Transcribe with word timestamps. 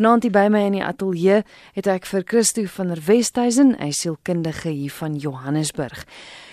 Vanaand 0.00 0.24
hier 0.24 0.32
by 0.32 0.46
my 0.48 0.60
in 0.64 0.78
die 0.78 0.80
ateljee 0.80 1.42
het 1.76 1.88
ek 1.92 2.06
vir 2.08 2.22
Christo 2.24 2.62
van 2.72 2.88
der 2.88 3.02
Westhuizen, 3.04 3.74
hy 3.76 3.90
sielkundige 3.92 4.70
hier 4.72 4.92
van 4.96 5.18
Johannesburg. 5.20 6.06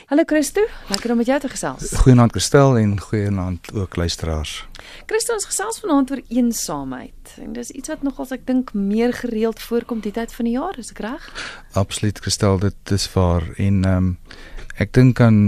Hallo 0.10 0.26
Christo, 0.28 0.66
lekker 0.92 1.14
om 1.14 1.22
met 1.22 1.30
jou 1.32 1.38
te 1.40 1.52
gesels. 1.54 1.94
Goeienaand 2.02 2.34
Christel 2.36 2.76
en 2.76 2.98
goeienaand 3.00 3.70
ook 3.72 3.96
luisteraars. 3.96 4.66
Christo, 5.08 5.38
ons 5.40 5.48
gesels 5.48 5.80
vanaand 5.80 6.12
oor 6.12 6.22
eensaamheid. 6.28 7.38
En 7.40 7.54
dis 7.56 7.72
iets 7.72 7.94
wat 7.94 8.04
nogals 8.04 8.34
ek 8.36 8.44
dink 8.50 8.74
meer 8.76 9.16
gereeld 9.16 9.64
voorkom 9.64 10.02
die 10.04 10.12
tyd 10.18 10.36
van 10.36 10.50
die 10.50 10.58
jaar, 10.58 10.76
is 10.84 10.92
ek 10.92 11.00
reg? 11.06 11.30
Absoluut 11.80 12.20
Christel, 12.26 12.60
dit 12.66 12.94
is 12.98 13.06
waar 13.14 13.48
en 13.56 13.78
ehm 13.86 14.10
um, 14.10 14.10
ek 14.76 14.92
dink 14.94 15.22
aan 15.24 15.40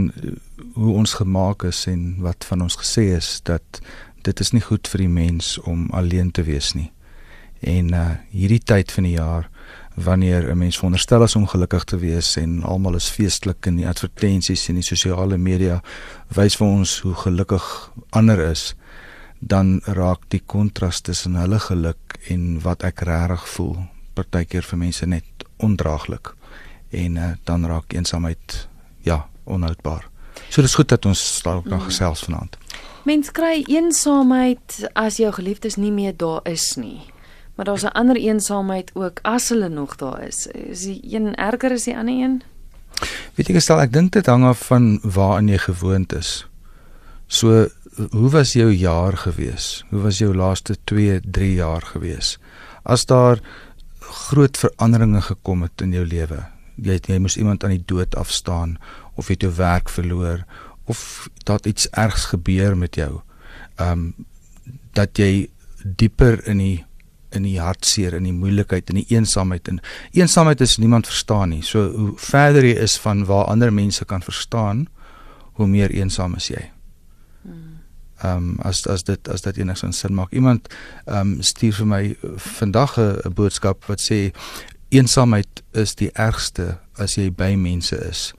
hoe 0.73 0.93
ons 1.01 1.17
gemaak 1.19 1.67
is 1.67 1.83
en 1.91 2.15
wat 2.23 2.47
van 2.47 2.63
ons 2.63 2.79
gesê 2.79 3.09
is 3.17 3.41
dat 3.43 3.83
dit 4.23 4.39
is 4.39 4.53
nie 4.55 4.63
goed 4.63 4.87
vir 4.87 5.03
die 5.03 5.11
mens 5.19 5.57
om 5.67 5.89
alleen 5.91 6.31
te 6.31 6.47
wees 6.47 6.71
nie. 6.79 6.87
En 7.59 7.93
uh 7.93 8.09
hierdie 8.29 8.63
tyd 8.63 8.91
van 8.91 9.03
die 9.03 9.17
jaar 9.17 9.49
wanneer 9.95 10.51
'n 10.51 10.57
mens 10.57 10.75
veronderstel 10.75 11.23
is 11.23 11.35
om 11.35 11.47
gelukkig 11.47 11.83
te 11.83 11.97
wees 11.97 12.35
en 12.35 12.63
almal 12.63 12.95
is 12.95 13.09
feestelik 13.09 13.65
in 13.65 13.75
die 13.75 13.87
advertensies 13.87 14.69
en 14.69 14.75
die 14.75 14.83
sosiale 14.83 15.37
media 15.37 15.81
wys 16.27 16.55
vir 16.55 16.67
ons 16.67 16.99
hoe 16.99 17.13
gelukkig 17.13 17.91
ander 18.09 18.39
is 18.39 18.75
dan 19.39 19.81
raak 19.83 20.19
die 20.27 20.41
kontras 20.45 21.01
tussen 21.01 21.35
hulle 21.35 21.59
geluk 21.59 22.19
en 22.27 22.61
wat 22.61 22.83
ek 22.83 23.01
regtig 23.01 23.47
voel 23.47 23.77
partykeer 24.13 24.63
vir 24.63 24.77
mense 24.77 25.05
net 25.05 25.23
ondraaglik 25.57 26.33
en 26.89 27.15
uh, 27.15 27.31
dan 27.43 27.65
raak 27.65 27.93
eensaamheid 27.93 28.67
ja 29.01 29.27
onhoudbaar. 29.43 30.09
So 30.49 30.61
dis 30.61 30.75
goed 30.75 30.89
dat 30.89 31.05
ons 31.05 31.41
ook 31.45 31.65
nog 31.65 31.79
mm. 31.79 31.85
gesels 31.85 32.19
vanaand. 32.19 32.57
Mens 33.03 33.31
kry 33.31 33.63
eensaamheid 33.67 34.89
as 34.93 35.17
jou 35.17 35.31
geliefdes 35.33 35.75
nie 35.75 35.91
meer 35.91 36.17
daar 36.17 36.41
is 36.43 36.75
nie. 36.75 37.01
Maar 37.59 37.67
daar's 37.67 37.83
'n 37.83 37.99
ander 38.01 38.15
eensaamheid 38.15 38.91
ook 38.93 39.19
as 39.21 39.49
hulle 39.49 39.69
nog 39.69 39.95
daar 39.95 40.21
is. 40.21 40.47
Is 40.47 40.81
die 40.81 40.99
een 41.03 41.35
erger 41.35 41.71
as 41.71 41.83
die 41.83 41.97
ander 41.97 42.13
een? 42.13 42.41
Weet 43.35 43.47
jy 43.47 43.53
gestel, 43.53 43.81
ek 43.81 43.93
dink 43.93 44.11
dit 44.11 44.25
hang 44.25 44.43
af 44.43 44.65
van 44.65 44.99
waaraan 45.03 45.47
jy 45.47 45.57
gewoond 45.57 46.13
is. 46.13 46.47
So, 47.27 47.67
hoe 48.09 48.29
was 48.29 48.53
jou 48.53 48.71
jaar 48.71 49.17
gewees? 49.17 49.85
Hoe 49.89 50.01
was 50.01 50.17
jou 50.17 50.35
laaste 50.35 50.77
2, 50.83 51.19
3 51.31 51.53
jaar 51.53 51.81
gewees? 51.81 52.39
As 52.83 53.05
daar 53.05 53.39
groot 53.99 54.57
veranderinge 54.57 55.21
gekom 55.21 55.61
het 55.61 55.81
in 55.81 55.91
jou 55.91 56.05
lewe, 56.05 56.45
jy 56.75 56.93
het 56.93 57.07
jy 57.07 57.17
moes 57.17 57.37
iemand 57.37 57.63
aan 57.63 57.75
die 57.75 57.83
dood 57.85 58.15
afstaan 58.15 58.77
of 59.15 59.27
jy 59.27 59.33
het 59.33 59.41
jou 59.41 59.53
werk 59.55 59.89
verloor 59.89 60.45
of 60.83 61.29
dat 61.43 61.65
iets 61.65 61.89
ergs 61.89 62.25
gebeur 62.25 62.77
met 62.77 62.95
jou. 62.95 63.21
Ehm 63.75 63.91
um, 63.91 64.13
dat 64.93 65.17
jy 65.17 65.49
dieper 65.83 66.47
in 66.47 66.57
die 66.57 66.85
in 67.35 67.43
die 67.43 67.59
hartseer 67.59 68.15
en 68.17 68.23
die 68.23 68.33
moeilikheid 68.33 68.89
en 68.89 68.95
die 69.01 69.07
eensaamheid 69.13 69.67
en 69.67 69.79
eensaamheid 70.11 70.61
is 70.61 70.77
niemand 70.77 71.07
verstaan 71.07 71.49
nie. 71.49 71.61
So 71.61 71.91
hoe 71.91 72.13
verder 72.17 72.65
jy 72.65 72.75
is 72.81 72.97
van 72.97 73.25
waar 73.25 73.45
ander 73.45 73.73
mense 73.73 74.05
kan 74.05 74.21
verstaan, 74.21 74.87
hoe 75.59 75.67
meer 75.67 75.91
eensaam 75.91 76.35
is 76.35 76.49
jy. 76.49 76.69
Ehm 78.19 78.37
um, 78.37 78.57
as 78.67 78.87
as 78.87 79.03
dit 79.03 79.29
as 79.31 79.41
dit 79.41 79.57
enigsins 79.57 79.99
sin 79.99 80.13
maak. 80.13 80.33
Iemand 80.35 80.67
ehm 81.05 81.19
um, 81.19 81.41
stuur 81.41 81.73
vir 81.73 81.87
my 81.87 82.17
vandag 82.35 82.97
'n 82.99 83.33
boodskap 83.33 83.85
wat 83.85 84.01
sê 84.01 84.31
eensaamheid 84.89 85.63
is 85.71 85.95
die 85.95 86.11
ergste 86.13 86.79
as 86.97 87.15
jy 87.15 87.31
by 87.31 87.55
mense 87.55 87.95
is, 88.09 88.33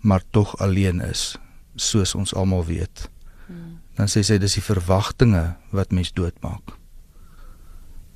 maar 0.00 0.22
tog 0.30 0.56
alleen 0.60 1.00
is, 1.00 1.38
soos 1.76 2.14
ons 2.14 2.34
almal 2.34 2.64
weet. 2.64 3.08
Hmm. 3.46 3.80
Dan 3.96 4.06
sê 4.06 4.22
sy 4.22 4.38
dis 4.38 4.54
die 4.54 4.62
verwagtinge 4.62 5.56
wat 5.70 5.92
mens 5.92 6.12
doodmaak. 6.12 6.83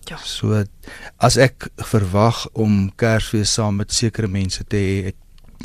Ja. 0.09 0.17
So 0.25 0.65
as 1.21 1.37
ek 1.37 1.69
verwag 1.91 2.47
om 2.57 2.89
Kersfees 2.97 3.53
saam 3.59 3.81
met 3.83 3.93
sekere 3.93 4.31
mense 4.31 4.65
te 4.65 4.81
hê 4.81 5.13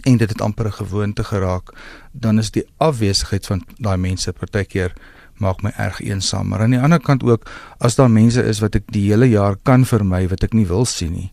en 0.10 0.18
dit 0.18 0.30
het 0.30 0.42
amper 0.42 0.68
'n 0.68 0.80
gewoonte 0.84 1.24
geraak, 1.24 1.72
dan 2.12 2.40
is 2.40 2.52
die 2.52 2.66
afwesigheid 2.78 3.46
van 3.46 3.64
daai 3.78 3.98
mense 3.98 4.34
partykeer 4.34 4.94
maak 5.38 5.62
my 5.64 5.72
erg 5.78 6.02
eensaam. 6.02 6.48
Maar 6.48 6.62
aan 6.62 6.70
die 6.70 6.80
ander 6.80 7.00
kant 7.00 7.24
ook 7.24 7.50
as 7.80 7.96
daar 7.96 8.12
mense 8.12 8.44
is 8.44 8.60
wat 8.60 8.76
ek 8.76 8.92
die 8.92 9.10
hele 9.10 9.30
jaar 9.30 9.56
kan 9.64 9.86
vermy 9.86 10.28
wat 10.28 10.44
ek 10.44 10.54
nie 10.54 10.68
wil 10.68 10.86
sien 10.86 11.12
nie, 11.12 11.32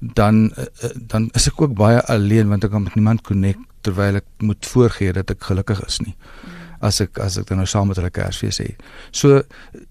dan 0.00 0.52
eh, 0.56 0.64
eh, 0.82 0.90
dan 0.96 1.30
is 1.34 1.46
ek 1.46 1.60
ook 1.60 1.74
baie 1.74 2.00
alleen 2.06 2.48
want 2.48 2.64
ek 2.64 2.70
kan 2.70 2.82
met 2.82 2.94
niemand 2.94 3.22
connect 3.22 3.60
terwyl 3.80 4.16
ek 4.16 4.26
moet 4.38 4.66
voorgee 4.66 5.12
dat 5.12 5.30
ek 5.30 5.42
gelukkig 5.42 5.86
is 5.86 6.00
nie. 6.00 6.16
Mm 6.16 6.61
as 6.82 7.00
ek 7.00 7.20
as 7.22 7.38
ek 7.38 7.46
dan 7.50 7.62
nou 7.62 7.68
saam 7.70 7.90
met 7.90 8.00
hulle 8.00 8.10
Kersfees 8.10 8.58
hê. 8.62 8.72
So 9.14 9.42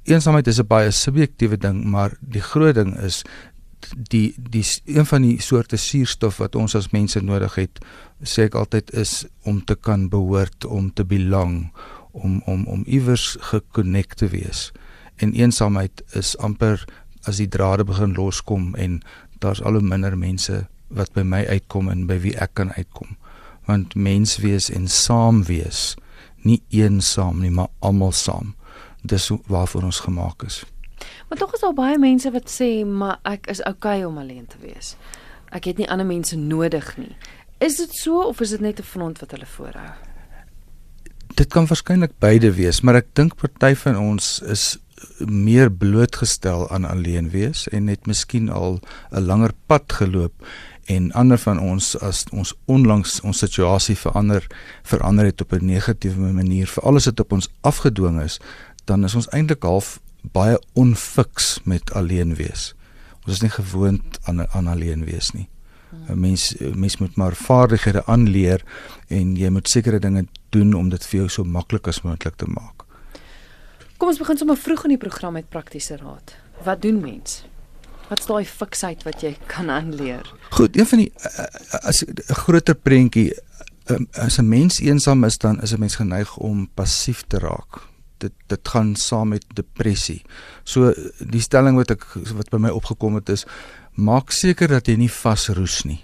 eensaamheid 0.09 0.47
is 0.47 0.59
'n 0.59 0.67
baie 0.67 0.91
subjektiewe 0.91 1.57
ding, 1.57 1.85
maar 1.85 2.17
die 2.21 2.41
groot 2.41 2.75
ding 2.75 2.97
is 2.99 3.23
die 3.95 4.33
die 4.37 4.65
een 4.85 5.05
van 5.05 5.21
die 5.21 5.41
soorte 5.41 5.77
suurstof 5.77 6.37
wat 6.37 6.55
ons 6.55 6.75
as 6.75 6.91
mense 6.91 7.21
nodig 7.21 7.55
het, 7.55 7.79
sê 8.23 8.43
ek 8.49 8.55
altyd 8.55 8.91
is 8.93 9.25
om 9.43 9.63
te 9.65 9.75
kan 9.75 10.09
behoort, 10.09 10.65
om 10.65 10.93
te 10.93 11.05
belong, 11.05 11.71
om 12.11 12.41
om 12.45 12.65
om 12.67 12.83
iewers 12.85 13.37
gekonnekt 13.39 14.17
te 14.17 14.27
wees. 14.27 14.71
En 15.17 15.33
eensaamheid 15.33 16.03
is 16.13 16.37
amper 16.37 16.85
as 17.23 17.37
die 17.37 17.47
drade 17.47 17.83
begin 17.83 18.13
loskom 18.13 18.75
en 18.75 19.01
daar's 19.39 19.61
al 19.61 19.73
hoe 19.79 19.81
minder 19.85 20.17
mense 20.17 20.67
wat 20.87 21.13
by 21.13 21.21
my 21.21 21.45
uitkom 21.47 21.89
en 21.89 22.07
by 22.07 22.19
wie 22.19 22.35
ek 22.37 22.53
kan 22.53 22.71
uitkom. 22.75 23.17
Want 23.65 23.95
mens 23.95 24.37
wees 24.37 24.69
en 24.69 24.87
saam 24.87 25.43
wees 25.43 25.95
nie 26.45 26.61
eensaam 26.69 27.39
nie, 27.39 27.51
maar 27.51 27.67
almal 27.79 28.11
saam. 28.11 28.55
Dis 29.01 29.31
waarvoor 29.47 29.83
ons 29.83 29.99
gemaak 29.99 30.43
is. 30.43 30.63
Maar 31.29 31.37
tog 31.37 31.53
is 31.53 31.59
daar 31.59 31.73
baie 31.73 31.97
mense 31.97 32.31
wat 32.31 32.49
sê, 32.51 32.85
maar 32.85 33.19
ek 33.23 33.47
is 33.47 33.63
okay 33.63 34.03
om 34.03 34.17
alleen 34.17 34.47
te 34.47 34.59
wees. 34.61 34.95
Ek 35.51 35.65
het 35.65 35.77
nie 35.81 35.89
ander 35.89 36.05
mense 36.05 36.37
nodig 36.37 36.97
nie. 36.97 37.15
Is 37.61 37.77
dit 37.77 37.93
so 37.93 38.21
of 38.27 38.41
is 38.41 38.49
dit 38.49 38.61
net 38.61 38.79
'n 38.79 38.83
front 38.83 39.19
wat 39.19 39.31
hulle 39.31 39.45
voorhou? 39.45 39.91
Dit 41.35 41.49
kan 41.49 41.67
waarskynlik 41.67 42.11
beide 42.19 42.51
wees, 42.53 42.81
maar 42.81 42.95
ek 42.95 43.07
dink 43.13 43.35
party 43.35 43.75
van 43.75 43.97
ons 43.97 44.41
is 44.41 44.77
meer 45.25 45.71
blootgestel 45.71 46.69
aan 46.69 46.85
alleen 46.85 47.29
wees 47.29 47.67
en 47.67 47.87
het 47.87 48.05
miskien 48.05 48.49
al 48.49 48.79
'n 49.11 49.25
langer 49.25 49.51
pad 49.65 49.93
geloop 49.93 50.33
en 50.85 51.11
ander 51.11 51.37
van 51.37 51.59
ons 51.59 51.97
as 51.99 52.25
ons 52.31 52.53
onlangs 52.65 53.21
ons 53.21 53.37
situasie 53.37 53.95
verander 53.95 54.47
verander 54.83 55.25
het 55.25 55.41
op 55.41 55.53
'n 55.53 55.65
negatiewe 55.65 56.33
manier 56.33 56.67
vir 56.67 56.83
alles 56.83 57.05
wat 57.05 57.19
op 57.19 57.31
ons 57.31 57.49
afgedwing 57.61 58.21
is 58.21 58.39
dan 58.85 59.03
is 59.03 59.15
ons 59.15 59.29
eintlik 59.29 59.63
half 59.63 59.99
baie 60.21 60.59
onfiks 60.73 61.59
met 61.63 61.93
alleen 61.93 62.35
wees. 62.35 62.73
Ons 63.25 63.33
is 63.37 63.41
nie 63.41 63.53
gewoond 63.53 64.19
aan 64.23 64.47
aan 64.47 64.67
alleen 64.67 65.05
wees 65.05 65.31
nie. 65.31 65.49
'n 66.07 66.19
mens 66.19 66.55
mens 66.75 66.97
moet 66.97 67.15
maar 67.15 67.35
vaardighede 67.35 68.05
aanleer 68.05 68.63
en 69.07 69.35
jy 69.35 69.49
moet 69.49 69.69
sekere 69.69 69.99
dinge 69.99 70.25
doen 70.49 70.73
om 70.73 70.89
dit 70.89 71.05
vir 71.05 71.19
jou 71.19 71.29
so 71.29 71.43
maklik 71.43 71.87
as 71.87 72.01
moontlik 72.01 72.35
te 72.35 72.45
maak. 72.45 72.85
Kom 73.97 74.07
ons 74.07 74.17
begin 74.17 74.37
sommer 74.37 74.57
vroeg 74.57 74.83
in 74.83 74.89
die 74.89 74.97
program 74.97 75.33
met 75.33 75.49
praktiese 75.49 75.97
raad. 75.97 76.35
Wat 76.63 76.81
doen 76.81 76.99
mense 76.99 77.43
Wat 78.11 78.19
is 78.19 78.27
daai 78.27 78.45
fiksheid 78.45 79.05
wat 79.07 79.21
jy 79.23 79.31
kan 79.47 79.69
aanleer? 79.71 80.27
Goed, 80.51 80.75
een 80.75 80.87
van 80.89 80.99
die 80.99 81.11
eh, 81.15 81.45
eh, 81.45 81.79
as 81.87 82.03
'n 82.03 82.35
groter 82.43 82.75
prentjie 82.75 83.31
as 84.13 84.37
'n 84.37 84.47
mens 84.47 84.79
eensaam 84.79 85.23
is 85.23 85.37
dan 85.37 85.61
is 85.61 85.71
'n 85.71 85.79
mens 85.79 85.95
geneig 85.95 86.37
om 86.37 86.67
passief 86.73 87.23
te 87.27 87.39
raak. 87.39 87.87
Dit 88.17 88.31
dit 88.47 88.67
gaan 88.67 88.95
saam 88.95 89.27
met 89.27 89.45
depressie. 89.53 90.21
So 90.63 90.93
die 91.19 91.41
stelling 91.41 91.75
wat 91.75 91.91
ek 91.91 92.05
wat 92.35 92.49
by 92.49 92.57
my 92.57 92.69
opgekom 92.69 93.15
het 93.15 93.29
is 93.29 93.45
maak 93.93 94.31
seker 94.31 94.67
dat 94.67 94.87
jy 94.87 94.95
nie 94.95 95.11
vasroes 95.11 95.83
nie. 95.83 96.03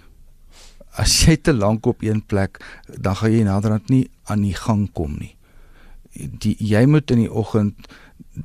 As 0.96 1.24
jy 1.26 1.36
te 1.36 1.52
lank 1.52 1.86
op 1.86 2.02
een 2.02 2.26
plek, 2.26 2.58
dan 2.98 3.16
gaan 3.16 3.32
jy 3.32 3.42
naderhand 3.42 3.88
nie 3.88 4.10
aan 4.24 4.42
die 4.42 4.54
gang 4.54 4.92
kom 4.92 5.16
nie. 5.18 5.36
Die 6.14 6.56
jy 6.58 6.86
moet 6.86 7.10
in 7.10 7.18
die 7.18 7.32
oggend 7.32 7.74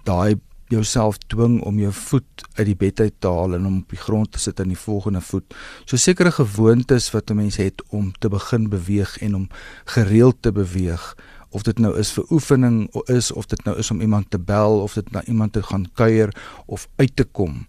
daai 0.04 0.40
jouself 0.68 1.18
dwing 1.18 1.62
om 1.62 1.80
jou 1.80 1.92
voet 1.94 2.46
uit 2.54 2.66
die 2.66 2.76
bed 2.76 3.00
uit 3.00 3.14
te 3.20 3.28
haal 3.28 3.54
en 3.54 3.66
om 3.66 3.78
op 3.78 3.90
die 3.90 4.00
grond 4.00 4.32
te 4.32 4.40
sit 4.40 4.60
aan 4.60 4.72
die 4.74 4.80
volgende 4.80 5.22
voet. 5.22 5.56
So 5.86 5.98
sekere 5.98 6.32
gewoontes 6.32 7.12
wat 7.12 7.30
'n 7.30 7.36
mens 7.36 7.56
het 7.56 7.84
om 7.90 8.12
te 8.20 8.30
begin 8.30 8.70
beweeg 8.70 9.18
en 9.18 9.36
om 9.36 9.48
gereeld 9.86 10.42
te 10.42 10.52
beweeg, 10.52 11.16
of 11.54 11.62
dit 11.62 11.80
nou 11.80 11.94
is 11.98 12.12
vir 12.12 12.26
oefening 12.34 12.88
of 12.92 13.10
is 13.10 13.32
of 13.32 13.46
dit 13.46 13.64
nou 13.64 13.78
is 13.78 13.92
om 13.92 14.02
iemand 14.02 14.32
te 14.34 14.40
bel 14.40 14.82
of 14.82 14.94
dit 14.94 15.12
na 15.12 15.24
iemand 15.30 15.54
te 15.54 15.64
gaan 15.64 15.86
kuier 15.94 16.34
of 16.66 16.88
uit 16.96 17.16
te 17.16 17.24
kom. 17.24 17.68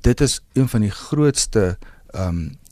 Dit 0.00 0.20
is 0.20 0.40
een 0.52 0.68
van 0.68 0.80
die 0.80 0.90
grootste 0.90 1.78
ehm 2.14 2.28
um, 2.28 2.62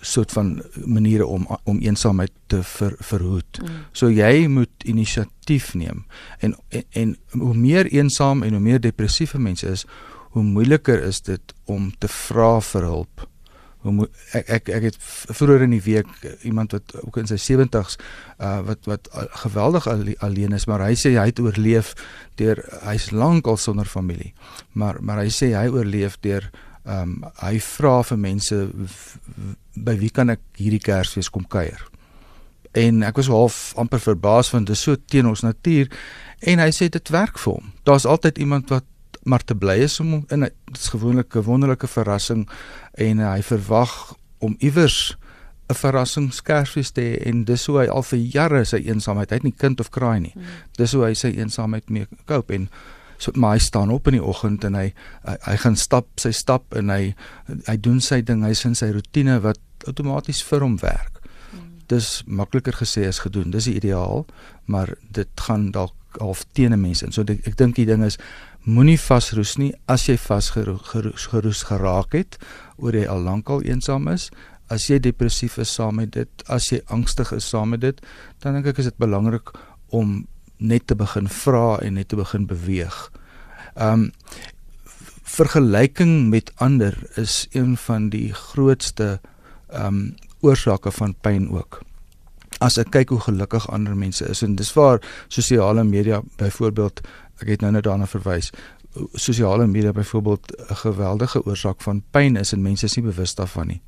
soort 0.00 0.32
van 0.32 0.62
maniere 0.84 1.26
om 1.26 1.46
om 1.64 1.80
eensaamheid 1.80 2.32
te 2.46 2.62
ver, 2.62 2.94
verhoed. 2.98 3.60
Mm. 3.60 3.68
So 3.92 4.10
jy 4.10 4.46
moet 4.48 4.84
inisiatief 4.84 5.74
neem. 5.74 6.04
En, 6.38 6.56
en 6.68 6.84
en 6.90 7.16
hoe 7.40 7.54
meer 7.54 7.86
eensaam 7.86 8.42
en 8.42 8.52
hoe 8.52 8.60
meer 8.60 8.80
depressiewe 8.80 9.38
mense 9.38 9.66
is, 9.68 9.84
hoe 10.32 10.42
moeiliker 10.42 11.02
is 11.02 11.20
dit 11.20 11.54
om 11.64 11.92
te 11.98 12.08
vra 12.08 12.60
vir 12.60 12.88
hulp. 12.88 13.28
Hoe 13.82 14.08
ek 14.32 14.48
ek 14.48 14.68
ek 14.78 14.84
het 14.86 14.98
vroeër 15.34 15.64
in 15.66 15.74
die 15.74 15.82
week 15.82 16.10
iemand 16.46 16.72
wat 16.76 16.94
ook 17.02 17.16
in 17.18 17.26
sy 17.26 17.38
70's 17.40 17.98
uh 18.38 18.60
wat 18.66 18.86
wat 18.86 19.08
geweldig 19.44 19.88
alleen 20.18 20.52
is, 20.52 20.68
maar 20.70 20.86
hy 20.86 20.94
sê 20.94 21.16
hy 21.18 21.28
het 21.32 21.42
oorleef 21.42 21.94
deur 22.40 22.62
hy's 22.86 23.10
lank 23.10 23.46
al 23.46 23.58
sonder 23.58 23.88
familie. 23.88 24.32
Maar 24.72 25.02
maar 25.02 25.24
hy 25.24 25.32
sê 25.34 25.52
hy 25.56 25.66
oorleef 25.72 26.20
deur 26.22 26.50
Ehm 26.84 27.22
um, 27.22 27.30
hy 27.38 27.58
vra 27.62 28.02
vir 28.02 28.18
mense 28.18 28.56
by 29.74 29.94
wie 30.00 30.10
kan 30.10 30.32
ek 30.34 30.40
hierdie 30.58 30.82
Kersfees 30.82 31.30
kom 31.30 31.44
kuier? 31.46 31.78
En 32.74 33.02
ek 33.06 33.20
was 33.20 33.28
half 33.30 33.58
amper 33.78 34.00
verbaas 34.02 34.50
want 34.50 34.66
dit 34.66 34.76
is 34.76 34.82
so 34.82 34.96
teen 34.96 35.28
ons 35.30 35.44
natuur 35.46 35.90
en 36.40 36.58
hy 36.58 36.70
sê 36.74 36.88
dit 36.90 37.12
werk 37.14 37.38
vir 37.38 37.52
hom. 37.60 37.70
Daar's 37.86 38.08
altyd 38.08 38.38
iemand 38.42 38.72
wat 38.74 38.88
maar 39.22 39.44
te 39.46 39.54
bly 39.54 39.76
is 39.84 40.00
om 40.02 40.24
in 40.34 40.48
dit 40.48 40.54
is 40.74 40.88
gewoonlik 40.90 41.36
'n 41.36 41.46
wonderlike 41.46 41.86
verrassing 41.86 42.48
en 42.98 43.18
uh, 43.18 43.32
hy 43.32 43.42
verwag 43.42 44.14
om 44.38 44.56
iewers 44.58 45.16
'n 45.70 45.74
verrassing 45.74 46.32
Kersfees 46.42 46.90
te 46.90 47.00
hê 47.00 47.28
en 47.28 47.44
dis 47.44 47.66
hoe 47.66 47.78
hy 47.78 47.86
al 47.86 48.02
vir 48.02 48.18
jare 48.18 48.64
sy 48.64 48.82
eensaamheid, 48.82 49.30
hy 49.30 49.36
het 49.36 49.46
nie 49.46 49.54
kind 49.56 49.80
of 49.80 49.90
kraai 49.90 50.20
nie. 50.20 50.34
Mm. 50.34 50.42
Dis 50.76 50.92
hoe 50.92 51.04
hy 51.04 51.14
sy 51.14 51.30
eensaamheid 51.36 51.90
mee 51.90 52.06
koop 52.26 52.50
en 52.50 52.68
so 53.22 53.32
maar 53.38 53.56
hy 53.56 53.62
staan 53.62 53.92
op 53.94 54.10
in 54.10 54.18
die 54.18 54.24
oggend 54.24 54.64
en 54.66 54.74
hy, 54.78 54.88
hy 55.26 55.36
hy 55.46 55.56
gaan 55.64 55.78
stap 55.78 56.08
sy 56.20 56.32
stap 56.34 56.74
en 56.78 56.90
hy 56.90 57.14
hy 57.68 57.76
doen 57.78 58.00
sy 58.02 58.20
ding, 58.26 58.42
hy's 58.46 58.64
in 58.66 58.74
sy 58.78 58.90
rotine 58.94 59.38
wat 59.44 59.60
outomaties 59.86 60.42
vir 60.46 60.64
hom 60.66 60.76
werk. 60.82 61.20
Mm. 61.52 61.66
Dis 61.90 62.22
makliker 62.26 62.76
gesê 62.78 63.06
as 63.08 63.22
gedoen. 63.24 63.50
Dis 63.54 63.66
die 63.70 63.78
ideaal, 63.80 64.26
maar 64.70 64.94
dit 65.10 65.46
gaan 65.46 65.70
dalk 65.74 65.94
half 66.20 66.44
teen 66.52 66.74
mense. 66.80 67.06
So 67.12 67.24
ek, 67.26 67.44
ek 67.48 67.58
dink 67.58 67.78
die 67.78 67.86
ding 67.88 68.04
is 68.06 68.18
moenie 68.62 68.98
vasroes 69.00 69.56
nie 69.58 69.72
as 69.90 70.06
jy 70.06 70.16
vasgeroes 70.20 71.64
geraak 71.66 72.14
het 72.14 72.38
oor 72.78 72.94
jy 72.94 73.06
al 73.10 73.24
lankal 73.26 73.64
eensaam 73.66 74.08
is. 74.12 74.30
As 74.72 74.88
jy 74.88 75.00
depressief 75.02 75.58
is 75.60 75.72
saam 75.74 75.98
met 76.00 76.12
dit, 76.14 76.44
as 76.48 76.70
jy 76.72 76.80
angstig 76.94 77.32
is 77.36 77.48
saam 77.48 77.74
met 77.74 77.82
dit, 77.82 77.98
dan 78.40 78.56
dink 78.56 78.70
ek 78.72 78.80
is 78.80 78.88
dit 78.88 79.00
belangrik 79.02 79.52
om 79.92 80.22
net 80.62 80.86
te 80.86 80.96
begin 80.98 81.28
vra 81.28 81.78
en 81.82 81.98
net 81.98 82.08
te 82.08 82.16
begin 82.16 82.46
beweeg. 82.46 83.10
Um 83.74 84.10
vergelyking 85.32 86.28
met 86.28 86.52
ander 86.60 86.98
is 87.16 87.46
een 87.56 87.76
van 87.76 88.10
die 88.12 88.32
grootste 88.36 89.20
um 89.72 90.14
oorsake 90.40 90.90
van 90.92 91.14
pyn 91.20 91.48
ook. 91.50 91.80
As 92.60 92.76
ek 92.78 92.90
kyk 92.90 93.14
hoe 93.14 93.20
gelukkig 93.20 93.68
ander 93.70 93.96
mense 93.96 94.28
is 94.28 94.42
en 94.42 94.58
dis 94.58 94.72
waar 94.76 95.00
sosiale 95.28 95.84
media 95.84 96.20
byvoorbeeld 96.36 97.00
ek 97.40 97.48
het 97.48 97.64
nou 97.64 97.72
net 97.72 97.86
daarna 97.88 98.06
verwys 98.06 98.52
sosiale 99.14 99.66
media 99.66 99.92
byvoorbeeld 99.92 100.52
'n 100.70 100.74
geweldige 100.74 101.44
oorsaak 101.46 101.80
van 101.80 102.02
pyn 102.10 102.36
is 102.36 102.52
en 102.52 102.62
mense 102.62 102.84
is 102.84 102.96
nie 102.96 103.04
bewus 103.04 103.34
daarvan 103.34 103.66
nie 103.66 103.80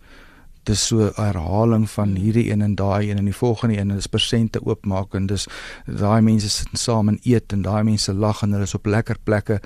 dis 0.68 0.86
so 0.90 1.10
herhaling 1.16 1.86
van 1.90 2.14
hierdie 2.16 2.50
een 2.50 2.62
en 2.62 2.74
daai 2.74 3.10
een 3.10 3.18
en 3.18 3.24
die 3.28 3.36
volgende 3.36 3.78
een 3.78 3.90
en 3.90 4.00
dis 4.00 4.10
persente 4.10 4.62
oopmaak 4.64 5.14
en 5.14 5.26
dis 5.26 5.46
daai 5.86 6.20
mense 6.22 6.50
sit 6.50 6.78
saam 6.78 7.08
en 7.12 7.18
eet 7.22 7.52
en 7.52 7.62
daai 7.62 7.82
mense 7.84 8.12
lag 8.12 8.42
en 8.42 8.52
hulle 8.56 8.68
is 8.68 8.74
op 8.74 8.86
lekker 8.86 9.20
plekke 9.24 9.60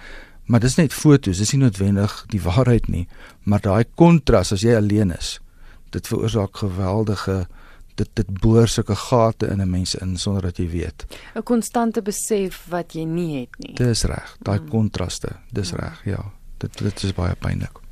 maar 0.49 0.61
dis 0.65 0.79
net 0.81 0.93
foto's 0.97 1.39
dis 1.39 1.53
nie 1.53 1.63
noodwendig 1.63 2.25
die 2.33 2.43
waarheid 2.49 2.89
nie 2.89 3.07
maar 3.45 3.63
daai 3.65 3.85
kontras 3.95 4.53
as 4.57 4.67
jy 4.67 4.77
alleen 4.77 5.15
is 5.17 5.39
dit 5.95 6.11
veroorsaak 6.11 6.57
geweldige 6.65 7.47
dit 7.99 8.11
dit 8.15 8.31
boor 8.43 8.69
sulke 8.69 8.95
gate 8.95 9.47
in 9.47 9.61
'n 9.61 9.71
mens 9.71 9.95
in 9.95 10.17
sonder 10.19 10.43
dat 10.43 10.57
jy 10.57 10.69
weet 10.71 11.07
'n 11.35 11.43
konstante 11.43 12.03
besef 12.03 12.67
wat 12.69 12.93
jy 12.93 13.05
nie 13.05 13.41
het 13.41 13.59
nie 13.59 13.75
dis 13.75 14.05
reg 14.05 14.37
daai 14.43 14.61
mm. 14.61 14.69
kontraste 14.69 15.37
dis 15.53 15.73
mm. 15.73 15.79
reg 15.79 16.05
ja 16.05 16.33
dit 16.59 16.79
dit 16.79 17.05
is 17.05 17.13
baie 17.13 17.35
pynlik 17.35 17.88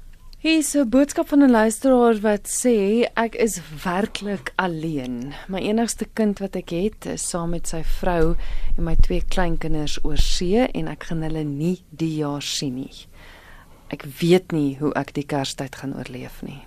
Hier 0.46 0.58
is 0.58 0.76
'n 0.76 0.88
boodskap 0.88 1.28
van 1.28 1.42
'n 1.42 1.50
luisteraar 1.50 2.20
wat 2.20 2.46
sê 2.46 3.02
ek 3.14 3.34
is 3.34 3.60
werklik 3.82 4.52
alleen. 4.54 5.34
My 5.48 5.58
enigste 5.58 6.06
kind 6.12 6.38
wat 6.38 6.54
ek 6.56 6.70
het 6.70 7.06
is 7.06 7.28
saam 7.28 7.50
met 7.50 7.68
sy 7.68 7.82
vrou 7.82 8.36
en 8.76 8.84
my 8.84 8.94
twee 8.94 9.24
kleinkinders 9.28 10.04
oor 10.04 10.16
see 10.16 10.58
en 10.58 10.88
ek 10.88 11.04
gaan 11.04 11.22
hulle 11.22 11.42
nie 11.42 11.82
die 11.90 12.16
jaar 12.16 12.42
sien 12.42 12.74
nie. 12.74 13.06
Ek 13.88 14.04
weet 14.20 14.52
nie 14.52 14.78
hoe 14.78 14.94
ek 14.94 15.14
die 15.14 15.26
Kerstyd 15.26 15.76
gaan 15.76 15.96
oorleef 15.96 16.42
nie. 16.42 16.66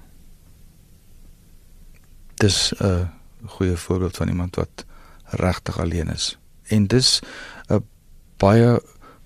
Dis 2.35 2.73
'n 2.81 3.09
goeie 3.45 3.77
voorbeeld 3.77 4.17
van 4.17 4.27
iemand 4.27 4.55
wat 4.55 4.85
regtig 5.23 5.79
alleen 5.79 6.09
is. 6.09 6.37
En 6.67 6.87
dis 6.87 7.21
'n 7.69 7.83
baie 8.37 8.81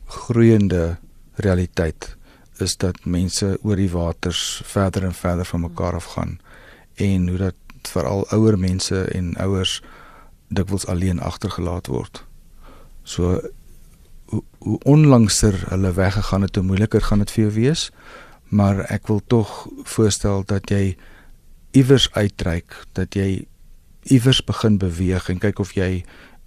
groeiende 0.06 0.98
realiteit 1.34 2.18
is 2.58 2.78
dat 2.78 3.06
mense 3.06 3.58
oor 3.62 3.76
die 3.76 3.90
waters 3.90 4.62
verder 4.66 5.04
en 5.04 5.14
verder 5.14 5.46
van 5.46 5.62
mekaar 5.62 5.94
af 5.94 6.06
gaan 6.14 6.40
en 6.96 7.28
hoe 7.28 7.38
dat 7.38 7.56
veral 7.88 8.28
ouer 8.30 8.60
mense 8.60 9.04
en 9.04 9.36
ouers 9.36 9.82
dikwels 10.48 10.86
alleen 10.86 11.20
agtergelaat 11.20 11.88
word. 11.88 12.24
So 13.04 13.42
hoe, 14.26 14.44
hoe 14.58 14.80
onlangser 14.84 15.58
hulle 15.70 15.94
weggegaan 15.94 16.42
het, 16.42 16.56
hoe 16.56 16.66
moeiliker 16.66 17.02
gaan 17.02 17.24
dit 17.24 17.32
vir 17.32 17.44
jou 17.44 17.54
wees. 17.54 17.88
Maar 18.54 18.84
ek 18.94 19.10
wil 19.10 19.22
tog 19.28 19.52
voorstel 19.96 20.46
dat 20.50 20.70
jy 20.70 20.96
iewers 21.74 22.10
uitreik, 22.14 22.76
dat 22.94 23.18
jy 23.18 23.46
iewers 24.14 24.44
begin 24.46 24.78
beweeg 24.78 25.30
en 25.30 25.42
kyk 25.42 25.60
of 25.64 25.74
jy 25.78 26.04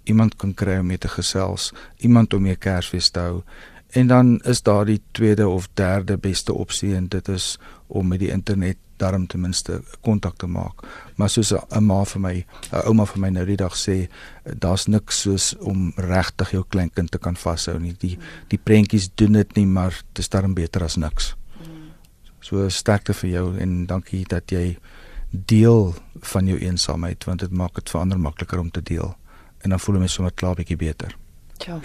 iemand 0.07 0.37
kan 0.39 0.53
kry 0.55 0.77
om 0.79 0.87
mee 0.87 0.97
te 1.01 1.09
gesels, 1.11 1.73
iemand 1.99 2.33
om 2.33 2.45
mee 2.47 2.55
Kersfees 2.55 3.09
te 3.11 3.19
hou 3.19 3.41
En 3.89 4.07
dan 4.07 4.39
is 4.39 4.61
daar 4.61 4.85
die 4.85 5.01
tweede 5.11 5.47
of 5.47 5.69
derde 5.73 6.17
beste 6.17 6.53
opsie 6.53 6.95
en 6.95 7.07
dit 7.07 7.27
is 7.27 7.59
om 7.87 8.07
met 8.07 8.19
die 8.19 8.29
internet 8.29 8.77
daarom 8.97 9.27
ten 9.27 9.39
minste 9.39 9.81
kontak 10.01 10.37
te 10.37 10.47
maak. 10.47 10.81
Maar 11.15 11.29
soos 11.29 11.53
'n 11.53 11.83
ma 11.83 12.03
vir 12.03 12.21
my, 12.21 12.45
'n 12.71 12.85
ouma 12.85 13.05
vir 13.05 13.19
my 13.19 13.29
nou 13.29 13.45
die 13.45 13.55
dag 13.55 13.75
sê, 13.75 14.09
daar's 14.43 14.85
niks 14.85 15.21
soos 15.21 15.55
om 15.57 15.93
regtig 15.95 16.51
jou 16.51 16.65
kleinkind 16.67 17.11
te 17.11 17.17
kan 17.17 17.35
vashou 17.35 17.79
nie. 17.79 17.95
Die 17.97 18.17
die 18.47 18.59
prentjies 18.63 19.09
doen 19.15 19.31
dit 19.31 19.55
nie, 19.55 19.65
maar 19.65 19.89
dit 20.13 20.19
is 20.19 20.29
darm 20.29 20.53
beter 20.53 20.83
as 20.83 20.95
niks. 20.95 21.35
So 22.39 22.69
sterkte 22.69 23.13
vir 23.13 23.29
jou 23.29 23.57
en 23.59 23.85
dankie 23.85 24.25
dat 24.27 24.51
jy 24.51 24.77
deel 25.29 25.95
van 26.21 26.47
jou 26.47 26.59
eensaamheid 26.59 27.23
want 27.23 27.39
dit 27.39 27.51
maak 27.51 27.75
dit 27.75 27.89
vir 27.89 28.01
ander 28.01 28.19
makliker 28.19 28.59
om 28.59 28.71
te 28.71 28.81
deel. 28.81 29.15
En 29.61 29.69
dan 29.69 29.79
voel 29.79 29.99
my 29.99 30.07
sommer 30.07 30.31
klaar 30.33 30.55
bietjie 30.55 30.77
beter. 30.77 31.15
Ja. 31.65 31.79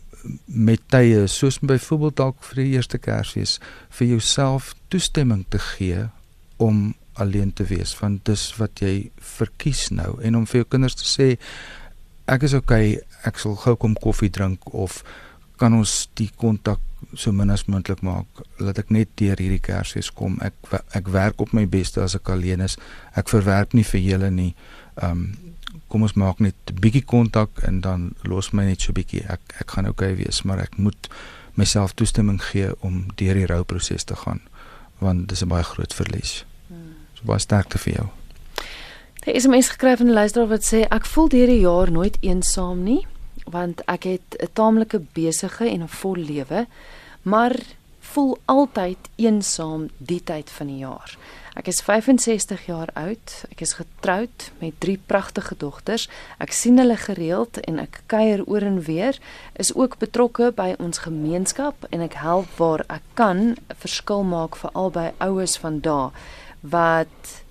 met 0.45 0.81
tye 0.89 1.27
soos 1.27 1.59
byvoorbeeld 1.59 2.17
dalk 2.17 2.43
vir 2.49 2.63
die 2.63 2.71
eerste 2.75 2.99
Kersfees 2.99 3.59
vir 3.89 4.07
jouself 4.07 4.75
toestemming 4.89 5.45
te 5.49 5.59
gee 5.59 6.09
om 6.57 6.95
alleen 7.23 7.53
te 7.53 7.67
wees 7.69 7.95
want 8.01 8.25
dis 8.25 8.47
wat 8.59 8.81
jy 8.81 9.11
verkies 9.39 9.91
nou 9.91 10.17
en 10.23 10.41
om 10.41 10.47
vir 10.47 10.63
jou 10.63 10.71
kinders 10.77 10.99
te 11.01 11.07
sê 11.09 11.29
ek 12.27 12.47
is 12.49 12.55
okay 12.55 12.99
ek 13.29 13.39
sal 13.39 13.57
gou 13.61 13.77
kom 13.77 13.95
koffie 13.95 14.33
drink 14.33 14.73
of 14.73 15.03
kan 15.61 15.75
ons 15.77 16.09
die 16.19 16.31
kontak 16.37 16.81
so 17.15 17.33
min 17.33 17.53
as 17.55 17.67
moontlik 17.71 18.03
maak 18.03 18.43
laat 18.59 18.81
ek 18.81 18.91
net 18.91 19.11
deur 19.21 19.39
hierdie 19.39 19.63
Kersfees 19.63 20.11
kom 20.11 20.39
ek 20.43 20.57
ek 20.97 21.11
werk 21.15 21.41
op 21.45 21.53
my 21.55 21.67
beste 21.71 22.03
as 22.03 22.17
ek 22.19 22.33
alleen 22.35 22.65
is 22.65 22.79
ek 23.15 23.31
verwerk 23.31 23.75
nie 23.75 23.87
vir 23.87 24.01
julle 24.03 24.31
nie 24.35 24.53
um 25.03 25.29
kom 25.89 26.03
ons 26.07 26.17
maak 26.19 26.41
net 26.43 26.57
'n 26.71 26.81
bietjie 26.81 27.05
kontak 27.05 27.51
en 27.69 27.81
dan 27.81 28.15
los 28.23 28.51
my 28.53 28.65
net 28.65 28.81
so 28.81 28.93
bietjie. 28.93 29.23
Ek 29.29 29.41
ek 29.61 29.71
gaan 29.71 29.89
okay 29.89 30.17
wees, 30.17 30.43
maar 30.43 30.59
ek 30.59 30.77
moet 30.77 31.09
myself 31.55 31.95
toestemming 31.95 32.43
gee 32.43 32.73
om 32.81 33.07
deur 33.17 33.35
die 33.35 33.47
rouproses 33.47 34.05
te 34.05 34.17
gaan 34.17 34.41
want 34.99 35.29
dis 35.29 35.43
'n 35.43 35.49
baie 35.49 35.63
groot 35.63 35.95
verlies. 35.95 36.45
Baie 37.25 37.41
sterkte 37.41 37.79
vir 37.79 37.93
jou. 37.95 38.07
Daar 39.25 39.35
is 39.35 39.45
'n 39.45 39.51
mens 39.51 39.69
geskryf 39.69 40.01
in 40.01 40.07
'n 40.07 40.13
luisteraar 40.13 40.49
wat 40.49 40.65
sê 40.65 40.87
ek 40.89 41.07
voel 41.07 41.29
deur 41.29 41.47
die 41.47 41.61
jaar 41.61 41.91
nooit 41.91 42.17
eensaam 42.21 42.83
nie 42.83 43.07
want 43.45 43.81
ek 43.85 44.03
het 44.03 44.37
'n 44.41 44.49
taamlike 44.53 45.01
besige 45.13 45.65
en 45.69 45.83
'n 45.83 45.89
vol 45.89 46.17
lewe, 46.17 46.67
maar 47.23 47.57
voel 48.01 48.39
altyd 48.45 48.99
eensaam 49.17 49.89
die 49.99 50.23
tyd 50.25 50.51
van 50.51 50.67
die 50.67 50.79
jaar. 50.79 51.17
Ek 51.55 51.67
is 51.67 51.81
65 51.81 52.67
jaar 52.67 52.89
oud. 52.93 53.45
Ek 53.51 53.61
is 53.61 53.73
getroud 53.73 54.51
met 54.59 54.73
drie 54.79 54.99
pragtige 55.07 55.55
dogters. 55.57 56.09
Ek 56.39 56.53
sien 56.53 56.79
hulle 56.79 56.97
gereeld 56.97 57.61
en 57.61 57.79
ek 57.79 58.03
kuier 58.07 58.45
oor 58.45 58.63
en 58.63 58.81
weer. 58.83 59.19
Is 59.53 59.75
ook 59.75 59.99
betrokke 59.99 60.53
by 60.57 60.75
ons 60.79 60.99
gemeenskap 60.99 61.87
en 61.91 62.01
ek 62.01 62.15
help 62.15 62.47
waar 62.57 62.85
ek 62.89 63.03
kan 63.15 63.39
'n 63.39 63.57
verskil 63.79 64.23
maak 64.23 64.57
vir 64.57 64.71
albei 64.73 65.13
oues 65.19 65.57
van 65.57 65.81
daai 65.81 66.11
wat 66.71 67.45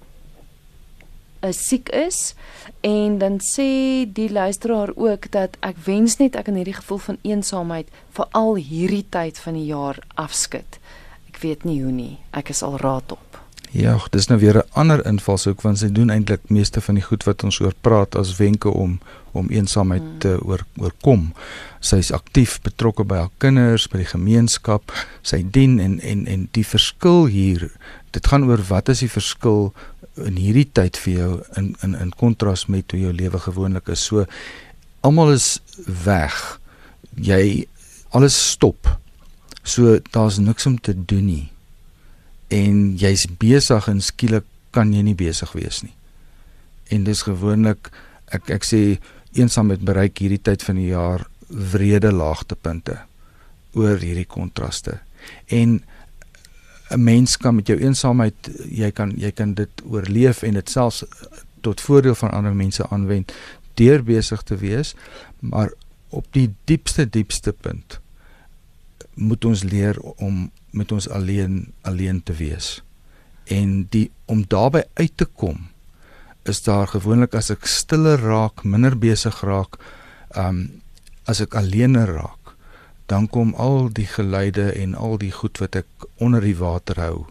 is 1.43 1.59
siek 1.67 1.89
is 1.89 2.33
en 2.81 3.17
dan 3.19 3.39
sê 3.43 4.05
die 4.07 4.29
luisteraar 4.31 4.93
ook 4.95 5.31
dat 5.31 5.57
ek 5.59 5.77
wens 5.85 6.17
net 6.17 6.37
ek 6.39 6.47
in 6.51 6.61
hierdie 6.61 6.79
gevoel 6.79 7.01
van 7.09 7.19
eensaamheid 7.21 7.91
vir 8.15 8.31
al 8.31 8.55
hierdie 8.55 9.05
tyd 9.09 9.39
van 9.43 9.59
die 9.59 9.67
jaar 9.67 9.99
afskud. 10.15 10.79
Ek 11.27 11.41
weet 11.43 11.67
nie 11.67 11.81
hoe 11.83 11.91
nie. 11.91 12.17
Ek 12.31 12.53
is 12.55 12.63
al 12.63 12.79
raad 12.79 13.11
op. 13.11 13.33
Ja, 13.73 13.97
dis 14.13 14.27
nou 14.29 14.39
weer 14.39 14.57
'n 14.57 14.69
ander 14.71 15.05
invalshoek 15.05 15.61
want 15.61 15.77
sy 15.77 15.91
doen 15.91 16.09
eintlik 16.09 16.49
meeste 16.49 16.81
van 16.81 16.95
die 16.95 17.03
goed 17.03 17.23
wat 17.23 17.43
ons 17.43 17.59
oor 17.59 17.73
praat 17.81 18.15
as 18.15 18.37
wenke 18.37 18.69
om 18.69 18.99
om 19.31 19.49
eensaamheid 19.49 20.01
hmm. 20.01 20.19
te 20.19 20.37
oor 20.45 20.65
oorkom. 20.77 21.33
Sy's 21.79 22.11
aktief 22.11 22.61
betrokke 22.61 23.03
by 23.03 23.15
haar 23.15 23.31
kinders, 23.37 23.87
by 23.87 23.97
die 23.97 24.05
gemeenskap, 24.05 24.93
sy 25.21 25.45
dien 25.51 25.79
en 25.79 25.99
en 25.99 26.27
en 26.27 26.47
die 26.51 26.65
verskil 26.65 27.25
hier, 27.25 27.71
dit 28.13 28.27
gaan 28.29 28.45
oor 28.49 28.61
wat 28.69 28.91
is 28.93 29.03
die 29.03 29.11
verskil 29.11 29.71
in 30.21 30.37
hierdie 30.37 30.67
tyd 30.69 30.97
vir 31.01 31.13
jou 31.13 31.31
in 31.59 31.73
in 31.85 31.95
in 31.97 32.11
kontras 32.17 32.67
met 32.69 32.91
hoe 32.93 33.01
jou 33.07 33.13
lewe 33.13 33.39
gewoonlik 33.41 33.89
is. 33.89 34.05
So 34.05 34.25
almal 35.01 35.33
is 35.33 35.59
weg. 36.05 36.59
Jy 37.17 37.65
alles 38.13 38.37
stop. 38.51 38.87
So 39.63 39.97
daar's 40.11 40.37
niks 40.37 40.65
om 40.69 40.77
te 40.77 40.93
doen 40.93 41.25
nie 41.25 41.49
en 42.53 42.93
jy's 42.99 43.25
besig 43.41 43.87
en 43.89 44.01
skielik 44.03 44.45
kan 44.75 44.91
jy 44.93 45.01
nie 45.05 45.17
besig 45.17 45.53
wees 45.57 45.81
nie. 45.85 45.93
En 46.93 47.05
dis 47.07 47.23
gewoonlik 47.25 47.89
ek 48.33 48.51
ek 48.53 48.67
sê 48.67 48.81
eensaamheid 49.33 49.81
bereik 49.85 50.21
hierdie 50.21 50.41
tyd 50.41 50.65
van 50.65 50.77
die 50.77 50.91
jaar 50.91 51.25
wrede 51.49 52.11
laagtepunte 52.13 52.99
oor 53.73 53.97
hierdie 53.97 54.29
kontraste. 54.29 54.99
En 55.49 55.81
'n 56.93 57.03
mens 57.03 57.37
kan 57.37 57.55
met 57.55 57.67
jou 57.67 57.79
eensaamheid 57.79 58.49
jy 58.69 58.91
kan 58.91 59.13
jy 59.17 59.31
kan 59.31 59.53
dit 59.53 59.81
oorleef 59.85 60.43
en 60.43 60.53
dit 60.53 60.69
selfs 60.69 61.03
tot 61.61 61.81
voordeel 61.81 62.15
van 62.15 62.31
ander 62.31 62.55
mense 62.55 62.87
aanwend 62.89 63.33
deur 63.73 64.03
besig 64.03 64.41
te 64.43 64.57
wees, 64.61 64.93
maar 65.39 65.71
op 66.09 66.25
die 66.35 66.49
diepste 66.69 67.09
diepste 67.09 67.53
punt 67.53 67.99
moet 69.13 69.45
ons 69.45 69.63
leer 69.63 69.99
om 70.01 70.49
met 70.71 70.91
ons 70.91 71.09
alleen 71.09 71.73
alleen 71.81 72.23
te 72.23 72.33
wees. 72.33 72.81
En 73.45 73.85
die 73.89 74.11
om 74.25 74.45
daarbey 74.47 74.85
uit 74.93 75.17
te 75.17 75.25
kom 75.25 75.67
is 76.49 76.61
daar 76.65 76.87
gewoonlik 76.91 77.35
as 77.39 77.51
ek 77.53 77.65
stiller 77.69 78.19
raak, 78.19 78.63
minder 78.63 78.97
besig 78.99 79.41
raak, 79.47 79.79
um 80.37 80.65
as 81.29 81.39
ek 81.39 81.55
alleener 81.55 82.09
raak, 82.11 82.42
dan 83.05 83.29
kom 83.29 83.53
al 83.53 83.89
die 83.91 84.07
geluide 84.07 84.71
en 84.71 84.95
al 84.95 85.17
die 85.17 85.31
goed 85.31 85.57
wat 85.57 85.75
ek 85.75 86.07
onder 86.17 86.41
die 86.41 86.57
water 86.57 86.99
hou. 86.99 87.25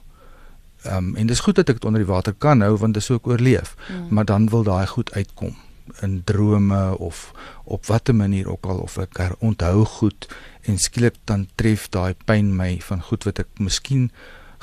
Um 0.86 1.14
en 1.16 1.26
dis 1.26 1.40
goed 1.40 1.56
dat 1.56 1.68
ek 1.68 1.80
dit 1.80 1.84
onder 1.84 2.02
die 2.02 2.12
water 2.12 2.34
kan 2.38 2.60
hou 2.60 2.76
want 2.76 2.94
dit 2.94 3.02
is 3.02 3.10
ook 3.10 3.26
oorleef, 3.26 3.76
mm. 3.88 4.08
maar 4.10 4.24
dan 4.24 4.48
wil 4.48 4.62
daai 4.62 4.86
goed 4.86 5.12
uitkom 5.12 5.56
in 6.00 6.22
drome 6.24 6.98
of 6.98 7.32
op 7.64 7.86
watter 7.86 8.14
manier 8.14 8.50
ook 8.50 8.64
al 8.64 8.78
of 8.78 8.98
ek 8.98 9.18
onthou 9.38 9.84
goed 9.84 10.28
en 10.62 10.78
skielik 10.78 11.14
dan 11.24 11.48
tref 11.54 11.88
daai 11.88 12.14
pyn 12.24 12.56
my 12.56 12.78
van 12.80 13.02
goed 13.02 13.24
wat 13.24 13.42
ek 13.42 13.48
miskien 13.58 14.10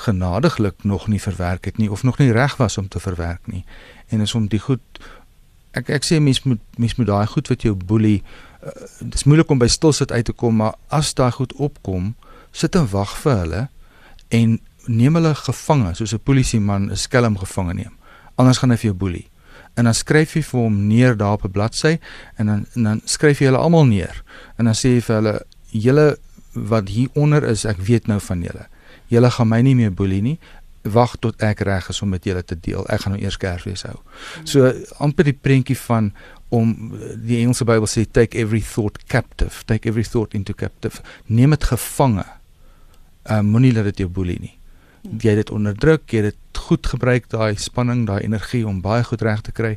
genadiglik 0.00 0.84
nog 0.84 1.08
nie 1.08 1.20
verwerk 1.20 1.64
het 1.64 1.76
nie 1.76 1.90
of 1.90 2.02
nog 2.02 2.18
nie 2.18 2.32
reg 2.32 2.56
was 2.56 2.78
om 2.78 2.88
te 2.88 3.00
verwerk 3.00 3.46
nie 3.46 3.64
en 4.08 4.20
is 4.20 4.34
om 4.34 4.48
die 4.48 4.62
goed 4.64 5.02
ek 5.76 5.90
ek 6.00 6.06
sê 6.08 6.20
mens 6.20 6.42
moet 6.42 6.62
mens 6.76 6.96
moet 6.96 7.10
daai 7.12 7.26
goed 7.26 7.52
wat 7.52 7.62
jou 7.62 7.74
boelie 7.74 8.22
uh, 8.64 8.70
dis 9.00 9.24
moeilik 9.24 9.50
om 9.50 9.58
by 9.58 9.68
stilsit 9.68 10.12
uit 10.12 10.24
te 10.24 10.32
kom 10.32 10.56
maar 10.56 10.76
as 10.88 11.14
daai 11.14 11.30
goed 11.32 11.52
opkom 11.52 12.14
sit 12.52 12.76
en 12.76 12.88
wag 12.90 13.16
vir 13.22 13.36
hulle 13.44 13.62
en 14.28 14.58
neem 14.86 15.14
hulle 15.14 15.34
gevange 15.34 15.94
soos 15.94 16.14
'n 16.14 16.24
polisieman 16.24 16.90
'n 16.90 16.96
skelm 16.96 17.38
gevange 17.38 17.74
neem 17.74 17.94
anders 18.36 18.58
gaan 18.58 18.70
hy 18.70 18.76
vir 18.76 18.90
jou 18.90 18.98
boelie 18.98 19.28
en 19.76 19.84
dan 19.84 19.94
skryf 19.94 20.34
jy 20.34 20.42
vir 20.42 20.60
hom 20.60 20.86
neer 20.88 21.16
daar 21.16 21.38
op 21.38 21.44
'n 21.44 21.52
bladsy 21.52 21.98
en 22.36 22.46
dan 22.46 22.66
en 22.74 22.82
dan 22.82 23.00
skryf 23.04 23.38
jy 23.38 23.46
hulle 23.46 23.62
almal 23.62 23.86
neer 23.86 24.22
en 24.58 24.64
dan 24.64 24.74
sê 24.74 24.96
jy 24.96 25.00
vir 25.00 25.16
hulle 25.16 25.40
julle 25.70 26.18
wat 26.52 26.88
hier 26.88 27.08
onder 27.12 27.44
is, 27.46 27.64
ek 27.64 27.78
weet 27.86 28.08
nou 28.10 28.18
van 28.20 28.42
julle. 28.42 28.66
Julle 29.10 29.30
gaan 29.30 29.50
my 29.50 29.60
nie 29.62 29.76
meer 29.78 29.92
boelie 29.94 30.22
nie. 30.22 30.36
Wag 30.82 31.16
tot 31.20 31.42
ek 31.44 31.62
reg 31.66 31.90
is 31.92 32.00
om 32.02 32.12
met 32.14 32.24
julle 32.24 32.42
te 32.42 32.56
deel. 32.58 32.86
Ek 32.90 33.04
gaan 33.04 33.14
nou 33.14 33.22
eers 33.22 33.38
Kersfees 33.40 33.84
hou. 33.86 33.98
So 34.48 34.70
amper 35.02 35.28
die 35.28 35.36
prentjie 35.36 35.78
van 35.86 36.12
om 36.50 36.74
die 37.22 37.38
Engelse 37.40 37.64
Bybel 37.64 37.88
sê 37.90 38.04
take 38.10 38.38
every 38.38 38.60
thought 38.60 38.98
captive, 39.06 39.64
take 39.66 39.88
every 39.88 40.04
thought 40.04 40.34
into 40.34 40.54
captive. 40.54 41.02
Neem 41.26 41.54
dit 41.54 41.64
gevange. 41.70 42.26
Uh 43.24 43.40
moenie 43.46 43.72
laat 43.74 43.90
dit 43.92 44.04
jou 44.04 44.10
boelie 44.10 44.38
nie. 44.40 44.56
Jy 45.02 45.34
dit 45.38 45.50
onderdruk, 45.50 46.10
jy 46.12 46.22
dit 46.30 46.60
goed 46.70 46.86
gebruik 46.86 47.30
daai 47.32 47.56
spanning, 47.58 48.04
daai 48.06 48.20
energie 48.22 48.66
om 48.68 48.82
baie 48.84 49.04
goed 49.06 49.22
reg 49.24 49.40
te 49.46 49.54
kry, 49.54 49.76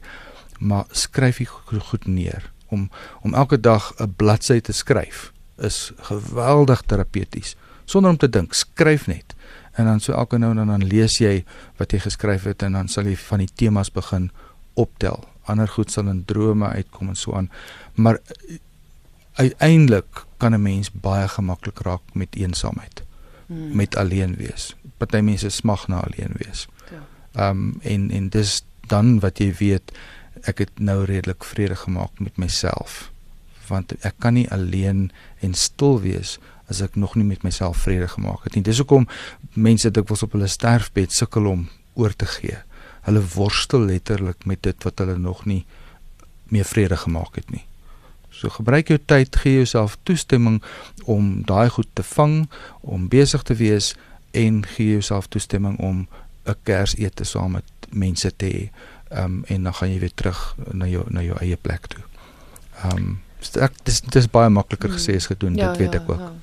maar 0.60 0.90
skryf 0.92 1.40
dit 1.40 1.88
goed 1.90 2.08
neer 2.08 2.50
om 2.74 2.90
om 3.22 3.34
elke 3.34 3.60
dag 3.60 3.94
'n 4.00 4.14
bladsy 4.18 4.60
te 4.60 4.74
skryf 4.74 5.32
is 5.58 5.92
geweldig 5.98 6.82
terapeuties. 6.82 7.56
Sonder 7.86 8.12
om 8.12 8.18
te 8.18 8.30
dink, 8.30 8.54
skryf 8.54 9.08
net. 9.08 9.36
En 9.74 9.86
dan 9.86 10.00
so 10.00 10.14
elke 10.14 10.38
nou 10.38 10.52
en 10.52 10.58
dan 10.58 10.68
dan 10.68 10.88
lees 10.88 11.18
jy 11.18 11.46
wat 11.78 11.92
jy 11.92 12.00
geskryf 12.00 12.44
het 12.44 12.62
en 12.62 12.72
dan 12.72 12.88
sal 12.88 13.06
jy 13.06 13.16
van 13.16 13.40
die 13.40 13.50
temas 13.56 13.92
begin 13.92 14.32
optel. 14.74 15.33
Ander 15.46 15.68
goed 15.68 15.92
sal 15.92 16.08
in 16.08 16.26
drome 16.26 16.68
uitkom 16.68 17.08
en 17.08 17.16
so 17.16 17.34
aan. 17.34 17.50
Maar 17.94 18.20
eh, 18.48 18.58
uiteindelik 19.34 20.26
kan 20.38 20.54
'n 20.54 20.62
mens 20.62 20.92
baie 20.92 21.28
gemaklik 21.28 21.80
raak 21.80 22.02
met 22.14 22.36
eensaamheid. 22.36 23.04
Hmm. 23.46 23.76
Met 23.76 23.96
alleen 23.96 24.36
wees. 24.36 24.76
Party 24.98 25.20
mense 25.20 25.50
smag 25.50 25.88
na 25.88 26.00
alleen 26.00 26.34
wees. 26.38 26.68
Ja. 26.92 27.02
Ehm 27.32 27.58
um, 27.58 27.78
en 27.82 28.12
en 28.12 28.30
dis 28.30 28.64
dan 28.88 29.20
wat 29.20 29.38
jy 29.38 29.54
weet 29.58 29.92
ek 30.42 30.58
het 30.58 30.80
nou 30.80 31.04
redelik 31.04 31.44
vrede 31.44 31.76
gemaak 31.76 32.20
met 32.20 32.38
myself 32.38 33.12
want 33.68 33.94
ek 34.04 34.18
kan 34.20 34.36
nie 34.38 34.50
alleen 34.52 35.12
en 35.40 35.54
stil 35.54 36.02
wees 36.04 36.38
as 36.72 36.82
ek 36.84 36.96
nog 37.00 37.16
nie 37.20 37.26
met 37.28 37.44
myself 37.44 37.84
vrede 37.84 38.08
gemaak 38.08 38.44
het 38.48 38.56
nie. 38.56 38.64
Dis 38.64 38.80
hoekom 38.82 39.08
mense 39.54 39.92
dikwels 39.92 40.24
op 40.26 40.36
hulle 40.36 40.50
sterfbed 40.52 41.12
sukkel 41.14 41.48
om 41.50 41.68
oor 42.00 42.16
te 42.16 42.28
gee. 42.40 42.58
Hulle 43.04 43.24
worstel 43.34 43.86
letterlik 43.90 44.46
met 44.46 44.64
dit 44.64 44.84
wat 44.84 45.00
hulle 45.04 45.18
nog 45.18 45.46
nie 45.46 45.66
meer 46.54 46.66
vrede 46.66 46.98
gemaak 46.98 47.36
het 47.36 47.50
nie. 47.52 47.66
So 48.34 48.50
gebruik 48.50 48.88
jou 48.90 49.00
tyd, 49.06 49.36
gee 49.36 49.62
jouself 49.62 49.98
toestemming 50.04 50.62
om 51.06 51.44
daai 51.46 51.70
goed 51.70 51.90
te 51.94 52.04
vang, 52.04 52.50
om 52.82 53.08
besig 53.08 53.44
te 53.44 53.54
wees 53.60 53.94
en 54.32 54.64
gee 54.66 54.96
jouself 54.98 55.28
toestemming 55.28 55.78
om 55.80 56.08
'n 56.46 56.56
Kersete 56.64 57.24
saam 57.24 57.52
met 57.52 57.70
mense 57.90 58.36
te 58.36 58.46
hê. 58.46 58.70
Ehm 59.10 59.26
um, 59.26 59.44
en 59.46 59.64
dan 59.64 59.74
gaan 59.74 59.92
jy 59.92 60.00
weer 60.00 60.14
terug 60.14 60.56
na 60.72 60.86
jou 60.88 61.06
na 61.10 61.22
jou 61.22 61.38
eie 61.40 61.56
plek 61.56 61.88
toe. 61.88 62.04
Ehm 62.84 62.98
um, 62.98 63.20
ek 63.60 63.72
dis 63.84 64.02
dis 64.02 64.30
baie 64.30 64.50
makliker 64.50 64.90
hmm. 64.90 64.98
gesê 64.98 65.16
as 65.16 65.28
gedoen, 65.28 65.56
ja, 65.56 65.72
dit 65.72 65.78
weet 65.78 65.94
ja, 65.94 66.00
ek 66.00 66.10
ook. 66.10 66.20
Ja. 66.20 66.34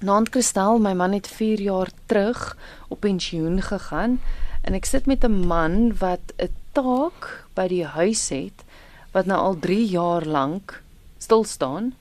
Nant 0.00 0.28
Kristal, 0.28 0.78
my 0.78 0.92
man 0.92 1.12
het 1.12 1.28
4 1.28 1.60
jaar 1.60 1.88
terug 2.06 2.56
op 2.88 3.00
pensioen 3.00 3.62
gegaan 3.62 4.20
en 4.62 4.74
ek 4.74 4.84
sit 4.84 5.06
met 5.06 5.24
'n 5.24 5.46
man 5.46 5.96
wat 5.98 6.32
'n 6.38 6.52
taak 6.72 7.46
by 7.54 7.68
die 7.68 7.84
huis 7.84 8.28
het 8.28 8.64
wat 9.12 9.26
nou 9.26 9.38
al 9.38 9.58
3 9.58 9.86
jaar 9.86 10.24
lank 10.24 10.82
stil 11.18 11.44
staan. 11.44 11.94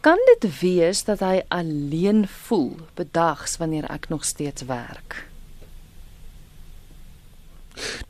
kan 0.00 0.18
dit 0.38 0.60
wees 0.60 1.04
dat 1.04 1.18
hy 1.18 1.42
alleen 1.48 2.28
voel 2.28 2.76
bedags 2.94 3.56
wanneer 3.56 3.90
ek 3.90 4.08
nog 4.08 4.24
steeds 4.24 4.62
werk? 4.62 5.26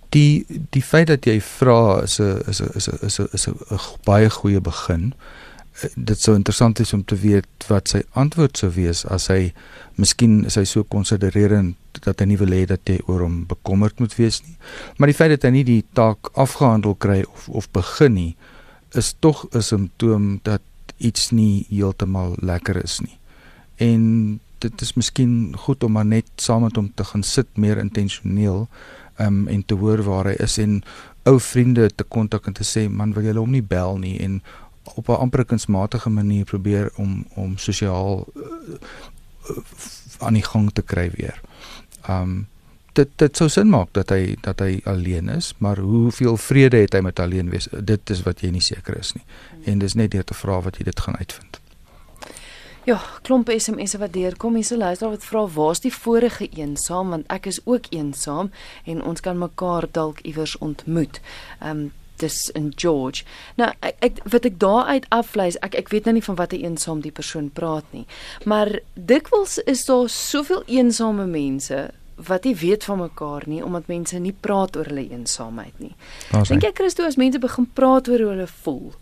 Die 0.09 0.45
die 0.71 0.83
feit 0.83 1.07
dat 1.07 1.25
jy 1.25 1.41
vra 1.41 2.03
is 2.03 2.21
'n 2.21 2.43
is 2.47 2.61
'n 2.61 2.71
is 2.77 3.19
'n 3.19 3.29
is 3.33 3.49
'n 3.49 3.57
baie 4.05 4.31
goeie 4.31 4.61
begin. 4.61 5.15
Eh, 5.15 5.46
dit 5.95 6.21
sou 6.21 6.35
interessant 6.37 6.81
is 6.81 6.93
om 6.97 7.05
te 7.05 7.17
weet 7.21 7.67
wat 7.69 7.91
sy 7.93 8.03
antwoord 8.17 8.57
sou 8.57 8.71
wees 8.73 9.05
as 9.13 9.29
hy 9.33 9.53
miskien 10.01 10.45
is 10.49 10.57
hy 10.57 10.65
so 10.69 10.85
konsidererend 10.85 11.77
dat 12.05 12.21
hy 12.21 12.29
nie 12.31 12.39
wil 12.41 12.53
hê 12.53 12.65
dat 12.69 12.89
jy 12.89 12.99
oor 13.09 13.25
hom 13.25 13.43
bekommerd 13.49 14.01
moet 14.01 14.15
wees 14.17 14.43
nie. 14.45 14.57
Maar 14.97 15.13
die 15.13 15.17
feit 15.17 15.35
dat 15.35 15.47
hy 15.49 15.53
nie 15.57 15.67
die 15.69 15.83
taak 15.97 16.33
afgehandel 16.37 16.97
kry 17.01 17.23
of 17.25 17.49
of 17.49 17.69
begin 17.77 18.17
nie, 18.17 18.33
is 18.93 19.15
tog 19.21 19.47
'n 19.53 19.63
simptoom 19.63 20.41
dat 20.43 20.63
iets 20.99 21.31
nie 21.31 21.67
heeltemal 21.69 22.37
lekker 22.41 22.77
is 22.85 23.01
nie. 23.01 23.19
En 23.77 24.41
dit 24.59 24.83
is 24.83 24.95
miskien 24.97 25.57
goed 25.57 25.85
om 25.85 25.93
maar 25.93 26.07
net 26.07 26.27
saam 26.37 26.63
met 26.63 26.77
hom 26.77 26.93
te 26.95 27.05
gaan 27.05 27.23
sit 27.23 27.47
meer 27.57 27.79
intentioneel 27.79 28.69
um, 29.19 29.49
en 29.49 29.65
te 29.65 29.75
hoor 29.75 30.03
waar 30.03 30.31
hy 30.31 30.37
is 30.43 30.59
en 30.59 30.83
ou 31.27 31.41
vriende 31.41 31.91
te 31.95 32.05
kontak 32.05 32.47
en 32.47 32.55
te 32.55 32.65
sê 32.65 32.87
man 32.89 33.13
wil 33.13 33.27
jy 33.27 33.35
hom 33.37 33.51
nie 33.51 33.63
bel 33.63 33.99
nie 33.99 34.17
en 34.25 34.41
op 34.95 35.09
'n 35.09 35.13
amper 35.13 35.45
kunsmatige 35.45 36.11
manier 36.11 36.45
probeer 36.45 36.91
om 36.97 37.27
om 37.35 37.59
sosiaal 37.59 38.27
uh, 38.35 38.43
uh, 39.51 39.57
aan 40.19 40.33
die 40.33 40.45
gang 40.45 40.71
te 40.73 40.83
kry 40.83 41.11
weer. 41.15 41.41
Um 42.09 42.49
dit 42.93 43.09
dit 43.17 43.37
sou 43.37 43.49
sin 43.49 43.69
maak 43.69 43.93
dat 43.93 44.11
hy 44.11 44.37
dat 44.41 44.61
hy 44.61 44.81
alleen 44.85 45.29
is, 45.29 45.55
maar 45.59 45.79
hoeveel 45.79 46.37
vrede 46.37 46.77
het 46.77 46.93
hy 46.93 47.01
met 47.01 47.21
alleen 47.21 47.51
wees? 47.51 47.69
Dit 47.71 48.11
is 48.11 48.23
wat 48.23 48.41
jy 48.41 48.51
nie 48.51 48.65
seker 48.65 48.97
is 48.99 49.13
nie. 49.13 49.25
En 49.65 49.79
dis 49.79 49.95
net 49.95 50.11
deur 50.11 50.25
te 50.25 50.35
vra 50.35 50.61
wat 50.65 50.77
jy 50.81 50.85
dit 50.85 51.01
gaan 51.01 51.17
uitvind. 51.17 51.61
Ja, 52.87 53.01
klomp 53.27 53.51
SMS'e 53.51 53.99
wat 53.99 54.13
deurkom. 54.15 54.55
Hier's 54.55 54.71
'n 54.71 54.79
luisteraar 54.79 55.13
wat 55.13 55.25
vra 55.25 55.47
waar's 55.47 55.81
die 55.81 55.95
vorige 55.95 56.49
eensaam 56.49 57.09
want 57.09 57.27
ek 57.27 57.47
is 57.47 57.61
ook 57.65 57.85
eensaam 57.91 58.51
en 58.85 59.03
ons 59.03 59.21
kan 59.21 59.39
mekaar 59.39 59.85
dalk 59.91 60.21
iewers 60.21 60.59
ontmoet. 60.59 61.21
Ehm 61.61 61.71
um, 61.71 61.93
dis 62.23 62.51
in 62.59 62.73
George. 62.77 63.25
Nou 63.57 63.71
ek, 63.81 63.97
ek 64.01 64.21
wat 64.33 64.49
ek 64.49 64.59
daaruit 64.63 65.07
afleis, 65.15 65.59
ek 65.67 65.75
ek 65.75 65.93
weet 65.95 66.09
nou 66.09 66.17
nie 66.19 66.25
van 66.25 66.39
watter 66.39 66.59
eensaam 66.59 67.01
die 67.05 67.15
persoon 67.15 67.51
praat 67.51 67.87
nie. 67.97 68.07
Maar 68.45 68.79
dikwels 68.95 69.59
is 69.67 69.85
daar 69.89 70.09
soveel 70.13 70.63
eensame 70.67 71.27
mense 71.27 71.89
wat 72.17 72.45
nie 72.49 72.55
weet 72.57 72.85
van 72.85 72.99
mekaar 72.99 73.45
nie 73.47 73.65
omdat 73.65 73.91
mense 73.93 74.19
nie 74.19 74.33
praat 74.33 74.77
oor 74.77 74.89
hulle 74.89 75.05
eensaamheid 75.11 75.83
nie. 75.83 75.93
Dink 76.33 76.65
jy 76.65 76.73
Christo 76.75 77.05
as 77.05 77.19
mense 77.21 77.41
begin 77.43 77.69
praat 77.77 78.09
oor 78.09 78.25
hoe 78.25 78.33
hulle 78.33 78.49
voel 78.65 78.95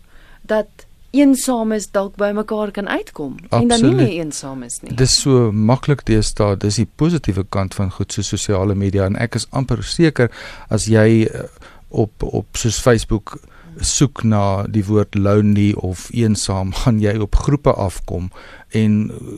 dat 0.45 0.85
eensaam 1.15 1.71
is 1.75 1.87
dalk 1.95 2.17
by 2.19 2.31
mekaar 2.35 2.71
kan 2.75 2.87
uitkom 2.87 3.37
Absoluut. 3.49 3.61
en 3.61 3.67
dan 3.67 3.85
nie 3.85 3.95
meer 3.95 4.13
eensaam 4.19 4.63
is 4.63 4.81
nie. 4.81 4.93
Dis 4.99 5.15
so 5.21 5.51
maklik 5.51 6.03
deesdae, 6.09 6.57
dis 6.59 6.79
die 6.81 6.87
positiewe 6.99 7.45
kant 7.49 7.77
van 7.77 7.91
goed 7.95 8.13
so 8.13 8.25
sosiale 8.25 8.75
media 8.75 9.07
en 9.07 9.15
ek 9.15 9.39
is 9.39 9.47
amper 9.55 9.83
seker 9.83 10.31
as 10.69 10.89
jy 10.91 11.25
eh, 11.25 11.47
op 11.89 12.23
op 12.23 12.57
soos 12.57 12.79
Facebook 12.79 13.37
soek 13.83 14.23
na 14.23 14.63
die 14.71 14.83
woord 14.87 15.15
lonely 15.15 15.73
of 15.73 16.07
eensaam, 16.15 16.73
gaan 16.83 16.99
jy 17.03 17.15
op 17.23 17.35
groepe 17.35 17.73
afkom 17.73 18.29
en 18.75 19.11
eh, 19.11 19.35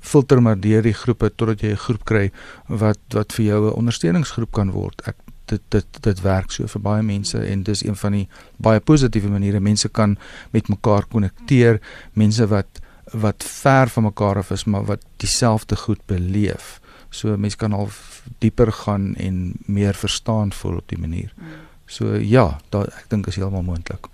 filter 0.00 0.42
maar 0.42 0.60
deur 0.60 0.84
die 0.84 0.96
groepe 0.96 1.30
totdat 1.34 1.64
jy 1.64 1.72
'n 1.72 1.84
groep 1.86 2.04
kry 2.04 2.30
wat 2.68 3.00
wat 3.14 3.32
vir 3.32 3.44
jou 3.44 3.60
'n 3.66 3.76
ondersteuningsgroep 3.76 4.52
kan 4.52 4.70
word. 4.70 5.02
Ek 5.06 5.16
dit 5.46 5.62
dit 5.68 6.02
dit 6.02 6.20
werk 6.20 6.50
so 6.50 6.66
vir 6.66 6.82
baie 6.82 7.02
mense 7.02 7.38
en 7.38 7.62
dis 7.62 7.82
een 7.82 7.96
van 7.96 8.12
die 8.12 8.28
baie 8.56 8.80
positiewe 8.80 9.28
maniere. 9.28 9.60
Mense 9.60 9.88
kan 9.88 10.18
met 10.52 10.68
mekaar 10.68 11.04
konnekteer 11.06 11.80
mense 12.12 12.46
wat 12.46 12.80
wat 13.12 13.42
ver 13.42 13.88
van 13.88 14.02
mekaar 14.02 14.36
af 14.38 14.50
is 14.50 14.64
maar 14.64 14.84
wat 14.84 15.02
dieselfde 15.16 15.76
goed 15.76 16.00
beleef. 16.06 16.80
So 17.10 17.36
mense 17.36 17.56
kan 17.56 17.72
al 17.72 17.88
dieper 18.38 18.72
gaan 18.72 19.16
en 19.16 19.54
meer 19.66 19.94
verstaan 19.94 20.52
voel 20.52 20.76
op 20.76 20.88
die 20.88 20.98
manier 20.98 21.34
so 21.90 22.16
ja 22.16 22.58
da, 22.70 22.86
ek 22.86 23.10
dink 23.12 23.28
is 23.28 23.36
heeltemal 23.36 23.66
moontlik 23.66 24.10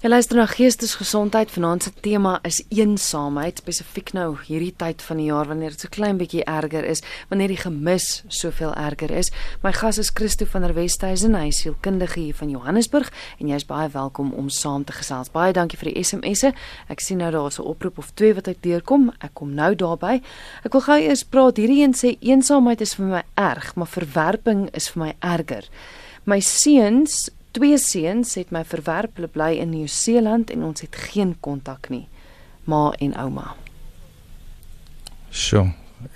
Jy 0.00 0.08
luister 0.08 0.38
na 0.38 0.46
Geestesgesondheid. 0.48 1.50
Vanaand 1.52 1.84
se 1.84 1.90
tema 2.00 2.38
is 2.48 2.62
eensaamheid, 2.72 3.58
spesifiek 3.60 4.14
nou 4.16 4.30
hierdie 4.46 4.72
tyd 4.80 5.04
van 5.04 5.20
die 5.20 5.26
jaar 5.26 5.50
wanneer 5.50 5.74
dit 5.74 5.84
so 5.84 5.92
klein 5.92 6.16
bietjie 6.16 6.40
erger 6.48 6.88
is, 6.88 7.04
wanneer 7.28 7.52
die 7.52 7.60
gemis 7.60 8.06
soveel 8.32 8.72
erger 8.80 9.12
is. 9.12 9.28
My 9.60 9.74
gas 9.76 10.00
is 10.00 10.08
Christo 10.16 10.48
van 10.48 10.64
der 10.64 10.72
Westhuizen, 10.78 11.36
hy 11.36 11.50
is 11.52 11.60
sielkundige 11.60 12.16
hier 12.16 12.40
van 12.40 12.48
Johannesburg 12.48 13.12
en 13.36 13.52
jy 13.52 13.60
is 13.60 13.68
baie 13.68 13.92
welkom 13.92 14.32
om 14.32 14.48
saam 14.48 14.88
te 14.88 14.96
gesels. 14.96 15.28
Baie 15.36 15.52
dankie 15.52 15.76
vir 15.76 15.92
die 15.92 16.00
SMS'e. 16.00 16.54
Ek 16.88 17.04
sien 17.04 17.20
nou 17.20 17.28
daar's 17.36 17.60
'n 17.60 17.68
oproep 17.68 17.98
of 17.98 18.14
twee 18.16 18.32
wat 18.32 18.48
uit 18.48 18.62
deurkom. 18.62 19.12
Ek 19.20 19.34
kom 19.34 19.52
nou 19.54 19.74
daarby. 19.74 20.22
Ek 20.64 20.72
wil 20.72 20.80
gou 20.80 20.96
eers 20.98 21.24
praat. 21.24 21.60
Hierdie 21.60 21.84
een 21.84 21.92
sê 21.92 22.16
eensaamheid 22.20 22.80
is 22.80 22.94
vir 22.94 23.04
my 23.04 23.22
erg, 23.36 23.76
maar 23.76 23.86
verwerping 23.86 24.70
is 24.72 24.88
vir 24.88 25.04
my 25.04 25.14
erger. 25.20 25.68
My 26.30 26.38
seuns 26.40 27.28
Twee 27.50 27.78
seuns 27.78 28.36
het 28.38 28.52
my 28.54 28.62
verwerp, 28.62 29.16
hulle 29.18 29.28
bly 29.28 29.56
in 29.58 29.72
Nieu-Seeland 29.74 30.52
en 30.54 30.62
ons 30.68 30.84
het 30.84 30.94
geen 31.10 31.32
kontak 31.42 31.88
nie. 31.90 32.04
Ma 32.70 32.92
en 33.02 33.16
ouma. 33.18 33.56
Sjoe, 35.34 35.72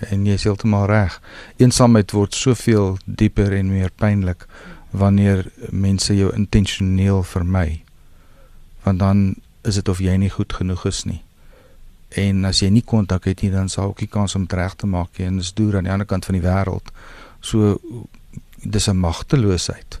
en 0.07 0.23
jy 0.23 0.37
is 0.39 0.45
heeltemal 0.47 0.87
reg. 0.87 1.17
Eensaamheid 1.59 2.15
word 2.15 2.37
soveel 2.39 2.95
dieper 3.03 3.51
en 3.57 3.73
meer 3.73 3.91
pynlik 3.99 4.45
wanneer 4.95 5.43
mense 5.75 6.15
jou 6.15 6.29
intentioneel 6.37 7.19
vermy. 7.27 7.81
Want 8.87 9.03
dan 9.03 9.25
is 9.67 9.81
dit 9.81 9.91
of 9.91 9.99
jy 9.99 10.15
nie 10.21 10.31
goed 10.31 10.55
genoeg 10.55 10.87
is 10.87 11.03
nie. 11.09 11.19
En 12.15 12.47
as 12.47 12.63
jy 12.63 12.71
nie 12.71 12.85
kontak 12.85 13.27
het 13.27 13.43
nie, 13.43 13.51
dan 13.51 13.67
sal 13.67 13.91
ook 13.91 14.05
nie 14.05 14.11
kans 14.13 14.37
om 14.39 14.47
dit 14.47 14.55
reg 14.55 14.79
te 14.79 14.87
maak 14.87 15.19
nie 15.19 15.27
en 15.27 15.43
dis 15.43 15.51
deur 15.59 15.75
aan 15.75 15.89
die 15.89 15.91
ander 15.91 16.07
kant 16.07 16.31
van 16.31 16.39
die 16.39 16.45
wêreld. 16.47 16.95
So 17.43 17.75
dis 18.63 18.87
'n 18.87 19.03
magteloosheid 19.03 19.99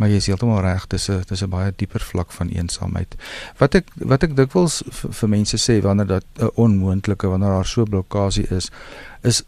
maar 0.00 0.08
jy 0.08 0.20
is 0.22 0.30
heeltemal 0.32 0.62
reg 0.64 0.86
dis 0.88 1.10
'n 1.12 1.24
dis 1.28 1.42
'n 1.44 1.52
baie 1.52 1.72
dieper 1.76 2.00
vlak 2.00 2.32
van 2.32 2.48
eensaamheid 2.48 3.16
wat 3.58 3.74
ek 3.74 3.92
wat 4.12 4.24
ek 4.24 4.36
dikwels 4.36 4.82
vir 4.90 5.28
mense 5.28 5.56
sê 5.60 5.80
wanneer 5.84 6.06
dat 6.06 6.24
'n 6.38 6.50
onmoontlike 6.54 7.28
wanneer 7.28 7.60
daar 7.60 7.66
so 7.66 7.84
blokkade 7.84 8.48
is 8.48 8.70
is 9.22 9.44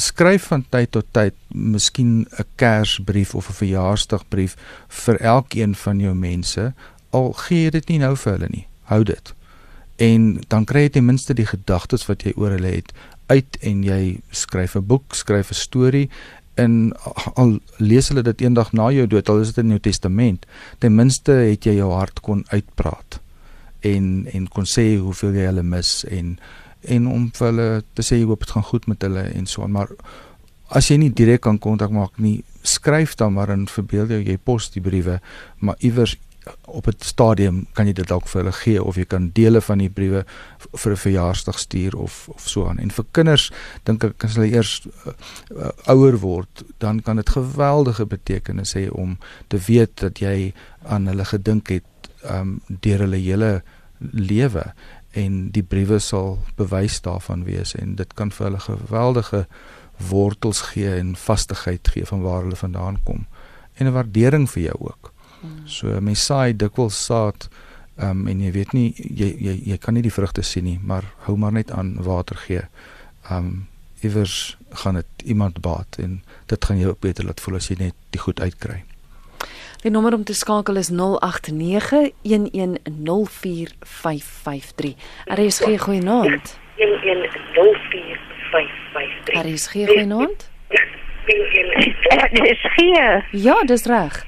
skryf 0.00 0.48
van 0.52 0.64
tyd 0.68 0.90
tot 0.90 1.06
tyd 1.12 1.34
miskien 1.48 2.26
'n 2.38 2.44
kersbrief 2.56 3.34
of 3.34 3.48
'n 3.48 3.58
verjaarsdagbrief 3.62 4.56
vir 4.88 5.16
elkeen 5.20 5.74
van 5.74 6.00
jou 6.00 6.14
mense 6.14 6.72
al 7.10 7.32
gee 7.32 7.64
jy 7.64 7.70
dit 7.70 7.88
nie 7.88 7.98
nou 7.98 8.16
vir 8.16 8.32
hulle 8.32 8.48
nie. 8.50 8.66
Hou 8.90 9.02
dit. 9.04 9.34
En 9.96 10.40
dan 10.48 10.64
kry 10.64 10.86
jy 10.86 10.88
ten 10.88 11.04
minste 11.04 11.34
die 11.34 11.46
gedagtes 11.46 12.06
wat 12.08 12.22
jy 12.22 12.32
oor 12.36 12.50
hulle 12.56 12.74
het 12.78 12.92
uit 13.30 13.58
en 13.60 13.82
jy 13.86 14.20
skryf 14.30 14.74
'n 14.76 14.86
boek 14.86 15.14
skryf 15.14 15.50
'n 15.50 15.54
storie 15.54 16.10
en 16.60 16.76
al 17.40 17.56
lees 17.78 18.10
hulle 18.10 18.24
dit 18.26 18.46
eendag 18.46 18.72
na 18.76 18.90
jou 18.94 19.06
dood 19.10 19.28
al 19.32 19.42
is 19.44 19.52
dit 19.52 19.64
in 19.64 19.74
jou 19.76 19.82
testament 19.86 20.46
ten 20.82 20.94
minste 20.96 21.36
het 21.42 21.66
jy 21.66 21.78
jou 21.80 21.90
hart 21.94 22.22
kon 22.26 22.44
uitpraat 22.52 23.20
en 23.92 24.10
en 24.32 24.48
kon 24.54 24.68
sê 24.68 24.86
hoeveel 25.00 25.38
jy 25.40 25.46
hulle 25.50 25.66
mis 25.66 25.92
en 26.18 26.34
en 26.96 27.06
om 27.12 27.28
vir 27.36 27.46
hulle 27.50 27.68
te 27.96 28.04
sê 28.06 28.20
jy 28.20 28.28
hoop 28.28 28.44
dit 28.44 28.54
gaan 28.56 28.68
goed 28.70 28.88
met 28.88 29.08
hulle 29.08 29.26
en 29.34 29.46
so 29.46 29.68
maar 29.68 29.92
as 30.70 30.90
jy 30.90 31.00
nie 31.02 31.12
direk 31.12 31.44
kan 31.46 31.58
kontak 31.58 31.92
maak 31.94 32.18
nie 32.22 32.40
skryf 32.62 33.16
dan 33.20 33.34
maar 33.36 33.52
en 33.54 33.66
verbeel 33.68 34.10
jou 34.14 34.20
jy 34.22 34.36
pos 34.36 34.70
die 34.74 34.84
briewe 34.84 35.20
maar 35.58 35.80
iewers 35.80 36.16
op 36.64 36.86
'n 36.86 36.94
stadium 36.98 37.66
kan 37.72 37.86
jy 37.86 37.92
dit 37.92 38.08
dalk 38.08 38.28
vir 38.28 38.42
hulle 38.42 38.52
gee 38.52 38.82
of 38.82 38.96
jy 38.96 39.04
kan 39.04 39.30
dele 39.32 39.60
van 39.60 39.78
die 39.78 39.88
briewe 39.90 40.24
vir 40.72 40.92
'n 40.92 40.96
verjaarsdag 40.96 41.58
stuur 41.58 41.96
of 41.96 42.28
of 42.28 42.48
so 42.48 42.68
aan. 42.68 42.78
En 42.78 42.90
vir 42.90 43.04
kinders 43.10 43.50
dink 43.84 44.04
ek 44.04 44.24
as 44.24 44.34
hulle 44.34 44.50
eers 44.50 44.86
uh, 45.06 45.12
uh, 45.56 45.70
ouer 45.86 46.18
word, 46.18 46.64
dan 46.78 47.02
kan 47.02 47.16
dit 47.16 47.28
geweldige 47.28 48.06
betekenis 48.06 48.74
hê 48.74 48.88
om 48.90 49.18
te 49.48 49.58
weet 49.58 49.96
dat 49.96 50.18
jy 50.18 50.52
aan 50.82 51.06
hulle 51.06 51.24
gedink 51.24 51.68
het 51.68 51.84
um 52.30 52.60
deur 52.68 52.98
hulle 52.98 53.16
hele 53.16 53.62
lewe 54.12 54.72
en 55.10 55.50
die 55.50 55.62
briewe 55.62 55.98
sal 55.98 56.38
bewys 56.56 57.00
daarvan 57.00 57.44
wees 57.44 57.74
en 57.74 57.96
dit 57.96 58.14
kan 58.14 58.30
vir 58.30 58.46
hulle 58.46 58.60
geweldige 58.60 59.46
wortels 60.10 60.60
gee 60.72 60.94
en 60.96 61.16
vastigheid 61.16 61.88
gee 61.88 62.06
van 62.06 62.22
waar 62.22 62.42
hulle 62.42 62.56
vandaan 62.56 62.98
kom 63.04 63.26
en 63.74 63.86
'n 63.86 63.92
waardering 63.92 64.50
vir 64.50 64.62
jou 64.62 64.76
ook. 64.78 65.12
So 65.66 66.00
mense 66.00 66.24
saai 66.24 66.52
dikwels 66.56 66.98
saad 67.06 67.48
um, 68.02 68.26
en 68.28 68.40
jy 68.40 68.50
weet 68.52 68.72
nie 68.76 68.94
jy 68.96 69.36
jy 69.40 69.54
jy 69.72 69.78
kan 69.80 69.94
nie 69.94 70.02
die 70.04 70.14
vrugte 70.14 70.42
sien 70.42 70.64
nie, 70.64 70.78
maar 70.82 71.04
hou 71.26 71.36
maar 71.36 71.52
net 71.52 71.70
aan 71.70 71.96
water 72.04 72.36
gee. 72.46 72.62
Um 73.30 73.66
iewers 74.00 74.56
gaan 74.82 74.94
dit 74.94 75.06
iemand 75.24 75.60
baat 75.60 75.96
en 76.00 76.22
dit 76.46 76.64
gaan 76.64 76.78
jou 76.78 76.94
beter 77.00 77.24
laat 77.24 77.40
voel 77.40 77.54
as 77.58 77.68
jy 77.68 77.76
net 77.78 77.94
die 78.10 78.20
goed 78.20 78.40
uitkry. 78.40 78.84
Die 79.82 79.90
nommer 79.90 80.14
om 80.14 80.24
te 80.24 80.34
skakel 80.34 80.76
is 80.76 80.90
0891104553. 80.92 80.96
RSG 85.36 85.80
goeienaand. 85.84 86.58
11045553. 86.76 86.84
RSG 89.44 89.72
goeienaand. 89.72 90.50
Hier. 92.76 93.28
Ja, 93.30 93.62
dis 93.64 93.84
reg. 93.84 94.26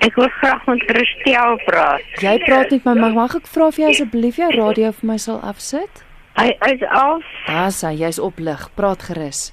Ek 0.00 0.14
wil 0.16 0.28
graag 0.40 0.66
met 0.66 0.84
Christel 0.88 1.58
praat. 1.66 2.04
Jy 2.24 2.38
praat 2.46 2.70
met 2.70 2.84
my, 2.88 2.94
maar 3.00 3.16
mag 3.16 3.34
ek 3.36 3.48
vra 3.52 3.66
of 3.68 3.76
jy 3.76 3.90
asseblief 3.92 4.38
jou 4.40 4.48
radio 4.54 4.92
vir 4.96 5.10
my 5.12 5.18
sal 5.20 5.42
afsit? 5.44 6.04
Hy 6.40 6.54
is 6.70 6.84
af. 6.88 7.26
Hy, 7.46 7.92
jy's 8.00 8.18
op 8.22 8.38
lig. 8.40 8.68
Praat 8.78 9.02
gerus. 9.10 9.50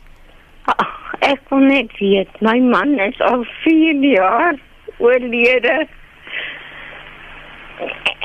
Ag, 0.71 0.97
Ek 1.27 1.41
wil 1.49 1.63
net 1.65 1.91
weet, 1.99 2.29
my 2.45 2.59
man 2.61 2.93
is 3.03 3.17
al 3.25 3.41
4 3.63 4.03
jaar 4.05 4.55
oorlede. 5.03 5.77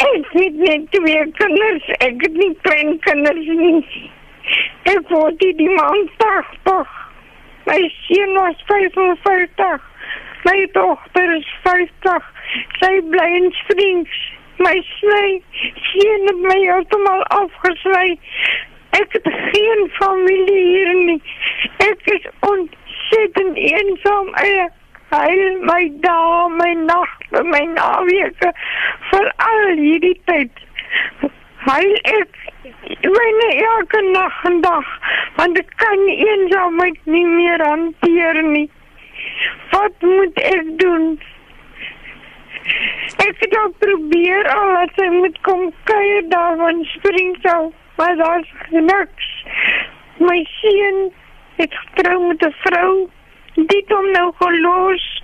Ek 0.03 0.27
het 0.35 0.59
net 0.61 0.91
twee 0.93 1.23
kinders, 1.39 1.89
ek 2.05 2.21
het 2.25 2.37
nie 2.37 2.53
klein 2.67 2.99
kinders 3.07 3.49
nie. 3.63 4.11
Ek 4.93 5.09
word 5.11 5.39
die 5.41 5.55
die 5.57 5.71
man 5.73 6.05
80. 6.21 6.93
My 7.67 7.81
seun 8.05 8.37
was 8.39 8.63
55. 8.69 9.89
My 10.45 10.67
dogter 10.75 11.37
is 11.37 11.47
50. 11.65 12.23
Sy 12.81 13.01
bly 13.13 13.29
in 13.39 13.53
Springs. 13.63 14.15
My 14.59 14.75
sny 14.99 15.29
het 15.63 16.41
my 16.43 16.57
heeltemal 16.59 17.23
afgesny. 17.37 18.19
Ek 18.99 19.15
het 19.17 19.29
geen 19.55 19.87
familie 19.99 20.65
hier 20.67 20.93
nie. 20.95 21.23
Ek 21.87 22.03
is 22.15 22.27
ontsettend 22.49 23.57
eensaam. 23.57 24.35
Ek 24.43 24.75
huil 25.15 25.63
my 25.71 25.83
dae, 26.05 26.49
my 26.59 26.73
nagte, 26.83 27.45
my 27.55 27.63
naweke 27.77 28.53
vir 29.11 29.33
al 29.47 29.65
hierdie 29.79 30.19
tyd. 30.27 30.63
Huil 31.69 31.97
ek 32.19 32.39
myne 33.07 33.49
elke 33.63 34.01
nag 34.11 34.45
en 34.51 34.61
dag, 34.67 34.95
want 35.39 35.59
ek 35.61 35.75
kan 35.83 36.07
eensaamheid 36.15 36.99
nie 37.17 37.27
meer 37.31 37.63
hanteer 37.71 38.43
nie. 38.51 38.69
Wat 39.71 39.93
moet 40.01 40.39
ek 40.39 40.79
doen? 40.79 41.21
Ek 43.27 43.37
het 43.39 43.57
al 43.59 43.73
probeer 43.79 44.49
al 44.55 44.75
dat 44.75 44.99
sy 44.99 45.09
moet 45.15 45.39
kom 45.47 45.65
kuier 45.85 46.29
daar 46.29 46.57
van 46.57 46.85
Springsel, 46.85 47.73
maar 47.97 48.17
daar's 48.17 48.53
niks. 48.71 49.31
My 50.19 50.39
seun 50.59 51.01
het 51.57 51.75
getrou 51.75 52.27
met 52.27 52.45
'n 52.47 52.55
vrou, 52.65 53.11
dit 53.55 53.89
hom 53.89 54.11
nou 54.11 54.33
gelos. 54.39 55.23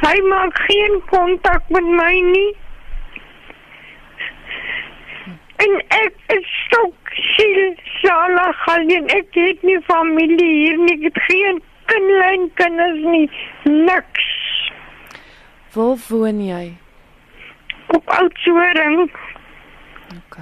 Hy 0.00 0.20
maak 0.28 0.58
geen 0.58 1.02
kontak 1.10 1.62
met 1.68 1.84
my 1.84 2.14
nie. 2.20 2.52
En 5.56 5.82
ek 5.88 6.14
is 6.26 6.48
stok 6.64 7.12
siel 7.12 7.74
salig 8.02 8.66
alleen 8.68 9.06
ek 9.08 9.36
het 9.38 9.62
nie 9.62 9.80
familie 9.86 10.52
hier 10.52 10.78
nie, 10.78 10.96
ek 10.96 11.06
het 11.08 11.22
geen 11.28 11.62
kindlyn 11.94 12.50
kinders 12.54 13.00
nie, 13.04 13.30
niks. 13.64 14.26
Waar 15.74 15.98
woon 16.08 16.40
jy? 16.46 16.76
Op 17.86 18.10
Oudtshoorn. 18.10 19.10
OK. 20.16 20.36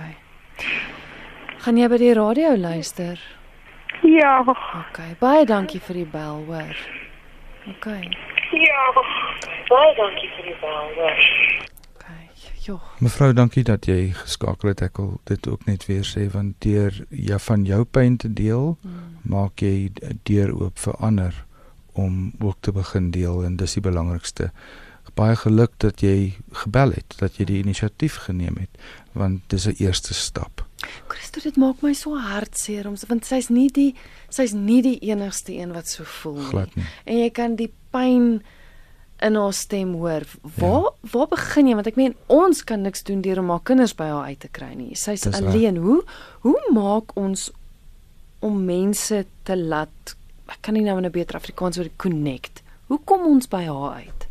Gaan 1.65 1.79
jy 1.79 1.89
by 1.89 1.99
die 2.01 2.15
radio 2.17 2.55
luister? 2.57 3.21
Ja, 4.03 4.41
OK. 4.47 5.01
Baie 5.21 5.45
dankie 5.47 5.81
vir 5.81 6.03
die 6.03 6.09
bel, 6.13 6.45
hoor. 6.49 6.81
OK. 7.71 7.87
ja. 8.53 8.87
Baie 9.69 9.93
dankie 10.01 10.33
vir 10.37 10.51
die 10.51 10.59
bel. 10.61 10.89
hoor. 10.97 11.71
OK. 12.63 12.67
Jo. 12.67 12.81
Mevrou, 12.99 13.33
dankie 13.33 13.65
dat 13.65 13.87
jy 13.87 14.13
geskakel 14.15 14.71
het. 14.71 14.83
Ek 14.87 14.99
wil 15.01 15.17
dit 15.27 15.49
ook 15.51 15.67
net 15.67 15.87
weer 15.89 16.07
sê 16.07 16.29
want 16.31 16.55
deur 16.63 16.95
ja 17.11 17.39
van 17.43 17.65
jou 17.67 17.83
pyn 17.85 18.17
te 18.17 18.31
deel, 18.33 18.77
maak 19.27 19.63
jy 19.63 19.91
deur 20.29 20.55
oop 20.55 20.79
vir 20.79 20.95
ander 21.03 21.45
om 21.99 22.33
ook 22.41 22.57
te 22.61 22.73
begin 22.73 23.11
deel 23.11 23.43
en 23.45 23.57
dis 23.57 23.75
die 23.75 23.85
belangrikste. 23.85 24.53
Baie 25.19 25.37
geluk 25.37 25.75
dat 25.83 26.01
jy 26.01 26.39
gebel 26.63 26.95
het, 26.95 27.19
dat 27.19 27.37
jy 27.37 27.45
die 27.45 27.59
inisiatief 27.61 28.23
geneem 28.29 28.57
het, 28.63 28.79
want 29.13 29.43
dis 29.51 29.67
'n 29.67 29.77
eerste 29.83 30.15
stap. 30.15 30.65
Christo, 31.09 31.41
dit 31.41 31.57
maak 31.57 31.83
my 31.83 31.93
so 31.93 32.17
hartseer 32.17 32.87
om 32.89 32.95
want 33.09 33.25
sy's 33.27 33.49
nie 33.49 33.69
die 33.71 33.95
sy's 34.29 34.53
nie 34.53 34.83
die 34.83 34.99
enigste 34.99 35.53
een 35.53 35.73
wat 35.73 35.89
so 35.89 36.05
voel 36.05 36.35
nie. 36.35 36.49
Glad 36.49 36.75
nie. 36.75 36.85
En 37.05 37.19
jy 37.19 37.31
kan 37.31 37.57
die 37.57 37.73
pyn 37.91 38.43
in 39.23 39.37
haar 39.39 39.53
stem 39.53 39.95
hoor. 39.95 40.27
Waar 40.59 40.89
ja. 40.91 41.11
waar 41.13 41.29
begin 41.31 41.69
jy? 41.69 41.75
Want 41.79 41.91
ek 41.93 41.99
meen 42.01 42.17
ons 42.27 42.65
kan 42.65 42.83
niks 42.83 43.03
doen 43.09 43.23
deur 43.25 43.39
om 43.43 43.51
haar 43.55 43.63
kinders 43.63 43.95
by 43.95 44.09
haar 44.11 44.31
uit 44.33 44.41
te 44.41 44.51
kry 44.51 44.73
nie. 44.75 44.95
Sy's 44.99 45.27
alleen. 45.31 45.79
Hoe 45.83 46.03
hoe 46.47 46.59
maak 46.75 47.15
ons 47.17 47.51
om 48.43 48.65
mense 48.67 49.25
te 49.47 49.57
laat 49.57 50.17
ek 50.53 50.61
kan 50.67 50.75
nie 50.77 50.85
nou 50.85 50.99
in 50.99 51.07
'n 51.07 51.13
beter 51.13 51.37
Afrikaans 51.37 51.77
woord 51.77 51.97
connect. 51.97 52.63
Hoe 52.87 53.01
kom 53.05 53.27
ons 53.27 53.49
by 53.49 53.65
haar 53.65 54.05
uit? 54.05 54.27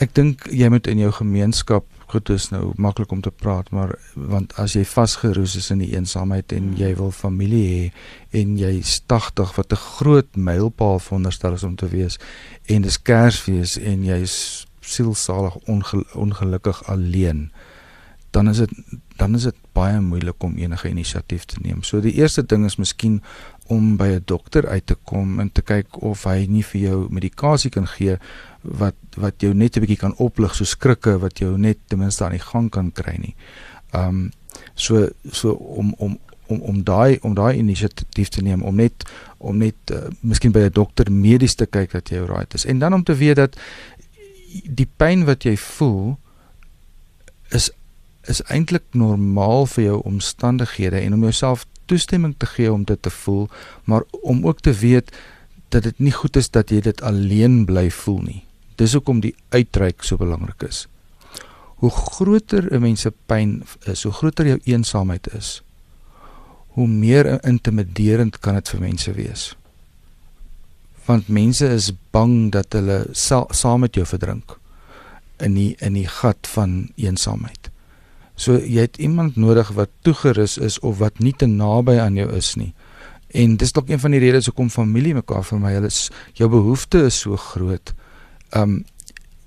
Ek 0.00 0.14
dink 0.14 0.46
jy 0.50 0.68
moet 0.68 0.86
in 0.86 0.98
jou 0.98 1.12
gemeenskap 1.12 1.84
goed 2.12 2.26
dis 2.26 2.48
nou 2.50 2.72
maklik 2.76 3.12
om 3.12 3.20
te 3.24 3.30
praat 3.30 3.70
maar 3.74 3.94
want 4.14 4.54
as 4.60 4.74
jy 4.76 4.84
vasgeroes 4.84 5.56
is 5.56 5.70
in 5.74 5.82
die 5.84 5.92
eensaamheid 5.94 6.52
en 6.56 6.72
jy 6.78 6.92
wil 6.98 7.12
familie 7.14 7.66
hê 7.70 8.42
en 8.42 8.56
jy's 8.58 9.00
80 9.06 9.56
wat 9.56 9.72
'n 9.72 9.84
groot 9.84 10.36
mylpaal 10.36 10.98
veronderstel 10.98 11.58
is 11.58 11.66
om 11.66 11.76
te 11.76 11.88
wees 11.88 12.18
en 12.66 12.82
dis 12.82 13.02
Kersfees 13.02 13.78
en 13.78 14.04
jy's 14.04 14.66
sielsalig 14.80 15.56
ongel, 15.66 16.04
ongelukkig 16.14 16.84
alleen 16.84 17.50
dan 18.30 18.48
is 18.48 18.58
dit 18.58 18.70
dan 19.16 19.34
is 19.34 19.42
dit 19.42 19.56
baie 19.72 20.00
moeilik 20.00 20.42
om 20.42 20.56
enige 20.56 20.88
inisiatief 20.88 21.44
te 21.44 21.58
neem. 21.60 21.82
So 21.82 22.00
die 22.00 22.14
eerste 22.16 22.46
ding 22.46 22.64
is 22.64 22.78
miskien 22.80 23.18
om 23.70 23.96
by 23.96 24.08
'n 24.18 24.22
dokter 24.24 24.68
uit 24.68 24.86
te 24.86 24.96
kom 25.04 25.40
en 25.40 25.52
te 25.52 25.62
kyk 25.62 26.02
of 26.02 26.24
hy 26.24 26.46
nie 26.48 26.62
vir 26.62 26.80
jou 26.80 27.06
medikasie 27.10 27.70
kan 27.70 27.86
gee 27.86 28.16
wat 28.62 28.94
wat 29.16 29.34
jou 29.38 29.54
net 29.54 29.76
'n 29.76 29.80
bietjie 29.80 30.00
kan 30.00 30.14
oplig 30.16 30.54
so 30.54 30.64
skrikke 30.64 31.18
wat 31.18 31.38
jou 31.38 31.58
net 31.58 31.78
ten 31.86 31.98
minste 31.98 32.24
aan 32.24 32.36
die 32.38 32.48
gang 32.52 32.70
kan 32.70 32.92
kry 32.92 33.16
nie. 33.18 33.34
Um 33.94 34.30
so 34.74 35.08
so 35.32 35.52
om 35.52 35.94
om 35.98 36.18
om 36.50 36.60
om 36.60 36.82
daai 36.84 37.18
om 37.22 37.34
daai 37.34 37.56
inisiatief 37.56 38.28
te 38.28 38.42
neem 38.42 38.62
om 38.62 38.74
net 38.74 39.06
om 39.38 39.56
net 39.56 39.90
uh, 39.92 40.08
miskien 40.20 40.52
by 40.52 40.66
'n 40.66 40.72
dokter 40.72 41.12
medies 41.12 41.54
te 41.54 41.66
kyk 41.66 41.92
dat 41.92 42.08
jy 42.08 42.18
alright 42.20 42.54
is 42.54 42.66
en 42.66 42.78
dan 42.78 42.94
om 42.94 43.04
te 43.04 43.14
weet 43.14 43.36
dat 43.36 43.56
die 44.64 44.88
pyn 44.96 45.24
wat 45.24 45.44
jy 45.44 45.56
voel 45.56 46.18
is 47.50 47.70
is 48.28 48.42
eintlik 48.52 48.84
normaal 48.92 49.66
vir 49.66 49.84
jou 49.84 50.00
omstandighede 50.04 51.00
en 51.00 51.14
om 51.14 51.22
jouself 51.22 51.66
toestemming 51.90 52.34
te 52.38 52.46
gee 52.46 52.72
om 52.72 52.86
dit 52.86 53.02
te 53.02 53.10
voel, 53.10 53.48
maar 53.84 54.06
om 54.22 54.46
ook 54.46 54.62
te 54.64 54.72
weet 54.72 55.10
dat 55.70 55.86
dit 55.86 55.98
nie 55.98 56.14
goed 56.14 56.36
is 56.36 56.50
dat 56.50 56.70
jy 56.70 56.80
dit 56.86 57.02
alleen 57.06 57.64
bly 57.66 57.88
voel 57.94 58.22
nie. 58.26 58.40
Dis 58.80 58.94
hoekom 58.96 59.20
die 59.22 59.34
uitreik 59.54 60.02
so 60.06 60.18
belangrik 60.18 60.66
is. 60.66 60.86
Hoe 61.80 61.90
groter 61.90 62.66
'n 62.72 62.80
mens 62.80 63.00
se 63.00 63.12
pyn 63.26 63.62
is, 63.86 64.02
hoe 64.02 64.12
groter 64.12 64.46
jou 64.46 64.58
eensaamheid 64.64 65.32
is, 65.34 65.62
hoe 66.76 66.88
meer 66.88 67.44
intimiderend 67.44 68.38
kan 68.38 68.54
dit 68.54 68.68
vir 68.68 68.80
mense 68.80 69.12
wees. 69.12 69.56
Want 71.06 71.28
mense 71.28 71.68
is 71.68 71.92
bang 72.10 72.52
dat 72.52 72.72
hulle 72.72 73.06
sa 73.12 73.44
saam 73.50 73.80
met 73.80 73.94
jou 73.94 74.06
verdrink 74.06 74.58
in 75.38 75.54
die 75.54 75.76
in 75.80 75.92
die 75.92 76.06
gat 76.06 76.46
van 76.46 76.90
eensaamheid. 76.96 77.69
So 78.40 78.56
jy 78.56 78.86
het 78.86 78.96
iemand 78.96 79.36
nodig 79.36 79.68
wat 79.76 79.90
toegerus 80.06 80.56
is 80.58 80.78
of 80.80 80.98
wat 81.02 81.18
nie 81.20 81.34
te 81.36 81.46
naby 81.46 81.98
aan 82.00 82.16
jou 82.16 82.30
is 82.36 82.54
nie. 82.56 82.70
En 83.36 83.58
dis 83.60 83.72
dalk 83.76 83.90
een 83.90 84.00
van 84.00 84.14
die 84.16 84.22
redes 84.22 84.48
hoekom 84.48 84.70
familie 84.72 85.12
mekaar 85.18 85.44
vir 85.44 85.60
my, 85.60 85.74
hulle 85.76 85.90
is 85.92 86.06
jou 86.38 86.48
behoefte 86.50 87.04
is 87.10 87.20
so 87.26 87.36
groot. 87.36 87.92
Um 88.56 88.80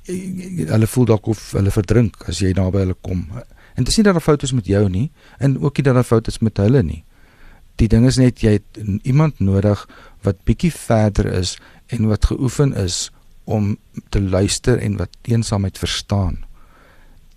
hulle 0.04 0.88
voel 0.92 1.08
dalk 1.10 1.28
of 1.32 1.42
hulle 1.56 1.72
verdrink 1.72 2.28
as 2.30 2.44
jy 2.44 2.52
naby 2.54 2.84
hulle 2.84 2.98
kom. 3.08 3.26
En 3.74 3.88
dis 3.88 3.98
nie 3.98 4.06
dat 4.06 4.20
daar 4.20 4.26
foute 4.26 4.46
is 4.46 4.54
met 4.54 4.70
jou 4.70 4.86
nie 4.92 5.08
en 5.40 5.58
ook 5.58 5.80
nie 5.80 5.88
dat 5.88 5.98
daar 5.98 6.08
foute 6.08 6.30
is 6.30 6.42
met 6.44 6.62
hulle 6.62 6.84
nie. 6.84 7.02
Die 7.82 7.90
ding 7.90 8.06
is 8.06 8.20
net 8.22 8.44
jy 8.46 8.60
het 8.60 8.82
iemand 9.02 9.40
nodig 9.42 9.88
wat 10.28 10.44
bietjie 10.46 10.74
verder 10.76 11.32
is 11.34 11.58
en 11.90 12.12
wat 12.12 12.30
geoefen 12.30 12.76
is 12.78 13.08
om 13.50 13.78
te 14.14 14.22
luister 14.22 14.78
en 14.78 15.00
wat 15.02 15.18
eensaamheid 15.26 15.80
verstaan 15.82 16.44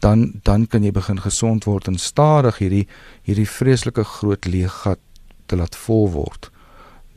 dan 0.06 0.26
dan 0.42 0.66
kan 0.66 0.84
jy 0.86 0.92
begin 0.94 1.20
gesond 1.20 1.66
word 1.66 1.88
en 1.90 1.98
stadig 1.98 2.60
hierdie 2.62 2.84
hierdie 3.28 3.48
vreeslike 3.50 4.04
groot 4.16 4.46
leeg 4.46 4.82
gat 4.84 5.02
te 5.50 5.58
laat 5.58 5.78
vol 5.86 6.06
word 6.14 6.50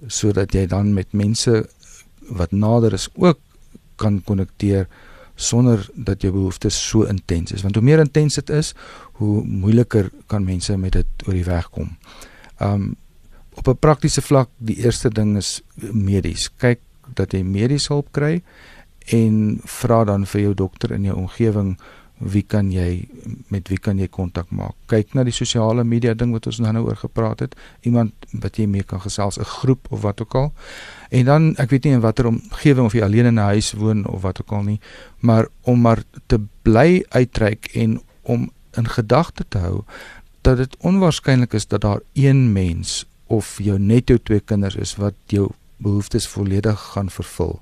sodat 0.08 0.56
jy 0.56 0.66
dan 0.72 0.94
met 0.98 1.14
mense 1.14 1.62
wat 2.42 2.52
nader 2.52 2.96
is 2.98 3.10
ook 3.16 3.40
kan 4.00 4.22
konnekteer 4.26 4.88
sonder 5.40 5.86
dat 5.96 6.24
jou 6.24 6.32
behoeftes 6.36 6.78
so 6.90 7.08
intens 7.08 7.54
is 7.56 7.64
want 7.64 7.76
hoe 7.80 7.86
meer 7.86 8.04
intens 8.04 8.40
dit 8.40 8.50
is 8.56 8.74
hoe 9.20 9.44
moeiliker 9.44 10.10
kan 10.32 10.44
mense 10.46 10.76
met 10.78 10.98
dit 11.00 11.28
oor 11.28 11.36
die 11.36 11.48
weg 11.48 11.70
kom. 11.76 11.96
Um 12.60 12.96
op 13.60 13.68
'n 13.68 13.80
praktiese 13.80 14.22
vlak 14.22 14.50
die 14.58 14.78
eerste 14.84 15.10
ding 15.10 15.38
is 15.38 15.62
medies. 15.92 16.50
Kyk 16.58 16.80
dat 17.14 17.34
jy 17.34 17.44
mediese 17.44 17.94
hulp 17.94 18.12
kry 18.12 18.42
en 19.12 19.60
vra 19.64 20.04
dan 20.04 20.26
vir 20.26 20.42
jou 20.42 20.54
dokter 20.54 20.92
in 20.92 21.04
jou 21.04 21.16
omgewing 21.16 21.78
wie 22.20 22.44
kan 22.44 22.68
jy 22.72 23.08
met 23.48 23.70
wie 23.72 23.80
kan 23.80 24.00
jy 24.00 24.10
kontak 24.12 24.52
maak? 24.52 24.76
Kyk 24.92 25.14
na 25.16 25.24
die 25.24 25.36
sosiale 25.36 25.86
media 25.88 26.14
ding 26.14 26.34
wat 26.36 26.50
ons 26.52 26.60
nou 26.60 26.74
nou 26.76 26.84
oor 26.90 27.00
gepraat 27.00 27.40
het. 27.46 27.56
Iemand 27.88 28.14
wat 28.44 28.60
jy 28.60 28.68
mee 28.68 28.84
kan 28.84 29.00
gesels, 29.02 29.40
'n 29.40 29.48
groep 29.48 29.88
of 29.90 30.02
wat 30.02 30.22
ook 30.22 30.36
al. 30.36 30.54
En 31.10 31.26
dan 31.26 31.56
ek 31.58 31.70
weet 31.70 31.84
nie 31.84 31.94
in 31.94 32.02
watter 32.02 32.28
omgewing 32.28 32.86
of 32.86 32.94
jy 32.94 33.04
alleen 33.04 33.26
in 33.26 33.40
'n 33.40 33.50
huis 33.56 33.74
woon 33.74 34.06
of 34.08 34.22
wat 34.22 34.42
ook 34.42 34.52
al 34.52 34.64
nie, 34.64 34.80
maar 35.20 35.48
om 35.64 35.82
maar 35.82 36.04
te 36.28 36.40
bly 36.62 37.06
uitreik 37.10 37.70
en 37.74 38.02
om 38.24 38.52
in 38.74 38.88
gedagte 38.88 39.46
te 39.48 39.58
hou 39.58 39.84
dat 40.42 40.58
dit 40.58 40.78
onwaarskynlik 40.80 41.54
is 41.54 41.68
dat 41.68 41.82
daar 41.82 42.02
een 42.14 42.54
mens 42.54 43.06
of 43.28 43.58
jou 43.58 43.80
net 43.80 44.08
jou 44.08 44.20
twee 44.24 44.40
kinders 44.40 44.76
is 44.76 44.96
wat 44.96 45.14
jou 45.26 45.52
behoeftes 45.78 46.28
volledig 46.28 46.80
gaan 46.80 47.10
vervul. 47.10 47.62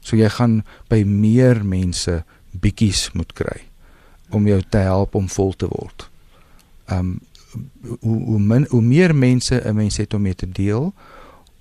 So 0.00 0.16
jy 0.16 0.28
gaan 0.28 0.64
by 0.88 1.02
meer 1.04 1.64
mense 1.64 2.24
bietjies 2.50 3.12
moet 3.12 3.32
kry 3.32 3.73
om 4.30 4.46
jou 4.46 4.62
te 4.68 4.78
help 4.78 5.14
om 5.14 5.28
vol 5.28 5.52
te 5.56 5.68
word. 5.68 6.08
Um 6.90 7.20
hoe 8.02 8.18
hoe, 8.26 8.38
min, 8.38 8.66
hoe 8.70 8.82
meer 8.82 9.14
mense 9.14 9.60
'n 9.64 9.74
mens 9.74 9.96
het 9.96 10.14
om 10.14 10.22
mee 10.22 10.34
te 10.34 10.50
deel, 10.50 10.92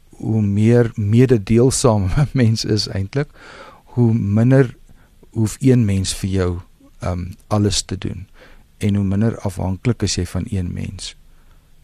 hoe 0.10 0.42
meer 0.42 0.92
mededeelsame 0.96 2.28
mens 2.42 2.66
is 2.66 2.88
eintlik, 2.88 3.30
hoe 3.84 4.14
minder 4.14 4.76
hoef 5.30 5.58
een 5.60 5.86
mens 5.86 6.14
vir 6.16 6.30
jou 6.30 6.60
um 7.02 7.36
alles 7.48 7.82
te 7.82 7.98
doen 7.98 8.28
en 8.78 8.96
hoe 8.96 9.04
minder 9.04 9.38
afhanklik 9.40 10.02
is 10.02 10.16
jy 10.16 10.26
van 10.26 10.46
een 10.50 10.74
mens. 10.74 11.16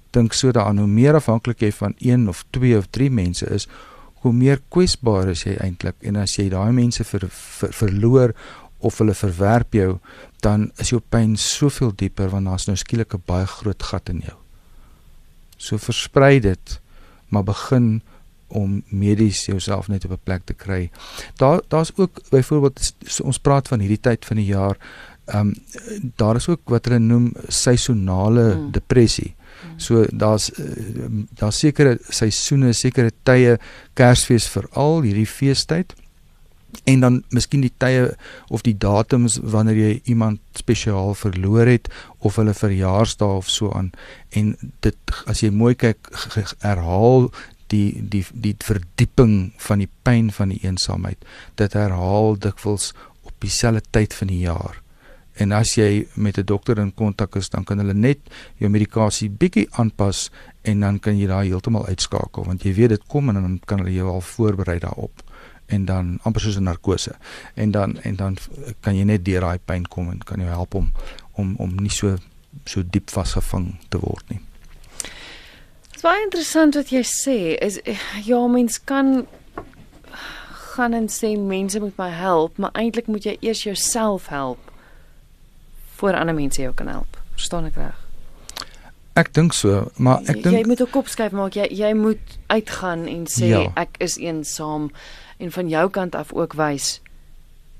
Dink 0.09 0.33
so 0.33 0.51
daaraan 0.51 0.77
hoe 0.77 0.87
meer 0.87 1.15
afhanklik 1.15 1.61
jy 1.61 1.71
van 1.71 1.93
een 1.97 2.27
of 2.29 2.45
twee 2.49 2.77
of 2.77 2.87
drie 2.89 3.11
mense 3.11 3.45
is, 3.45 3.67
hoe 4.13 4.33
meer 4.33 4.59
kwesbaar 4.67 5.29
is 5.31 5.45
jy 5.47 5.55
eintlik 5.63 5.95
en 5.99 6.19
as 6.19 6.35
jy 6.35 6.49
daai 6.51 6.71
mense 6.75 7.03
ver, 7.03 7.27
ver, 7.29 7.73
verloor 7.73 8.33
of 8.79 8.97
hulle 8.97 9.13
verwerp 9.13 9.73
jou, 9.73 9.97
dan 10.43 10.69
is 10.79 10.93
jou 10.93 11.01
pyn 11.09 11.35
soveel 11.37 11.91
dieper 11.95 12.29
want 12.31 12.47
daar's 12.47 12.67
nou 12.67 12.77
skielik 12.77 13.13
'n 13.13 13.23
baie 13.25 13.45
groot 13.45 13.83
gat 13.83 14.09
in 14.09 14.21
jou. 14.25 14.37
So 15.57 15.77
versprei 15.77 16.39
dit, 16.39 16.79
maar 17.27 17.43
begin 17.43 18.01
om 18.47 18.83
medies 18.89 19.45
jouself 19.45 19.87
net 19.87 20.05
op 20.05 20.11
'n 20.11 20.23
plek 20.23 20.41
te 20.45 20.53
kry. 20.53 20.89
Daar 21.35 21.61
daar's 21.67 21.91
ook 21.95 22.21
byvoorbeeld 22.29 22.93
ons 23.23 23.39
praat 23.39 23.67
van 23.67 23.79
hierdie 23.79 23.99
tyd 23.99 24.25
van 24.25 24.37
die 24.37 24.45
jaar, 24.45 24.77
ehm 25.25 25.39
um, 25.39 25.53
daar 26.15 26.35
is 26.35 26.47
ook 26.47 26.61
wat 26.63 26.85
hulle 26.85 26.99
noem 26.99 27.33
seisonale 27.47 28.53
hmm. 28.53 28.71
depressie. 28.71 29.35
Hmm. 29.61 29.79
So 29.79 30.05
daar's 30.11 30.51
daar's 31.29 31.59
sekere 31.59 31.97
seisoene, 32.09 32.73
sekere 32.73 33.11
tye, 33.23 33.59
Kersfees 33.93 34.47
veral 34.47 35.01
hierdie 35.01 35.27
feestyd 35.27 35.93
en 36.83 36.99
dan 36.99 37.23
miskien 37.29 37.61
die 37.61 37.73
tye 37.77 38.15
of 38.47 38.63
die 38.65 38.75
datums 38.77 39.39
wanneer 39.41 39.77
jy 39.77 39.93
iemand 40.13 40.41
spesiaal 40.57 41.13
verloor 41.17 41.69
het 41.69 41.89
of 42.17 42.39
hulle 42.41 42.53
verjaarsdag 42.53 43.37
of 43.43 43.49
so 43.49 43.71
aan. 43.75 43.91
En 44.29 44.55
dit 44.85 45.15
as 45.29 45.43
jy 45.43 45.51
mooi 45.53 45.75
kyk 45.75 46.11
herhaal 46.65 47.29
die 47.69 48.01
die 48.01 48.25
die 48.33 48.55
verdieping 48.65 49.51
van 49.61 49.83
die 49.83 49.89
pyn 50.03 50.31
van 50.33 50.53
die 50.53 50.61
eensaamheid. 50.65 51.25
Dit 51.61 51.77
herhaal 51.77 52.37
dikwels 52.41 52.93
op 53.21 53.33
dieselfde 53.45 53.85
tyd 53.91 54.13
van 54.13 54.31
die 54.33 54.43
jaar. 54.45 54.81
En 55.39 55.53
as 55.55 55.75
jy 55.77 56.07
met 56.15 56.37
'n 56.37 56.45
dokter 56.45 56.77
in 56.77 56.93
kontak 56.93 57.35
is 57.35 57.49
dan 57.49 57.63
kan 57.63 57.77
hulle 57.77 57.93
net 57.93 58.19
jou 58.57 58.69
medikasie 58.69 59.29
bietjie 59.29 59.67
aanpas 59.71 60.29
en 60.61 60.79
dan 60.79 60.99
kan 60.99 61.17
jy 61.17 61.27
daai 61.27 61.47
heeltemal 61.47 61.85
uitskakel 61.85 62.43
want 62.43 62.63
jy 62.63 62.73
weet 62.73 62.89
dit 62.89 63.07
kom 63.07 63.29
en 63.29 63.35
dan 63.35 63.59
kan 63.65 63.77
hulle 63.79 63.93
jou 63.93 64.09
al 64.09 64.21
voorberei 64.21 64.79
daarop 64.79 65.28
en 65.69 65.85
dan 65.85 66.19
amper 66.23 66.41
soos 66.41 66.57
'n 66.57 66.63
narkose. 66.63 67.15
En 67.55 67.71
dan 67.71 67.99
en 68.01 68.15
dan 68.15 68.37
kan 68.79 68.95
jy 68.95 69.03
net 69.03 69.25
deur 69.25 69.41
daai 69.41 69.59
pyn 69.65 69.87
kom 69.87 70.11
en 70.11 70.23
kan 70.23 70.39
jou 70.39 70.49
help 70.49 70.73
om 70.73 70.91
om 71.33 71.55
om 71.57 71.75
nie 71.75 71.91
so 71.91 72.17
so 72.65 72.83
diep 72.83 73.09
vasgevang 73.09 73.79
te 73.89 73.99
word 73.99 74.29
nie. 74.29 74.39
Dit 75.81 75.95
is 75.95 76.01
baie 76.01 76.23
interessant 76.23 76.75
wat 76.75 76.89
jy 76.89 77.03
sê. 77.03 77.37
Is 77.65 77.79
ja, 78.23 78.47
mens 78.47 78.83
kan 78.83 79.27
gaan 80.79 80.93
en 80.93 81.07
sê 81.07 81.37
mense 81.37 81.79
moet 81.79 81.97
my 81.97 82.09
help, 82.09 82.57
maar 82.57 82.71
eintlik 82.73 83.07
moet 83.07 83.23
jy 83.23 83.37
eers 83.39 83.63
jouself 83.63 84.27
help 84.27 84.71
voor 85.99 86.15
ander 86.15 86.35
mense 86.35 86.61
jou 86.61 86.73
kan 86.73 86.87
help. 86.87 87.17
Verstaan 87.35 87.65
ek 87.65 87.75
reg? 87.75 88.05
Ek 89.19 89.33
dink 89.35 89.53
so, 89.53 89.89
maar 89.99 90.21
ek 90.31 90.43
dink 90.45 90.55
jy 90.55 90.63
moet 90.67 90.81
'n 90.81 90.91
kop 90.93 91.07
skuif 91.11 91.35
maak. 91.35 91.57
Jy 91.57 91.67
jy 91.75 91.93
moet 91.93 92.37
uitgaan 92.47 93.07
en 93.07 93.25
sê 93.27 93.51
ja. 93.51 93.63
ek 93.75 93.99
is 93.99 94.15
eensaam 94.17 94.91
en 95.39 95.51
van 95.51 95.69
jou 95.71 95.89
kant 95.89 96.15
af 96.15 96.33
ook 96.35 96.53
wys 96.59 96.99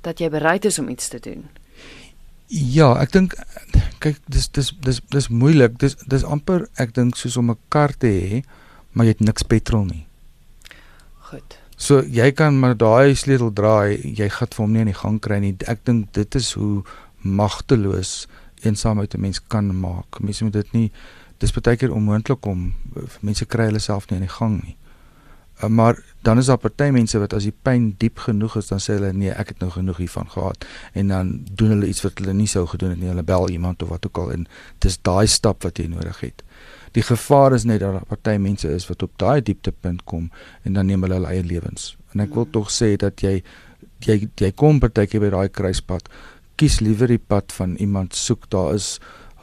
dat 0.02 0.20
jy 0.20 0.30
bereid 0.32 0.66
is 0.66 0.80
om 0.80 0.90
iets 0.90 1.08
te 1.12 1.20
doen. 1.20 1.48
Ja, 2.48 2.94
ek 2.98 3.12
dink 3.14 3.36
kyk 4.02 4.18
dis 4.32 4.48
dis 4.56 4.72
dis 4.82 5.02
dis 5.14 5.28
moeilik. 5.30 5.76
Dis 5.82 5.98
dis 6.10 6.24
amper 6.24 6.66
ek 6.82 6.96
dink 6.96 7.20
soos 7.20 7.38
om 7.38 7.52
'n 7.52 7.60
kar 7.70 7.94
te 7.94 8.08
hê, 8.08 8.44
maar 8.94 9.06
jy 9.06 9.12
het 9.12 9.26
niks 9.28 9.44
petrol 9.44 9.86
nie. 9.86 10.08
Goed. 11.30 11.60
So 11.78 12.02
jy 12.02 12.32
kan 12.32 12.60
maar 12.60 12.76
daai 12.76 13.16
sleutel 13.16 13.54
draai, 13.54 14.02
jy 14.18 14.30
gaan 14.30 14.48
vir 14.52 14.64
hom 14.64 14.74
nie 14.74 14.82
in 14.82 14.92
die 14.92 15.02
gang 15.04 15.20
kry 15.20 15.40
nie. 15.40 15.56
Ek 15.68 15.86
dink 15.86 16.14
dit 16.14 16.36
is 16.36 16.54
hoe 16.54 16.84
magteloos 17.22 18.28
eensaamheid 18.64 19.14
'n 19.16 19.22
mens 19.22 19.40
kan 19.48 19.80
maak. 19.80 20.20
Mense 20.20 20.44
moet 20.44 20.54
dit 20.54 20.74
nie 20.74 20.92
dis 21.38 21.52
baie 21.52 21.78
keer 21.78 21.94
onmoontlik 21.94 22.46
om 22.46 22.74
mense 23.22 23.46
kry 23.46 23.66
hulle 23.66 23.80
self 23.80 24.10
nie 24.10 24.20
in 24.20 24.28
die 24.28 24.36
gang 24.40 24.64
nie. 24.64 24.76
Uh, 25.60 25.68
maar 25.68 26.00
dan 26.22 26.38
is 26.38 26.46
daar 26.46 26.58
party 26.58 26.90
mense 26.92 27.20
wat 27.20 27.34
as 27.34 27.44
die 27.48 27.56
pyn 27.64 27.94
diep 27.98 28.20
genoeg 28.26 28.56
is 28.60 28.68
dan 28.72 28.82
sê 28.84 28.96
hulle 28.98 29.12
nee 29.14 29.32
ek 29.32 29.54
het 29.54 29.64
nou 29.64 29.70
genoeg 29.72 29.98
hiervan 30.04 30.30
gehad. 30.32 30.66
En 30.94 31.08
dan 31.08 31.32
doen 31.52 31.76
hulle 31.76 31.88
iets 31.88 32.04
wat 32.06 32.20
hulle 32.20 32.34
nie 32.34 32.48
sou 32.48 32.66
gedoen 32.68 32.96
het 32.96 33.00
nie. 33.00 33.12
Hulle 33.12 33.24
bel 33.24 33.50
iemand 33.50 33.84
of 33.84 33.90
wat 33.94 34.06
ook 34.08 34.18
al 34.24 34.32
en 34.32 34.48
dis 34.80 35.00
daai 35.02 35.28
stap 35.28 35.64
wat 35.64 35.80
jy 35.80 35.88
nodig 35.92 36.20
het. 36.20 36.44
Die 36.98 37.04
gevaar 37.06 37.54
is 37.54 37.64
net 37.64 37.80
dat 37.84 37.94
daar 37.94 38.10
party 38.10 38.38
mense 38.42 38.72
is 38.74 38.88
wat 38.90 39.04
op 39.04 39.16
daai 39.22 39.42
dieptepunt 39.42 40.04
kom 40.04 40.32
en 40.64 40.74
dan 40.74 40.86
neem 40.86 41.04
hulle 41.06 41.20
hulle 41.20 41.32
eie 41.34 41.44
lewens. 41.44 41.96
En 42.14 42.24
ek 42.26 42.34
wil 42.34 42.48
mm. 42.48 42.54
tog 42.56 42.72
sê 42.74 42.96
dat 42.98 43.22
jy 43.22 43.40
jy 44.06 44.30
jy 44.40 44.52
kom 44.56 44.80
partykeer 44.80 45.28
by 45.28 45.32
daai 45.36 45.50
kruispunt 45.52 46.08
kies 46.60 46.82
liewer 46.84 47.08
die 47.08 47.22
pad 47.22 47.54
van 47.56 47.78
iemand 47.80 48.16
soek. 48.16 48.50
Daar 48.52 48.74
is 48.76 48.98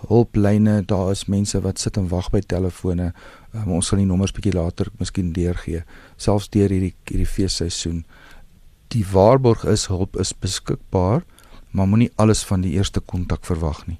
hulplyne 0.08 0.82
daar 0.84 1.10
is 1.14 1.24
mense 1.32 1.60
wat 1.64 1.80
sit 1.80 1.96
en 1.96 2.10
wag 2.12 2.28
by 2.30 2.42
telefone 2.44 3.12
um, 3.56 3.72
ons 3.78 3.88
sal 3.88 4.00
die 4.02 4.08
nommers 4.08 4.34
bietjie 4.36 4.54
later 4.54 4.90
miskien 5.00 5.32
deurgee. 5.36 5.84
Selfs 6.16 6.50
deur 6.52 6.72
hierdie 6.72 6.94
hierdie 7.08 7.28
feesseisoen 7.28 8.04
die 8.94 9.04
waarborg 9.10 9.64
is 9.66 9.88
hulp 9.90 10.16
is 10.20 10.32
beskikbaar 10.32 11.24
maar 11.76 11.88
moenie 11.90 12.12
alles 12.16 12.44
van 12.48 12.62
die 12.64 12.72
eerste 12.78 13.00
kontak 13.00 13.44
verwag 13.44 13.82
nie. 13.86 13.98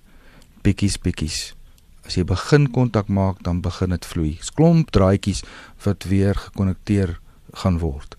Bietjies 0.64 0.96
bietjies. 1.02 1.40
As 2.06 2.16
jy 2.16 2.24
begin 2.24 2.70
kontak 2.72 3.10
maak 3.12 3.42
dan 3.44 3.60
begin 3.60 3.92
dit 3.92 4.06
vloei. 4.08 4.32
Klomp 4.56 4.92
draadjies 4.96 5.42
wat 5.84 6.06
weer 6.08 6.38
gekonnekteer 6.40 7.18
gaan 7.62 7.80
word. 7.82 8.16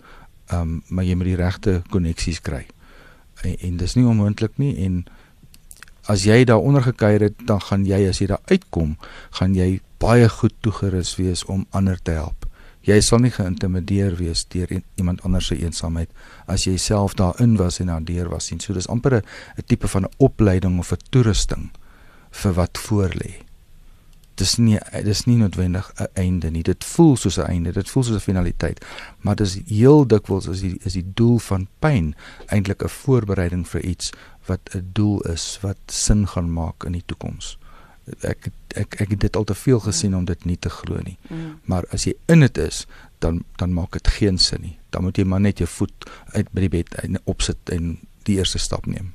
Um, 0.54 0.82
maar 0.88 1.08
jy 1.08 1.16
moet 1.18 1.32
die 1.32 1.40
regte 1.40 1.74
koneksies 1.90 2.38
kry. 2.44 2.68
En, 3.42 3.56
en 3.56 3.80
dis 3.82 3.96
nie 3.98 4.06
onmoontlik 4.06 4.54
nie 4.62 4.76
en 4.86 5.02
as 6.08 6.24
jy 6.24 6.44
daaronder 6.48 6.82
gekuier 6.82 7.28
het 7.28 7.46
dan 7.46 7.60
gaan 7.60 7.84
jy 7.86 8.08
as 8.08 8.20
jy 8.22 8.26
daar 8.30 8.44
uitkom 8.48 8.96
gaan 9.38 9.54
jy 9.54 9.80
baie 10.00 10.28
goed 10.28 10.54
toegerus 10.64 11.16
wees 11.18 11.44
om 11.44 11.66
ander 11.70 11.98
te 12.02 12.14
help. 12.16 12.46
Jy 12.86 13.00
sal 13.04 13.20
nie 13.20 13.32
geïntimideer 13.34 14.14
wees 14.16 14.44
deur 14.48 14.70
iemand 14.96 15.24
anders 15.26 15.50
se 15.50 15.58
eensaamheid 15.58 16.08
as 16.46 16.64
jy 16.64 16.78
self 16.80 17.18
daarin 17.18 17.58
was 17.60 17.80
en 17.82 17.90
daardeur 17.92 18.30
was 18.32 18.48
sien. 18.48 18.60
So 18.60 18.72
dis 18.72 18.88
amper 18.88 19.20
'n 19.20 19.22
tipe 19.66 19.88
van 19.88 20.04
'n 20.04 20.14
opleiding 20.18 20.78
of 20.78 20.92
'n 20.92 21.02
toerusting 21.10 21.70
vir 22.30 22.52
wat 22.52 22.78
voorlê. 22.78 23.47
Dis 24.38 24.56
nie 24.62 24.78
dis 25.04 25.24
nie 25.26 25.36
noodwendig 25.36 25.92
'n 25.98 26.06
einde 26.14 26.50
nie. 26.50 26.62
Dit 26.62 26.84
voel 26.84 27.16
soos 27.16 27.38
'n 27.38 27.50
einde, 27.50 27.72
dit 27.72 27.90
voel 27.90 28.02
soos 28.02 28.16
'n 28.16 28.30
finaliteit, 28.30 28.84
maar 29.20 29.36
dis 29.36 29.58
heel 29.66 30.06
dikwels 30.06 30.46
is 30.46 30.60
die 30.60 30.78
is 30.84 30.92
die 30.92 31.06
doel 31.14 31.38
van 31.38 31.68
pyn 31.78 32.14
eintlik 32.46 32.82
'n 32.82 32.88
voorbereiding 32.88 33.68
vir 33.68 33.84
iets 33.84 34.12
wat 34.46 34.60
'n 34.74 34.90
doel 34.92 35.20
is 35.20 35.58
wat 35.62 35.78
sin 35.86 36.26
gaan 36.26 36.52
maak 36.52 36.84
in 36.84 36.92
die 36.92 37.06
toekoms 37.06 37.58
ek 38.20 38.50
ek 38.76 39.00
ek 39.02 39.10
het 39.14 39.20
dit 39.20 39.36
al 39.36 39.44
te 39.44 39.54
veel 39.54 39.80
gesien 39.80 40.16
om 40.16 40.24
dit 40.24 40.44
nie 40.44 40.56
te 40.56 40.70
glo 40.70 41.00
nie. 41.04 41.16
Mm. 41.28 41.58
Maar 41.64 41.84
as 41.92 42.06
jy 42.08 42.14
in 42.32 42.44
dit 42.46 42.58
is, 42.58 42.86
dan 43.24 43.42
dan 43.56 43.74
maak 43.74 43.92
dit 43.92 44.08
geen 44.18 44.38
sin 44.38 44.62
nie. 44.62 44.76
Dan 44.90 45.02
moet 45.02 45.18
jy 45.18 45.24
maar 45.24 45.40
net 45.40 45.58
jou 45.58 45.68
voet 45.68 46.10
uit 46.32 46.50
by 46.52 46.66
die 46.66 46.72
bed 46.78 46.96
opsit 47.24 47.72
en 47.74 47.98
die 48.28 48.38
eerste 48.38 48.58
stap 48.58 48.86
neem. 48.86 49.12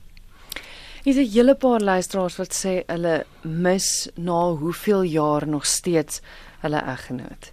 Is 1.05 1.17
'n 1.17 1.31
hele 1.31 1.55
paar 1.55 1.81
luisteraars 1.81 2.35
wat 2.35 2.53
sê 2.55 2.83
hulle 2.87 3.25
mis 3.41 4.09
na 4.15 4.51
hoeveel 4.55 5.03
jaar 5.03 5.47
nog 5.47 5.65
steeds 5.65 6.21
hulle 6.59 6.81
eggenoot. 6.81 7.51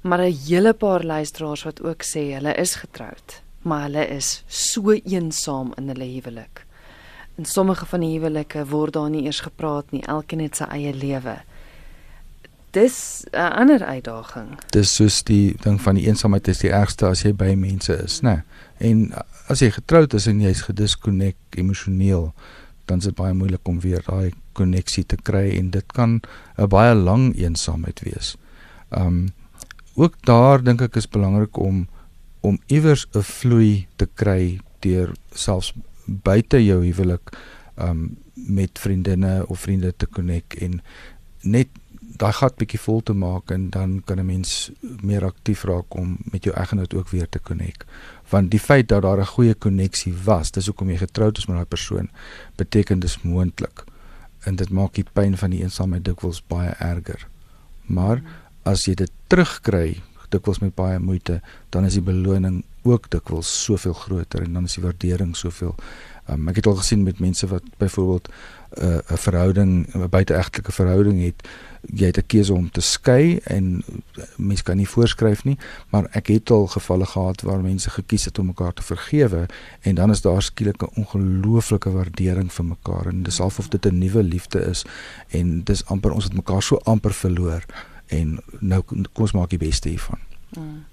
Maar 0.00 0.20
'n 0.20 0.36
hele 0.46 0.72
paar 0.72 1.04
luisteraars 1.04 1.62
wat 1.62 1.82
ook 1.82 2.02
sê 2.02 2.32
hulle 2.34 2.54
is 2.54 2.74
getroud, 2.74 3.42
maar 3.62 3.82
hulle 3.82 4.06
is 4.06 4.44
so 4.46 4.92
eensaam 4.92 5.72
in 5.76 5.88
hulle 5.88 6.04
huwelik. 6.04 6.66
In 7.34 7.44
sommige 7.44 7.86
van 7.86 8.00
die 8.00 8.18
huwelike 8.18 8.66
word 8.66 8.92
daar 8.92 9.10
nie 9.10 9.24
eers 9.24 9.40
gepraat 9.40 9.90
nie. 9.90 10.06
Elkeen 10.06 10.40
het 10.40 10.56
sy 10.56 10.64
eie 10.64 10.94
lewe. 10.94 11.42
Dis 12.70 13.24
'n 13.32 13.36
ander 13.36 13.84
uitdaging. 13.84 14.48
Dis 14.70 14.94
soos 14.94 15.22
die 15.22 15.56
ding 15.60 15.80
van 15.80 15.94
die 15.94 16.06
eensaamheid 16.06 16.48
is 16.48 16.58
die 16.58 16.70
ergste 16.70 17.06
as 17.06 17.22
jy 17.22 17.34
by 17.34 17.54
mense 17.54 18.02
is, 18.04 18.20
né? 18.20 18.42
En 18.78 19.12
as 19.48 19.58
jy 19.58 19.70
getroud 19.70 20.14
is 20.14 20.26
en 20.26 20.40
jy's 20.40 20.60
gedisconnect 20.60 21.38
emosioneel, 21.50 22.32
dan 22.86 22.98
is 22.98 23.04
dit 23.04 23.14
baie 23.14 23.34
moeilik 23.34 23.68
om 23.68 23.80
weer 23.80 24.02
daai 24.06 24.32
koneksie 24.52 25.04
te 25.04 25.16
kry 25.16 25.50
en 25.58 25.70
dit 25.70 25.92
kan 25.92 26.20
'n 26.58 26.68
baie 26.68 26.94
lang 26.94 27.36
eensaamheid 27.36 28.00
wees. 28.00 28.36
Um 28.90 29.32
ook 29.94 30.14
daar 30.24 30.62
dink 30.62 30.80
ek 30.80 30.96
is 30.96 31.08
belangrik 31.08 31.56
om 31.56 31.88
om 32.40 32.58
iewers 32.66 33.06
'n 33.14 33.22
vloei 33.22 33.86
te 33.96 34.08
kry 34.14 34.60
deur 34.80 35.14
selfs 35.34 35.72
buite 36.06 36.64
jou 36.64 36.84
huwelik 36.84 37.36
um 37.76 38.16
met 38.34 38.78
vriendinne 38.78 39.46
of 39.48 39.60
vriende 39.60 39.94
te 39.96 40.06
konek 40.06 40.54
en 40.54 40.82
net 41.42 41.68
daai 42.18 42.32
gat 42.36 42.56
bietjie 42.60 42.80
vol 42.80 43.00
te 43.06 43.14
maak 43.16 43.50
en 43.54 43.68
dan 43.70 44.02
kan 44.06 44.18
'n 44.18 44.26
mens 44.26 44.70
meer 45.02 45.24
aktief 45.24 45.64
raak 45.64 45.94
om 45.94 46.18
met 46.32 46.44
jou 46.44 46.54
eggenoot 46.56 46.94
ook 46.94 47.08
weer 47.08 47.28
te 47.28 47.38
konek. 47.38 47.86
Want 48.28 48.50
die 48.50 48.60
feit 48.60 48.88
dat 48.88 49.02
daar 49.02 49.20
'n 49.20 49.34
goeie 49.34 49.54
koneksie 49.54 50.14
was, 50.24 50.50
dis 50.50 50.66
hoekom 50.66 50.90
jy 50.90 50.96
getroud 50.96 51.38
is 51.38 51.46
met 51.46 51.56
daai 51.56 51.66
persoon, 51.66 52.10
beteken 52.56 53.00
dis 53.00 53.22
moontlik. 53.22 53.84
En 54.44 54.56
dit 54.56 54.70
maak 54.70 54.94
die 54.94 55.06
pyn 55.12 55.36
van 55.36 55.50
die 55.50 55.62
eensaamheid 55.62 56.04
dikwels 56.04 56.42
baie 56.46 56.70
erger. 56.70 57.28
Maar 57.86 58.22
as 58.62 58.84
jy 58.84 58.94
dit 58.94 59.10
terugkry, 59.26 60.00
dikwels 60.28 60.58
met 60.58 60.74
baie 60.74 60.98
moeite, 60.98 61.40
dan 61.70 61.84
is 61.84 61.92
die 61.92 62.02
beloning 62.02 62.64
ook 62.82 63.10
dikwels 63.10 63.64
soveel 63.64 63.92
groter 63.92 64.42
en 64.42 64.52
dan 64.52 64.64
is 64.64 64.74
die 64.74 64.82
waardering 64.84 65.36
soveel 65.36 65.74
Um, 66.30 66.46
ek 66.48 66.60
het 66.60 66.66
al 66.70 66.76
gesien 66.78 67.02
met 67.02 67.18
mense 67.18 67.46
wat 67.50 67.64
byvoorbeeld 67.78 68.28
'n 68.28 68.84
uh, 68.84 68.98
'n 69.10 69.16
verhouding, 69.16 69.86
'n 69.94 70.08
buiteegtelike 70.08 70.72
verhouding 70.72 71.24
het, 71.24 71.48
jy 71.82 72.06
het 72.06 72.18
'n 72.18 72.26
keuse 72.26 72.52
om 72.52 72.70
te 72.70 72.80
skei 72.80 73.38
en 73.44 73.84
mense 74.36 74.62
kan 74.62 74.76
nie 74.76 74.88
voorskryf 74.88 75.44
nie, 75.44 75.58
maar 75.90 76.06
ek 76.12 76.26
het 76.26 76.50
al 76.50 76.66
gevalle 76.66 77.06
gehad 77.06 77.40
waar 77.40 77.60
mense 77.60 77.90
gekies 77.90 78.24
het 78.24 78.38
om 78.38 78.46
mekaar 78.46 78.72
te 78.72 78.82
vergewe 78.82 79.46
en 79.80 79.94
dan 79.94 80.10
is 80.10 80.20
daar 80.20 80.42
skielik 80.42 80.82
'n 80.82 80.94
ongelooflike 80.94 81.90
waardering 81.90 82.52
vir 82.52 82.64
mekaar 82.64 83.06
en 83.06 83.22
dis 83.22 83.38
half 83.38 83.58
of 83.58 83.68
dit 83.68 83.86
'n 83.86 83.98
nuwe 83.98 84.22
liefde 84.22 84.60
is 84.60 84.84
en 85.28 85.64
dis 85.64 85.84
amper 85.84 86.12
ons 86.12 86.24
het 86.24 86.34
mekaar 86.34 86.62
so 86.62 86.76
amper 86.76 87.12
verloor 87.12 87.64
en 88.06 88.38
nou 88.60 88.82
kom 88.82 89.04
ons 89.12 89.32
maak 89.32 89.50
die 89.50 89.58
beste 89.58 89.88
hiervan. 89.88 90.18
Mm. 90.58 90.91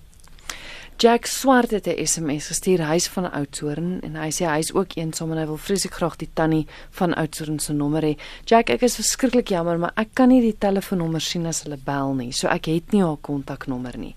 Jack 0.99 1.25
Swart 1.25 1.71
het 1.71 1.87
'n 1.87 2.05
SMS 2.05 2.47
gestuur 2.47 2.81
huis 2.81 3.07
van 3.07 3.31
Oudtshoorn 3.31 4.01
en 4.01 4.15
hy 4.15 4.29
sê 4.31 4.45
hy 4.45 4.57
is 4.59 4.73
ook 4.73 4.95
eensaam 4.95 5.31
en 5.31 5.37
hy 5.37 5.45
wil 5.45 5.57
vreeslik 5.57 5.93
graag 5.93 6.15
die 6.15 6.29
tannie 6.33 6.67
van 6.89 7.13
Oudtshoorn 7.13 7.59
se 7.59 7.73
nommer 7.73 8.01
hê. 8.03 8.17
Jack, 8.45 8.69
ek 8.69 8.81
is 8.81 8.95
verskriklik 8.95 9.47
jammer, 9.47 9.79
maar 9.79 9.91
ek 9.95 10.07
kan 10.13 10.27
nie 10.27 10.41
die 10.41 10.57
telefoonnommer 10.57 11.21
sien 11.21 11.45
as 11.45 11.63
hulle 11.63 11.77
bel 11.77 12.13
nie. 12.13 12.31
So 12.31 12.47
ek 12.47 12.65
het 12.65 12.91
nie 12.91 13.01
haar 13.01 13.17
kontaknommer 13.21 13.97
nie. 13.97 14.15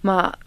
Maar 0.00 0.38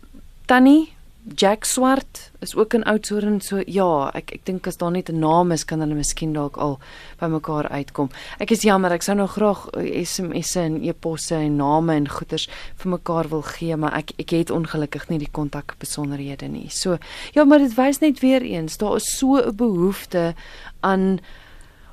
tannie, 0.45 0.94
Jack 1.33 1.63
Swart 1.63 2.31
is 2.39 2.55
ook 2.55 2.73
in 2.73 2.83
Oudtshoorn 2.83 3.39
so 3.41 3.61
ja, 3.65 4.11
ek 4.13 4.29
ek 4.35 4.43
dink 4.45 4.67
as 4.69 4.77
daar 4.77 4.91
net 4.91 5.09
'n 5.09 5.19
naam 5.19 5.51
is 5.51 5.65
kan 5.65 5.79
hulle 5.79 5.95
miskien 5.95 6.33
dalk 6.33 6.57
al 6.57 6.77
by 7.19 7.25
mekaar 7.25 7.67
uitkom. 7.69 8.09
Ek 8.39 8.51
is 8.51 8.61
jammer, 8.61 8.91
ek 8.91 9.01
sou 9.01 9.15
nou 9.15 9.27
graag 9.27 9.67
SMS'e 10.03 10.59
en 10.59 10.83
e-posse 10.83 11.35
en 11.35 11.57
name 11.57 11.95
en 11.95 12.07
goeders 12.07 12.47
vir 12.77 12.91
mekaar 12.91 13.29
wil 13.29 13.41
gee, 13.41 13.75
maar 13.75 13.93
ek 13.93 14.11
ek 14.19 14.29
het 14.29 14.51
ongelukkig 14.51 15.09
nie 15.09 15.17
die 15.19 15.31
kontak 15.31 15.75
besonderhede 15.79 16.47
nie. 16.47 16.69
So 16.69 16.97
ja, 17.33 17.43
maar 17.43 17.59
dit 17.59 17.73
wys 17.73 17.99
net 17.99 18.19
weer 18.19 18.41
eens, 18.41 18.77
daar 18.77 18.95
is 18.95 19.17
so 19.17 19.38
'n 19.38 19.55
behoefte 19.55 20.35
aan 20.81 21.19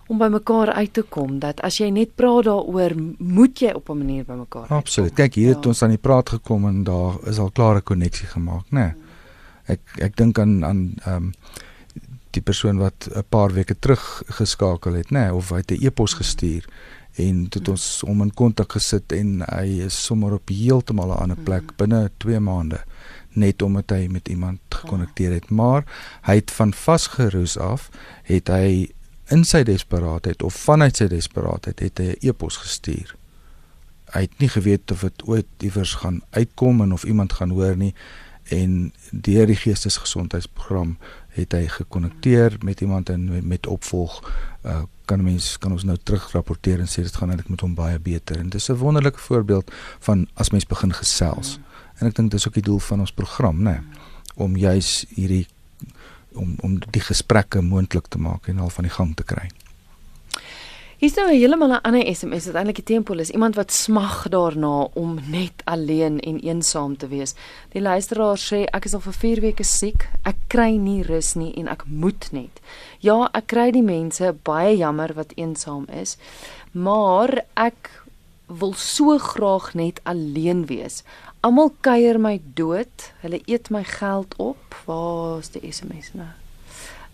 om 0.08 0.18
by 0.18 0.28
mekaar 0.28 0.72
uit 0.72 0.92
te 0.92 1.02
kom 1.02 1.38
dat 1.38 1.60
as 1.62 1.78
jy 1.78 1.88
net 1.88 2.16
praat 2.16 2.44
daaroor, 2.44 2.92
moet 3.18 3.58
jy 3.58 3.72
op 3.72 3.88
'n 3.88 3.98
manier 3.98 4.24
by 4.24 4.34
mekaar. 4.34 4.68
Absoluut. 4.68 5.14
Kyk, 5.14 5.34
hier 5.34 5.48
ja. 5.48 5.54
het 5.54 5.66
ons 5.66 5.82
aan 5.82 5.90
die 5.90 5.98
praat 5.98 6.28
gekom 6.28 6.66
en 6.66 6.84
daar 6.84 7.14
is 7.26 7.38
al 7.38 7.50
klare 7.50 7.80
koneksie 7.80 8.26
gemaak, 8.26 8.64
né? 8.70 8.78
Nee 8.78 8.92
ek 9.66 9.80
ek 9.98 10.16
dink 10.16 10.38
aan 10.38 10.64
aan 10.64 10.94
ehm 11.04 11.16
um, 11.16 11.32
die 12.32 12.42
persoon 12.42 12.78
wat 12.78 13.08
'n 13.12 13.24
paar 13.28 13.52
weke 13.52 13.76
terug 13.78 14.22
geskakel 14.26 14.94
het, 14.94 15.10
nê, 15.10 15.18
nee, 15.18 15.34
of 15.34 15.50
hy 15.50 15.56
het 15.56 15.70
'n 15.70 15.84
e-pos 15.84 16.14
gestuur 16.14 16.64
en 17.20 17.44
dit 17.48 17.68
ons 17.68 18.02
om 18.02 18.22
in 18.22 18.32
kontak 18.34 18.72
gesit 18.72 19.12
en 19.12 19.42
hy 19.44 19.84
is 19.84 20.04
sommer 20.04 20.32
op 20.32 20.48
heeltemal 20.48 21.12
'n 21.12 21.22
ander 21.22 21.36
plek 21.36 21.62
mm. 21.62 21.76
binne 21.76 22.10
2 22.16 22.40
maande 22.40 22.80
net 23.32 23.62
omdat 23.62 23.90
hy 23.90 24.06
met 24.12 24.28
iemand 24.28 24.60
gekonnekteer 24.68 25.32
het, 25.32 25.50
maar 25.50 25.84
hy 26.22 26.34
het 26.34 26.50
van 26.50 26.72
vasgeroes 26.72 27.56
af 27.58 27.90
het 28.28 28.48
hy 28.48 28.92
in 29.32 29.44
sy 29.44 29.62
desperaatheid 29.62 30.42
of 30.42 30.54
vanuit 30.54 30.96
sy 30.96 31.08
desperaatheid 31.08 31.80
het 31.80 31.98
hy 31.98 32.08
'n 32.12 32.28
e-pos 32.28 32.56
gestuur. 32.56 33.16
Hy 34.12 34.20
het 34.20 34.38
nie 34.38 34.48
geweet 34.48 34.90
of 34.90 35.00
dit 35.00 35.22
ooit 35.24 35.46
iewers 35.58 35.94
gaan 35.94 36.20
uitkom 36.30 36.80
en 36.80 36.92
of 36.92 37.04
iemand 37.04 37.32
gaan 37.32 37.50
hoor 37.50 37.76
nie 37.76 37.94
en 38.44 38.92
deur 39.10 39.46
die 39.46 39.56
geestesgesondheidsprogram 39.56 40.96
het 41.36 41.52
hy 41.52 41.66
gekonnekteer 41.68 42.58
met 42.64 42.80
iemand 42.80 43.08
en 43.08 43.24
met, 43.30 43.44
met 43.44 43.66
opvolg. 43.66 44.18
Uh, 44.66 44.82
kan 45.04 45.22
mense 45.24 45.58
kan 45.58 45.72
ons 45.72 45.84
nou 45.84 45.96
terug 46.02 46.28
rapporteer 46.32 46.80
en 46.80 46.88
sê 46.90 47.02
dit 47.02 47.16
gaan 47.16 47.32
eintlik 47.32 47.50
met 47.50 47.60
hom 47.60 47.74
baie 47.74 47.98
beter. 47.98 48.38
En 48.38 48.48
dis 48.48 48.68
'n 48.68 48.78
wonderlike 48.78 49.18
voorbeeld 49.18 49.72
van 49.98 50.28
as 50.34 50.50
mens 50.50 50.66
begin 50.66 50.92
gesels. 50.92 51.58
En 51.98 52.06
ek 52.06 52.14
dink 52.14 52.30
dis 52.30 52.46
ook 52.46 52.54
die 52.54 52.62
doel 52.62 52.78
van 52.78 53.00
ons 53.00 53.12
program 53.12 53.56
nê 53.56 53.62
nee, 53.62 53.80
om 54.34 54.56
juis 54.56 55.04
hierdie 55.08 55.46
om 56.32 56.54
om 56.60 56.78
die 56.90 57.00
gesprekke 57.00 57.60
moontlik 57.60 58.06
te 58.08 58.18
maak 58.18 58.48
en 58.48 58.58
al 58.58 58.70
van 58.70 58.84
die 58.84 58.92
gang 58.92 59.16
te 59.16 59.22
kry 59.22 59.48
Hier's 61.02 61.16
nou 61.18 61.26
'n 61.26 61.34
heeltemal 61.34 61.72
'n 61.72 61.82
ander 61.82 62.14
SMS 62.14 62.44
wat 62.46 62.54
eintlik 62.54 62.76
die 62.76 62.94
tempo 62.94 63.14
is. 63.14 63.30
Iemand 63.30 63.54
wat 63.54 63.72
smag 63.72 64.28
daarna 64.28 64.88
om 64.94 65.18
net 65.26 65.52
alleen 65.64 66.20
en 66.20 66.38
eensaam 66.38 66.96
te 66.96 67.08
wees. 67.08 67.34
Die 67.72 67.82
luisteraar 67.82 68.38
sê 68.38 68.66
ek 68.70 68.84
is 68.84 68.94
al 68.94 69.00
vir 69.00 69.12
4 69.12 69.40
weke 69.40 69.64
siek. 69.64 70.08
Ek 70.22 70.36
kry 70.46 70.76
nie 70.76 71.02
rus 71.02 71.34
nie 71.34 71.54
en 71.54 71.68
ek 71.68 71.84
moet 71.86 72.28
net. 72.32 72.60
Ja, 73.00 73.28
ek 73.34 73.46
kry 73.46 73.70
die 73.70 73.82
mense 73.82 74.32
baie 74.42 74.76
jammer 74.76 75.12
wat 75.14 75.32
eensaam 75.34 75.86
is, 75.88 76.16
maar 76.70 77.44
ek 77.56 77.90
wil 78.46 78.74
so 78.74 79.18
graag 79.18 79.74
net 79.74 80.00
alleen 80.04 80.66
wees. 80.66 81.02
Almal 81.40 81.72
kuier 81.80 82.20
my 82.20 82.40
dood. 82.54 83.12
Hulle 83.20 83.40
eet 83.46 83.70
my 83.70 83.84
geld 83.84 84.34
op. 84.36 84.74
Waar's 84.84 85.50
die 85.50 85.72
SMS 85.72 86.12
nou? 86.12 86.41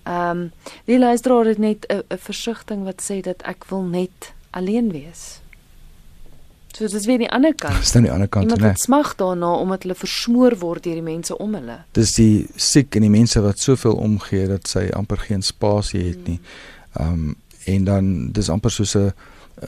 Ehm 0.09 0.31
um, 0.31 0.53
die 0.85 0.99
luisteraar 0.99 1.44
het 1.44 1.59
net 1.59 1.87
'n 1.88 2.16
versigtiging 2.16 2.85
wat 2.85 3.03
sê 3.11 3.21
dat 3.21 3.42
ek 3.42 3.64
wil 3.68 3.83
net 3.83 4.33
alleen 4.51 4.90
wees. 4.90 5.40
So 6.73 6.85
dit 6.85 6.92
is 6.94 7.07
weer 7.07 7.18
die 7.18 7.31
ander 7.31 7.55
kant. 7.55 7.77
Dis 7.81 7.92
dan 7.92 8.03
die 8.03 8.12
ander 8.12 8.29
kant, 8.29 8.51
né? 8.51 8.55
Iemand 8.55 8.81
smag 8.81 9.14
daarna 9.14 9.53
omdat 9.53 9.83
hulle 9.83 9.94
versmoor 9.94 10.59
word 10.59 10.83
deur 10.83 10.94
die 10.94 11.03
mense 11.03 11.38
om 11.38 11.55
hulle. 11.55 11.79
Dis 11.92 12.14
die 12.14 12.47
siek 12.55 12.94
en 12.94 13.03
die 13.03 13.11
mense 13.11 13.40
wat 13.40 13.59
soveel 13.59 13.97
omgee 13.97 14.47
dat 14.47 14.68
sy 14.68 14.88
amper 14.92 15.18
geen 15.18 15.42
spasie 15.42 16.05
het 16.09 16.27
nie. 16.27 16.40
Ehm 16.92 17.12
um, 17.12 17.37
en 17.68 17.85
dan 17.85 18.31
dis 18.33 18.49
amper 18.49 18.71
soos 18.71 18.94
'n 18.97 19.12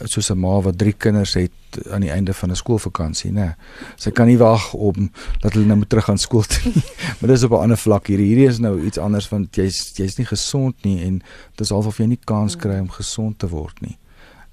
soos 0.04 0.30
'n 0.30 0.38
ma 0.38 0.60
wat 0.60 0.78
drie 0.78 0.92
kinders 0.92 1.34
het 1.34 1.50
aan 1.90 2.00
die 2.00 2.10
einde 2.10 2.34
van 2.34 2.50
'n 2.50 2.56
skoolvakansie, 2.56 3.32
né? 3.32 3.54
Sy 3.96 4.10
kan 4.10 4.26
nie 4.26 4.38
wag 4.38 4.72
om 4.72 5.10
dat 5.40 5.52
hulle 5.52 5.66
nou 5.66 5.78
moet 5.78 5.88
terug 5.88 6.08
aan 6.08 6.18
skool 6.18 6.42
toe 6.42 6.72
nie. 6.74 6.82
maar 7.18 7.30
dis 7.30 7.42
op 7.42 7.50
'n 7.50 7.62
ander 7.62 7.78
vlak 7.78 8.06
hier. 8.06 8.18
Hierdie 8.18 8.46
is 8.46 8.58
nou 8.58 8.84
iets 8.84 8.98
anders 8.98 9.28
want 9.28 9.56
jy's 9.56 9.92
jy's 9.94 10.16
nie 10.16 10.26
gesond 10.26 10.74
nie 10.84 11.02
en 11.04 11.22
dis 11.54 11.68
half 11.68 11.86
of 11.86 11.98
jy 11.98 12.06
nie 12.06 12.20
kans 12.24 12.56
kry 12.56 12.78
om 12.78 12.90
gesond 12.90 13.38
te 13.38 13.48
word 13.48 13.80
nie. 13.80 13.98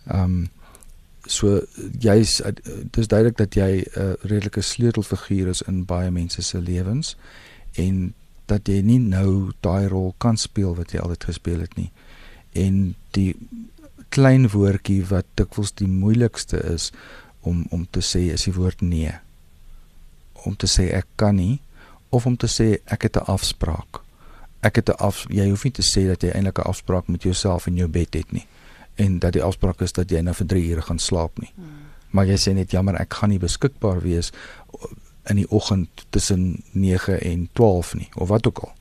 Ehm 0.08 0.24
um, 0.24 0.50
so 1.26 1.62
jy's 2.00 2.42
dis 2.92 3.08
duidelik 3.08 3.38
dat 3.38 3.54
jy 3.56 3.86
'n 3.96 4.16
redelike 4.22 4.62
sleutelfiguur 4.62 5.48
is 5.48 5.62
in 5.62 5.86
baie 5.86 6.12
mense 6.12 6.42
se 6.42 6.62
lewens 6.62 7.18
en 7.74 8.14
dat 8.46 8.68
jy 8.68 8.82
nie 8.82 9.00
nou 9.00 9.52
daai 9.60 9.88
rol 9.88 10.14
kan 10.18 10.38
speel 10.38 10.76
wat 10.76 10.92
jy 10.92 11.00
altyd 11.00 11.24
gespeel 11.24 11.60
het 11.60 11.76
nie. 11.76 11.92
En 12.52 12.96
die 13.12 13.36
klein 14.10 14.48
woordjie 14.50 15.04
wat 15.10 15.26
dikwels 15.40 15.74
die 15.78 15.88
moeilikste 15.88 16.60
is 16.74 16.92
om 17.42 17.66
om 17.72 17.86
te 17.92 18.02
sê 18.04 18.28
is 18.34 18.48
die 18.48 18.56
woord 18.56 18.82
nee. 18.82 19.14
Om 20.46 20.56
te 20.56 20.70
sê 20.70 20.90
ek 20.96 21.08
kan 21.16 21.36
nie 21.36 21.60
of 22.10 22.26
om 22.26 22.38
te 22.38 22.48
sê 22.48 22.78
ek 22.86 23.08
het 23.08 23.18
'n 23.18 23.30
afspraak. 23.36 24.02
Ek 24.62 24.76
het 24.76 24.90
'n 24.90 25.00
af 25.00 25.26
jy 25.30 25.50
hoef 25.50 25.64
nie 25.64 25.74
te 25.74 25.82
sê 25.82 26.08
dat 26.08 26.22
jy 26.22 26.30
eintlik 26.30 26.60
'n 26.60 26.70
afspraak 26.70 27.08
met 27.08 27.24
jouself 27.24 27.68
in 27.68 27.76
jou 27.76 27.88
bed 27.88 28.14
het 28.14 28.32
nie 28.32 28.48
en 28.96 29.20
dat 29.20 29.34
die 29.34 29.44
afspraak 29.44 29.82
is 29.82 29.92
dat 29.92 30.10
jy 30.10 30.22
nou 30.22 30.34
vir 30.34 30.48
3 30.48 30.70
ure 30.70 30.82
gaan 30.82 31.00
slaap 31.00 31.40
nie. 31.40 31.52
Hmm. 31.56 31.66
Maar 32.10 32.26
jy 32.26 32.38
sê 32.38 32.54
net 32.54 32.72
jammer 32.72 32.96
ek 32.96 33.14
gaan 33.14 33.30
nie 33.30 33.40
beskikbaar 33.40 34.02
wees 34.02 34.32
in 35.30 35.36
die 35.36 35.50
oggend 35.50 35.90
tussen 36.10 36.64
9 36.72 37.22
en 37.22 37.50
12 37.54 37.94
nie 37.94 38.10
of 38.16 38.28
wat 38.28 38.48
ook 38.48 38.60
al. 38.60 38.74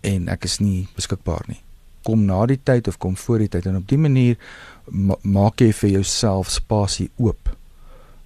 En 0.00 0.28
ek 0.28 0.44
is 0.44 0.58
nie 0.58 0.88
beskikbaar 0.94 1.44
nie 1.46 1.60
kom 2.02 2.26
na 2.26 2.46
die 2.46 2.60
tyd 2.64 2.88
of 2.88 2.98
kom 2.98 3.16
voor 3.16 3.38
die 3.38 3.48
tyd 3.48 3.66
en 3.66 3.76
op 3.76 3.88
die 3.88 3.98
manier 3.98 4.36
ma 4.90 5.16
maak 5.22 5.60
jy 5.60 5.72
vir 5.72 5.90
jouself 6.00 6.50
spasie 6.50 7.10
oop 7.18 7.50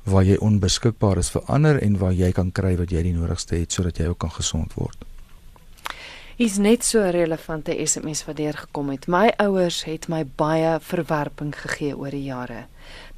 waar 0.05 0.25
jy 0.25 0.37
onbeskikbaar 0.41 1.19
is 1.19 1.31
vir 1.33 1.43
ander 1.49 1.81
en 1.83 1.99
waar 1.99 2.13
jy 2.13 2.31
kan 2.37 2.53
kry 2.53 2.75
wat 2.77 2.93
jy 2.93 3.03
die 3.07 3.17
nodigste 3.17 3.57
het 3.57 3.73
sodat 3.73 3.99
jy 3.99 4.11
ook 4.13 4.21
kan 4.21 4.33
gesond 4.37 4.77
word. 4.77 5.05
Is 6.37 6.59
net 6.59 6.85
so 6.85 6.99
'n 7.01 7.13
relevante 7.13 7.73
SMS 7.87 8.25
wat 8.27 8.37
deur 8.37 8.53
gekom 8.53 8.91
het. 8.91 9.07
My 9.07 9.33
ouers 9.39 9.85
het 9.85 10.09
my 10.09 10.25
baie 10.25 10.81
verwerping 10.81 11.55
gegee 11.55 11.97
oor 11.97 12.11
die 12.11 12.25
jare. 12.25 12.67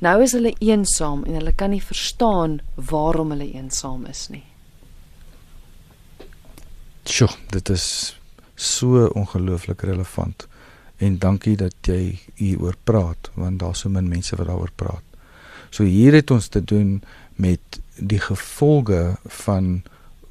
Nou 0.00 0.22
is 0.22 0.32
hulle 0.32 0.54
eensaam 0.60 1.24
en 1.24 1.34
hulle 1.34 1.52
kan 1.52 1.70
nie 1.70 1.82
verstaan 1.82 2.60
waarom 2.74 3.30
hulle 3.30 3.52
eensaam 3.52 4.06
is 4.06 4.28
nie. 4.28 4.44
Sjoe, 7.04 7.28
dit 7.50 7.68
is 7.68 8.16
so 8.56 9.06
ongelooflik 9.06 9.80
relevant 9.80 10.46
En 10.96 11.18
dankie 11.18 11.56
dat 11.56 11.74
jy 11.84 12.16
hieroor 12.34 12.76
praat 12.84 13.30
want 13.34 13.60
daar's 13.60 13.84
so 13.84 13.92
min 13.92 14.08
mense 14.08 14.36
wat 14.36 14.48
daaroor 14.48 14.72
praat. 14.74 15.04
So 15.70 15.84
hier 15.84 16.14
het 16.16 16.30
ons 16.30 16.48
te 16.48 16.64
doen 16.64 17.02
met 17.36 17.80
die 17.96 18.20
gevolge 18.20 19.16
van 19.42 19.82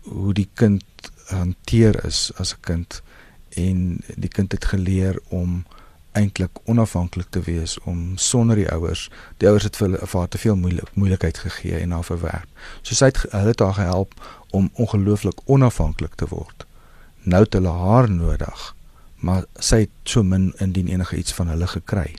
hoe 0.02 0.34
die 0.34 0.50
kind 0.54 1.12
hanteer 1.30 2.06
is 2.06 2.32
as 2.38 2.54
'n 2.54 2.62
kind 2.62 3.02
en 3.50 4.02
die 4.16 4.30
kind 4.30 4.52
het 4.52 4.66
geleer 4.66 5.20
om 5.30 5.66
eintlik 6.12 6.52
onafhanklik 6.64 7.28
te 7.30 7.42
wees 7.42 7.80
om 7.80 8.18
sonder 8.18 8.56
die 8.56 8.72
ouers 8.72 9.10
die 9.38 9.48
ouers 9.48 9.64
het 9.64 9.76
vir 9.76 9.88
hulle 9.88 10.08
vir 10.08 10.20
haar 10.20 10.30
te 10.30 10.38
veel 10.38 10.56
moeilik 10.56 10.90
moeilikheid 10.94 11.38
gegee 11.38 11.78
en 11.80 11.92
haar 11.92 12.04
verwerp. 12.04 12.50
So 12.82 12.96
sy 12.96 13.06
het 13.06 13.18
hulle 13.30 13.54
het 13.54 13.60
haar 13.60 13.74
gehelp 13.74 14.14
om 14.50 14.70
ongelooflik 14.74 15.40
onafhanklik 15.46 16.16
te 16.16 16.28
word. 16.28 16.66
Nou 17.26 17.42
het 17.44 17.54
hulle 17.58 17.74
haar 17.74 18.10
nodig, 18.12 18.76
maar 19.26 19.46
sy 19.58 19.86
het 19.86 19.94
so 20.04 20.24
min 20.24 20.54
indien 20.62 20.88
enige 20.88 21.18
iets 21.18 21.34
van 21.34 21.50
hulle 21.50 21.68
gekry. 21.68 22.16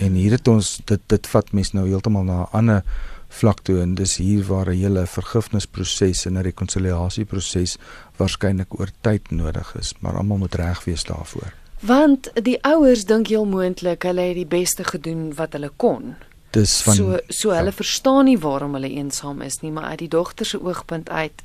En 0.00 0.16
hier 0.16 0.38
het 0.38 0.48
ons 0.48 0.80
dit 0.88 1.00
dit 1.12 1.26
vat 1.32 1.52
mens 1.52 1.72
nou 1.76 1.86
heeltemal 1.88 2.24
na 2.24 2.42
'n 2.42 2.52
ander 2.52 2.82
vlak 3.28 3.60
toe 3.62 3.80
en 3.80 3.94
dis 3.94 4.16
hier 4.16 4.44
waar 4.44 4.68
'n 4.70 4.78
hele 4.78 5.06
vergifnisproses 5.06 6.24
en 6.26 6.38
'n 6.38 6.42
rekonsiliasieproses 6.42 7.76
waarskynlik 8.16 8.80
oor 8.80 8.90
tyd 9.00 9.30
nodig 9.30 9.74
is, 9.78 9.94
maar 10.00 10.16
almal 10.16 10.38
moet 10.38 10.54
reg 10.54 10.84
wees 10.84 11.04
daarvoor. 11.04 11.52
Want 11.80 12.30
die 12.42 12.62
ouers 12.62 13.04
dink 13.04 13.26
heel 13.26 13.46
moontlik 13.46 14.02
hulle 14.02 14.20
het 14.20 14.34
die 14.34 14.46
beste 14.46 14.84
gedoen 14.84 15.34
wat 15.34 15.52
hulle 15.52 15.70
kon. 15.76 16.14
Dis 16.50 16.82
van 16.82 16.94
so 16.94 17.18
so 17.28 17.50
hulle 17.50 17.70
ja. 17.70 17.72
verstaan 17.72 18.24
nie 18.24 18.38
waarom 18.38 18.74
hulle 18.74 18.90
eensaam 18.90 19.40
is 19.40 19.60
nie, 19.60 19.70
maar 19.70 19.84
uit 19.84 19.98
die 19.98 20.08
dogter 20.08 20.46
se 20.46 20.62
oogpunt 20.62 21.08
uit 21.08 21.42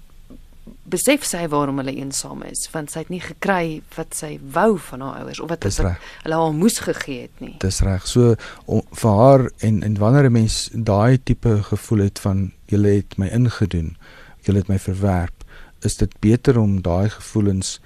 besef 0.90 1.26
sy 1.26 1.46
waarom 1.52 1.80
hulle 1.82 1.94
eensaam 1.94 2.44
is, 2.48 2.66
want 2.74 2.92
sy 2.92 3.04
het 3.04 3.12
nie 3.14 3.22
gekry 3.22 3.82
wat 3.96 4.16
sy 4.18 4.36
wou 4.56 4.78
van 4.90 5.04
haar 5.06 5.24
ouers 5.24 5.42
of 5.44 5.50
wat 5.52 5.66
hulle 5.66 5.96
haar 6.42 6.56
moes 6.58 6.80
gegee 6.86 7.28
het 7.28 7.44
nie. 7.44 7.56
Dis 7.62 7.82
reg. 7.86 8.08
So 8.10 8.36
om, 8.66 8.82
vir 8.94 9.20
haar 9.22 9.48
en 9.66 9.84
en 9.84 9.98
wanneer 10.02 10.30
'n 10.30 10.38
mens 10.42 10.70
daai 10.74 11.18
tipe 11.24 11.64
gevoel 11.64 12.06
het 12.10 12.20
van 12.20 12.52
julle 12.66 12.96
het 13.02 13.18
my 13.18 13.28
ingedoen, 13.28 13.98
julle 14.42 14.60
het 14.60 14.70
my 14.70 14.80
verwerp, 14.80 15.44
is 15.82 15.98
dit 15.98 16.20
beter 16.20 16.58
om 16.58 16.82
daai 16.82 17.10
gevoelens 17.10 17.80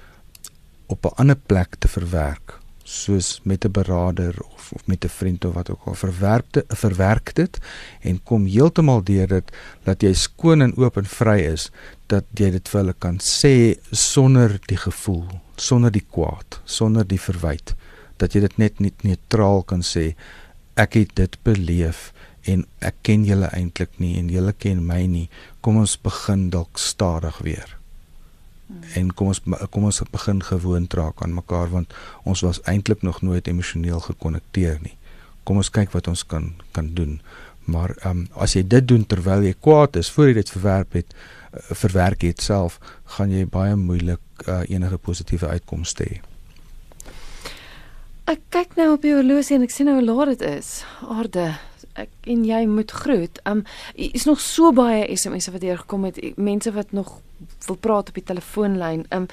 op 0.87 1.05
'n 1.05 1.15
ander 1.15 1.37
plek 1.37 1.75
te 1.79 1.87
verwerk 1.87 2.59
soos 2.89 3.39
met 3.43 3.65
'n 3.65 3.71
beraader 3.71 4.35
of 4.53 4.71
of 4.73 4.87
met 4.87 5.05
'n 5.05 5.07
vriend 5.19 5.45
of 5.45 5.53
wat 5.53 5.69
ook 5.69 5.81
al. 5.85 5.93
Verwerp 5.93 6.45
dit 6.51 6.65
verwerk 6.67 7.35
dit 7.35 7.59
en 8.01 8.23
kom 8.23 8.45
heeltemal 8.45 9.03
deur 9.03 9.27
dit 9.27 9.51
dat 9.83 10.01
jy 10.01 10.13
skoon 10.13 10.61
en 10.61 10.75
oop 10.77 10.97
en 10.97 11.05
vry 11.05 11.39
is 11.39 11.71
dat 12.07 12.25
jy 12.33 12.49
dit 12.51 12.69
vir 12.69 12.79
hulle 12.81 12.95
kan 12.97 13.17
sê 13.17 13.77
sonder 13.91 14.59
die 14.65 14.77
gevoel 14.77 15.27
sonder 15.55 15.91
die 15.91 16.05
kwaad 16.11 16.61
sonder 16.63 17.07
die 17.07 17.21
verwyd 17.21 17.75
dat 18.17 18.33
jy 18.33 18.39
dit 18.39 18.57
net 18.57 18.79
net 18.79 19.03
neutraal 19.03 19.63
kan 19.63 19.81
sê 19.81 20.15
ek 20.73 20.93
het 20.93 21.15
dit 21.15 21.37
beleef 21.43 22.13
en 22.43 22.65
ek 22.79 22.95
ken 23.01 23.25
julle 23.25 23.49
eintlik 23.53 23.99
nie 23.99 24.17
en 24.17 24.29
julle 24.29 24.53
ken 24.53 24.85
my 24.85 25.05
nie. 25.05 25.29
Kom 25.61 25.77
ons 25.77 25.97
begin 26.01 26.49
dalk 26.49 26.79
stadig 26.79 27.37
weer 27.43 27.78
en 28.69 29.11
kom 29.13 29.31
ons 29.33 29.41
kom 29.73 29.87
ons 29.89 30.01
begin 30.11 30.41
gewoond 30.45 30.93
raak 30.93 31.23
aan 31.23 31.33
mekaar 31.33 31.69
want 31.73 31.93
ons 32.23 32.41
was 32.45 32.61
eintlik 32.69 33.01
nog 33.01 33.21
nooit 33.21 33.47
emosioneel 33.47 33.99
gekonnekteer 33.99 34.77
nie. 34.83 34.95
Kom 35.43 35.57
ons 35.57 35.71
kyk 35.73 35.93
wat 35.95 36.07
ons 36.07 36.23
kan 36.23 36.53
kan 36.71 36.93
doen. 36.93 37.19
Maar 37.65 37.95
ehm 38.03 38.09
um, 38.09 38.27
as 38.33 38.55
jy 38.57 38.63
dit 38.67 38.87
doen 38.87 39.05
terwyl 39.05 39.43
jy 39.45 39.53
kwaad 39.53 39.95
is 39.95 40.11
voor 40.11 40.29
jy 40.29 40.39
dit 40.39 40.49
verwerp 40.49 40.97
het 40.97 41.13
uh, 41.13 41.75
verwerk 41.83 42.21
het 42.21 42.41
self, 42.41 42.79
gaan 43.17 43.33
jy 43.33 43.45
baie 43.45 43.75
moeilik 43.75 44.21
uh, 44.47 44.61
enige 44.69 44.97
positiewe 44.97 45.47
uitkomste 45.47 46.05
hê. 46.05 46.21
Ek 48.29 48.41
kyk 48.53 48.75
nou 48.77 48.91
op 48.93 49.01
die 49.01 49.13
horlosie 49.15 49.57
en 49.57 49.65
ek 49.65 49.73
sien 49.73 49.89
nou 49.89 49.97
hoe 49.97 50.05
laat 50.05 50.35
dit 50.37 50.45
is. 50.45 50.83
Aarde, 51.01 51.47
ek 51.99 52.29
en 52.33 52.45
jy 52.47 52.65
moet 52.69 52.91
groet. 52.91 53.41
Um 53.49 53.63
is 53.95 54.25
nog 54.29 54.41
so 54.41 54.71
baie 54.75 55.07
SMS'e 55.15 55.51
wat 55.55 55.65
hier 55.65 55.81
gekom 55.81 56.07
het. 56.09 56.19
Mense 56.37 56.71
wat 56.75 56.91
nog 56.91 57.19
wil 57.67 57.75
praat 57.75 58.09
op 58.09 58.19
die 58.19 58.23
telefoonlyn. 58.23 59.05
Um 59.15 59.27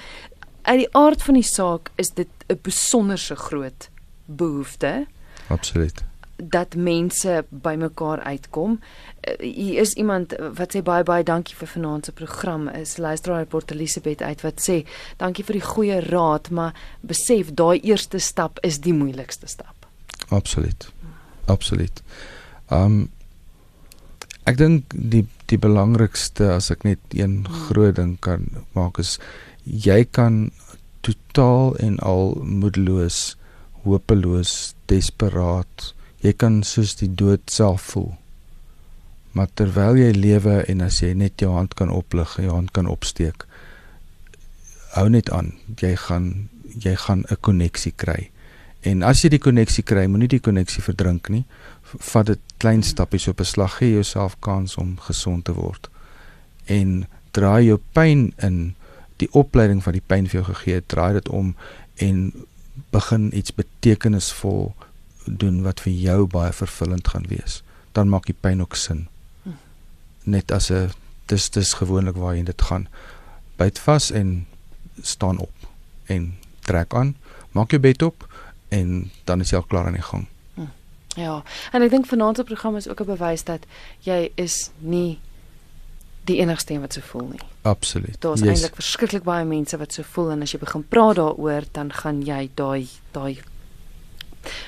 uit 0.67 0.83
die 0.83 0.91
aard 0.95 1.23
van 1.23 1.39
die 1.39 1.47
saak 1.47 1.91
is 1.95 2.11
dit 2.13 2.27
'n 2.47 2.59
besonderse 2.61 3.35
groot 3.35 3.89
behoefte. 4.25 5.07
Absoluut. 5.47 6.03
Dat 6.35 6.75
mense 6.75 7.45
bymekaar 7.49 8.19
uitkom. 8.19 8.79
Uh, 9.21 9.33
hier 9.53 9.81
is 9.81 9.93
iemand 9.93 10.35
wat 10.53 10.75
sê 10.75 10.81
baie 10.83 11.03
baie 11.03 11.23
dankie 11.23 11.55
vir 11.55 11.67
vanaand 11.67 12.05
se 12.05 12.11
program. 12.11 12.67
Is 12.67 12.97
luisteraar 12.97 13.45
Port 13.45 13.71
Elizabeth 13.71 14.21
uit 14.21 14.41
wat 14.41 14.69
sê 14.69 14.85
dankie 15.17 15.43
vir 15.43 15.53
die 15.53 15.67
goeie 15.67 15.99
raad, 15.99 16.49
maar 16.49 16.75
besef 17.01 17.53
daai 17.53 17.79
eerste 17.79 18.19
stap 18.19 18.59
is 18.61 18.79
die 18.79 18.93
moeilikste 18.93 19.47
stap. 19.47 19.87
Absoluut. 20.29 20.91
Absoluut. 21.45 22.03
Um 22.69 23.09
ek 24.47 24.57
dink 24.57 24.93
die 24.93 25.25
die 25.47 25.59
belangrikste 25.59 26.51
as 26.53 26.71
ek 26.71 26.83
net 26.83 26.99
een 27.15 27.45
hmm. 27.45 27.67
groot 27.67 27.95
ding 27.95 28.17
kan 28.19 28.47
maak 28.75 28.99
is 28.99 29.17
jy 29.63 30.03
kan 30.03 30.49
totaal 31.07 31.75
en 31.83 31.99
al 32.03 32.35
moedeloos, 32.43 33.37
hopeloos, 33.85 34.75
desperaat. 34.91 35.93
Jy 36.23 36.33
kan 36.33 36.63
soos 36.67 36.95
die 36.99 37.09
dood 37.13 37.43
self 37.51 37.93
voel. 37.93 38.11
Maar 39.37 39.51
terwyl 39.59 39.99
jy 39.99 40.11
lewe 40.17 40.61
en 40.71 40.81
as 40.83 41.01
jy 41.03 41.13
net 41.15 41.39
jou 41.43 41.53
hand 41.53 41.75
kan 41.77 41.91
oplig, 41.93 42.39
jou 42.41 42.51
hand 42.51 42.73
kan 42.75 42.89
opsteek, 42.89 43.45
hou 44.95 45.07
net 45.13 45.29
aan. 45.31 45.53
Jy 45.79 45.93
gaan 46.07 46.49
jy 46.83 46.95
gaan 46.95 47.23
'n 47.29 47.37
koneksie 47.41 47.93
kry. 47.95 48.29
En 48.81 49.03
as 49.03 49.23
jy 49.23 49.29
die 49.29 49.41
koneksie 49.41 49.83
kry, 49.83 50.05
moenie 50.07 50.27
die 50.27 50.39
koneksie 50.39 50.83
verdrink 50.83 51.29
nie. 51.29 51.45
Vat 51.87 52.25
dit 52.25 52.39
klein 52.57 52.83
stappies 52.83 53.27
op 53.27 53.39
'n 53.39 53.43
slag, 53.43 53.77
gee 53.77 53.93
jouself 53.93 54.35
kans 54.39 54.75
om 54.75 54.99
gesond 54.99 55.45
te 55.45 55.53
word. 55.53 55.89
En 56.65 57.07
draai 57.31 57.65
jou 57.65 57.79
pyn 57.91 58.33
in 58.37 58.75
die 59.15 59.31
opleiding 59.31 59.83
van 59.83 59.93
die 59.93 60.03
pyn 60.05 60.27
vir 60.27 60.41
jou 60.41 60.53
gegee, 60.53 60.83
draai 60.85 61.13
dit 61.13 61.29
om 61.29 61.55
en 61.95 62.33
begin 62.89 63.37
iets 63.37 63.53
betekenisvol 63.53 64.75
doen 65.25 65.61
wat 65.65 65.81
vir 65.83 65.93
jou 65.93 66.27
baie 66.27 66.53
vervullend 66.53 67.07
gaan 67.07 67.27
wees. 67.27 67.61
Dan 67.91 68.09
maak 68.09 68.25
die 68.25 68.37
pyn 68.39 68.61
ook 68.61 68.75
sin. 68.75 69.07
Net 70.23 70.51
as 70.51 70.71
'n 70.71 70.91
dis 71.25 71.49
dis 71.49 71.73
gewoonlik 71.73 72.15
waar 72.15 72.35
jy 72.35 72.43
dit 72.43 72.61
gaan. 72.61 72.87
Byt 73.57 73.79
vas 73.79 74.11
en 74.11 74.45
staan 75.01 75.37
op 75.37 75.53
en 76.05 76.35
trek 76.59 76.93
aan. 76.93 77.15
Maak 77.51 77.71
jou 77.71 77.81
bed 77.81 78.01
op 78.01 78.27
en 78.69 79.11
dan 79.23 79.41
is 79.41 79.49
jy 79.49 79.57
al 79.57 79.63
klaar 79.63 79.85
aan 79.85 79.99
die 79.99 80.01
gang. 80.01 80.27
Ja, 81.17 81.41
en 81.73 81.81
ek 81.81 81.91
dink 81.91 82.05
vanaand 82.05 82.37
se 82.37 82.43
program 82.45 82.75
is 82.77 82.87
ook 82.87 83.01
'n 83.01 83.09
bewys 83.09 83.43
dat 83.43 83.65
jy 84.05 84.31
is 84.35 84.69
nie 84.79 85.19
die 86.27 86.37
enigste 86.37 86.73
een 86.73 86.81
wat 86.81 86.93
so 86.93 87.01
voel 87.01 87.27
nie. 87.27 87.45
Absoluut. 87.61 88.21
Daar's 88.21 88.39
yes. 88.39 88.49
eintlik 88.49 88.75
verskriklik 88.75 89.23
baie 89.23 89.45
mense 89.45 89.77
wat 89.77 89.93
so 89.93 90.03
voel 90.03 90.31
en 90.31 90.41
as 90.41 90.51
jy 90.51 90.59
begin 90.59 90.83
praat 90.87 91.15
daaroor, 91.15 91.63
dan 91.71 91.91
gaan 91.93 92.21
jy 92.21 92.49
daai 92.55 92.87
daai 93.11 93.39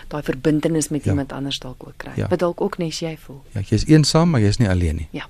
daai 0.07 0.23
verbintenis 0.23 0.89
met 0.89 1.03
ja. 1.03 1.11
iemand 1.11 1.31
anders 1.31 1.59
dalk 1.59 1.87
ook 1.87 1.97
kry. 1.97 2.11
Ja. 2.15 2.27
Wat 2.27 2.39
dalk 2.39 2.61
ook 2.61 2.77
net 2.77 2.99
jy 2.99 3.17
voel. 3.17 3.43
Ja, 3.53 3.61
jy's 3.61 3.85
eensaam, 3.85 4.29
maar 4.29 4.41
jy's 4.41 4.57
nie 4.57 4.69
alleen 4.69 4.95
nie. 4.95 5.07
Ja. 5.11 5.27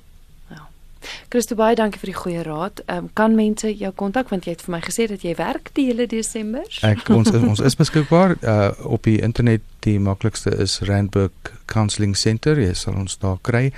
Christo 1.30 1.56
baie 1.56 1.76
dankie 1.76 2.00
vir 2.00 2.12
die 2.12 2.20
goeie 2.20 2.44
raad. 2.44 2.82
Ehm 2.86 2.98
um, 2.98 3.10
kan 3.14 3.36
mense 3.36 3.70
jou 3.78 3.92
kontak 3.96 4.30
want 4.30 4.46
jy 4.46 4.52
het 4.52 4.62
vir 4.62 4.76
my 4.76 4.82
gesê 4.82 5.08
dat 5.08 5.22
jy 5.24 5.36
werk 5.36 5.72
die 5.74 5.86
hele 5.90 6.08
Desember. 6.08 6.66
Ek 6.82 7.10
ons 7.10 7.32
ons 7.32 7.60
is 7.60 7.76
beskikbaar 7.76 8.38
uh, 8.42 8.72
op 8.84 9.04
die 9.04 9.22
internet. 9.22 9.62
Die 9.80 10.00
maklikste 10.00 10.52
is 10.58 10.80
Randburg 10.82 11.32
Counselling 11.66 12.18
Center. 12.18 12.60
Jy 12.60 12.74
sal 12.74 12.98
ons 13.00 13.18
daar 13.18 13.38
kry. 13.42 13.72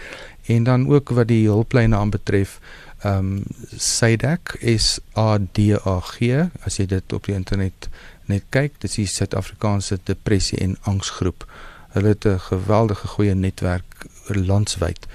En 0.48 0.64
dan 0.64 0.88
ook 0.90 1.10
wat 1.10 1.28
die 1.28 1.48
hulplyne 1.48 1.96
aanbetref, 1.96 2.60
ehm 3.04 3.18
um, 3.18 3.44
SADAG 3.78 4.56
is 4.60 5.00
A 5.18 5.38
D 5.38 5.74
A 5.86 6.00
G 6.00 6.48
as 6.66 6.78
jy 6.78 6.86
dit 6.86 7.14
op 7.14 7.26
die 7.26 7.36
internet 7.36 7.90
net 8.26 8.44
kyk. 8.50 8.80
Dit 8.80 8.90
is 8.90 8.96
die 8.96 9.08
Suid-Afrikaanse 9.08 10.00
Depressie 10.04 10.60
en 10.60 10.78
Angsgroep. 10.84 11.46
Hulle 11.94 12.16
het 12.16 12.26
'n 12.26 12.40
geweldige 12.40 13.08
goeie 13.08 13.36
netwerk 13.36 14.06
landwyd 14.28 15.08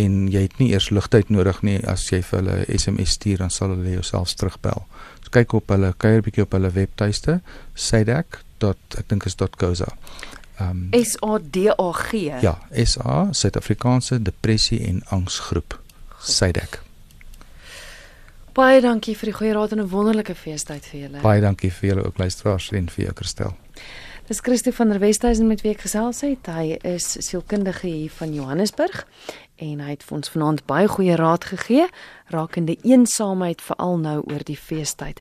en 0.00 0.28
jy 0.32 0.44
het 0.46 0.58
nie 0.58 0.72
eers 0.72 0.90
ligtyd 0.90 1.30
nodig 1.30 1.62
nie 1.62 1.78
as 1.90 2.06
jy 2.10 2.20
vir 2.22 2.40
hulle 2.40 2.78
SMS 2.78 3.16
stuur 3.18 3.44
dan 3.44 3.50
sal 3.50 3.74
hulle 3.74 3.96
jouself 3.96 4.34
terugbel. 4.34 4.84
So 5.22 5.34
kyk 5.34 5.54
op 5.54 5.74
hulle 5.74 5.92
kuier 5.98 6.24
bietjie 6.24 6.46
op 6.46 6.56
hulle 6.56 6.72
webtuiste 6.74 7.40
sadak. 7.74 8.40
ek 8.64 9.08
dink 9.08 9.26
is 9.26 9.36
.co.za. 9.36 9.90
Um 10.60 10.88
S 10.92 11.16
A 11.22 11.38
D 11.38 11.68
A 11.68 11.92
G. 11.92 12.30
Ja, 12.42 12.58
S 12.70 12.98
A 12.98 13.28
Suid-Afrikaanse 13.32 14.22
Depressie 14.22 14.80
en 14.86 15.02
Angsgroep. 15.10 15.78
Sadak. 16.20 16.80
Baie 18.54 18.80
dankie 18.80 19.16
vir 19.18 19.32
die 19.32 19.34
goeie 19.34 19.52
raad 19.52 19.72
en 19.72 19.80
'n 19.82 19.90
wonderlike 19.90 20.34
feestyd 20.34 20.86
vir 20.86 21.00
julle. 21.00 21.20
Baie 21.20 21.40
dankie 21.40 21.70
vir 21.70 21.88
julle 21.88 22.06
ook 22.06 22.18
luisteraars 22.18 22.70
en 22.70 22.88
vir 22.88 23.04
jou 23.04 23.14
Kristel. 23.14 23.54
Dis 24.26 24.40
Christo 24.40 24.70
van 24.70 24.88
der 24.88 25.00
Westhuizen 25.00 25.46
met 25.46 25.60
wie 25.60 25.72
ek 25.74 25.80
gesels 25.84 26.20
het. 26.20 26.46
Hy 26.46 26.78
is 26.82 27.16
sielkundige 27.26 27.86
hier 27.86 28.10
van 28.10 28.34
Johannesburg 28.34 29.06
en 29.56 29.80
hy 29.80 29.90
het 29.94 30.02
vir 30.02 30.16
ons 30.16 30.32
vanaand 30.34 30.64
baie 30.66 30.88
goeie 30.88 31.16
raad 31.16 31.44
gegee 31.44 31.86
rakende 32.34 32.76
eensaamheid 32.82 33.62
veral 33.62 33.98
nou 33.98 34.18
oor 34.30 34.42
die 34.44 34.58
feestyd. 34.58 35.20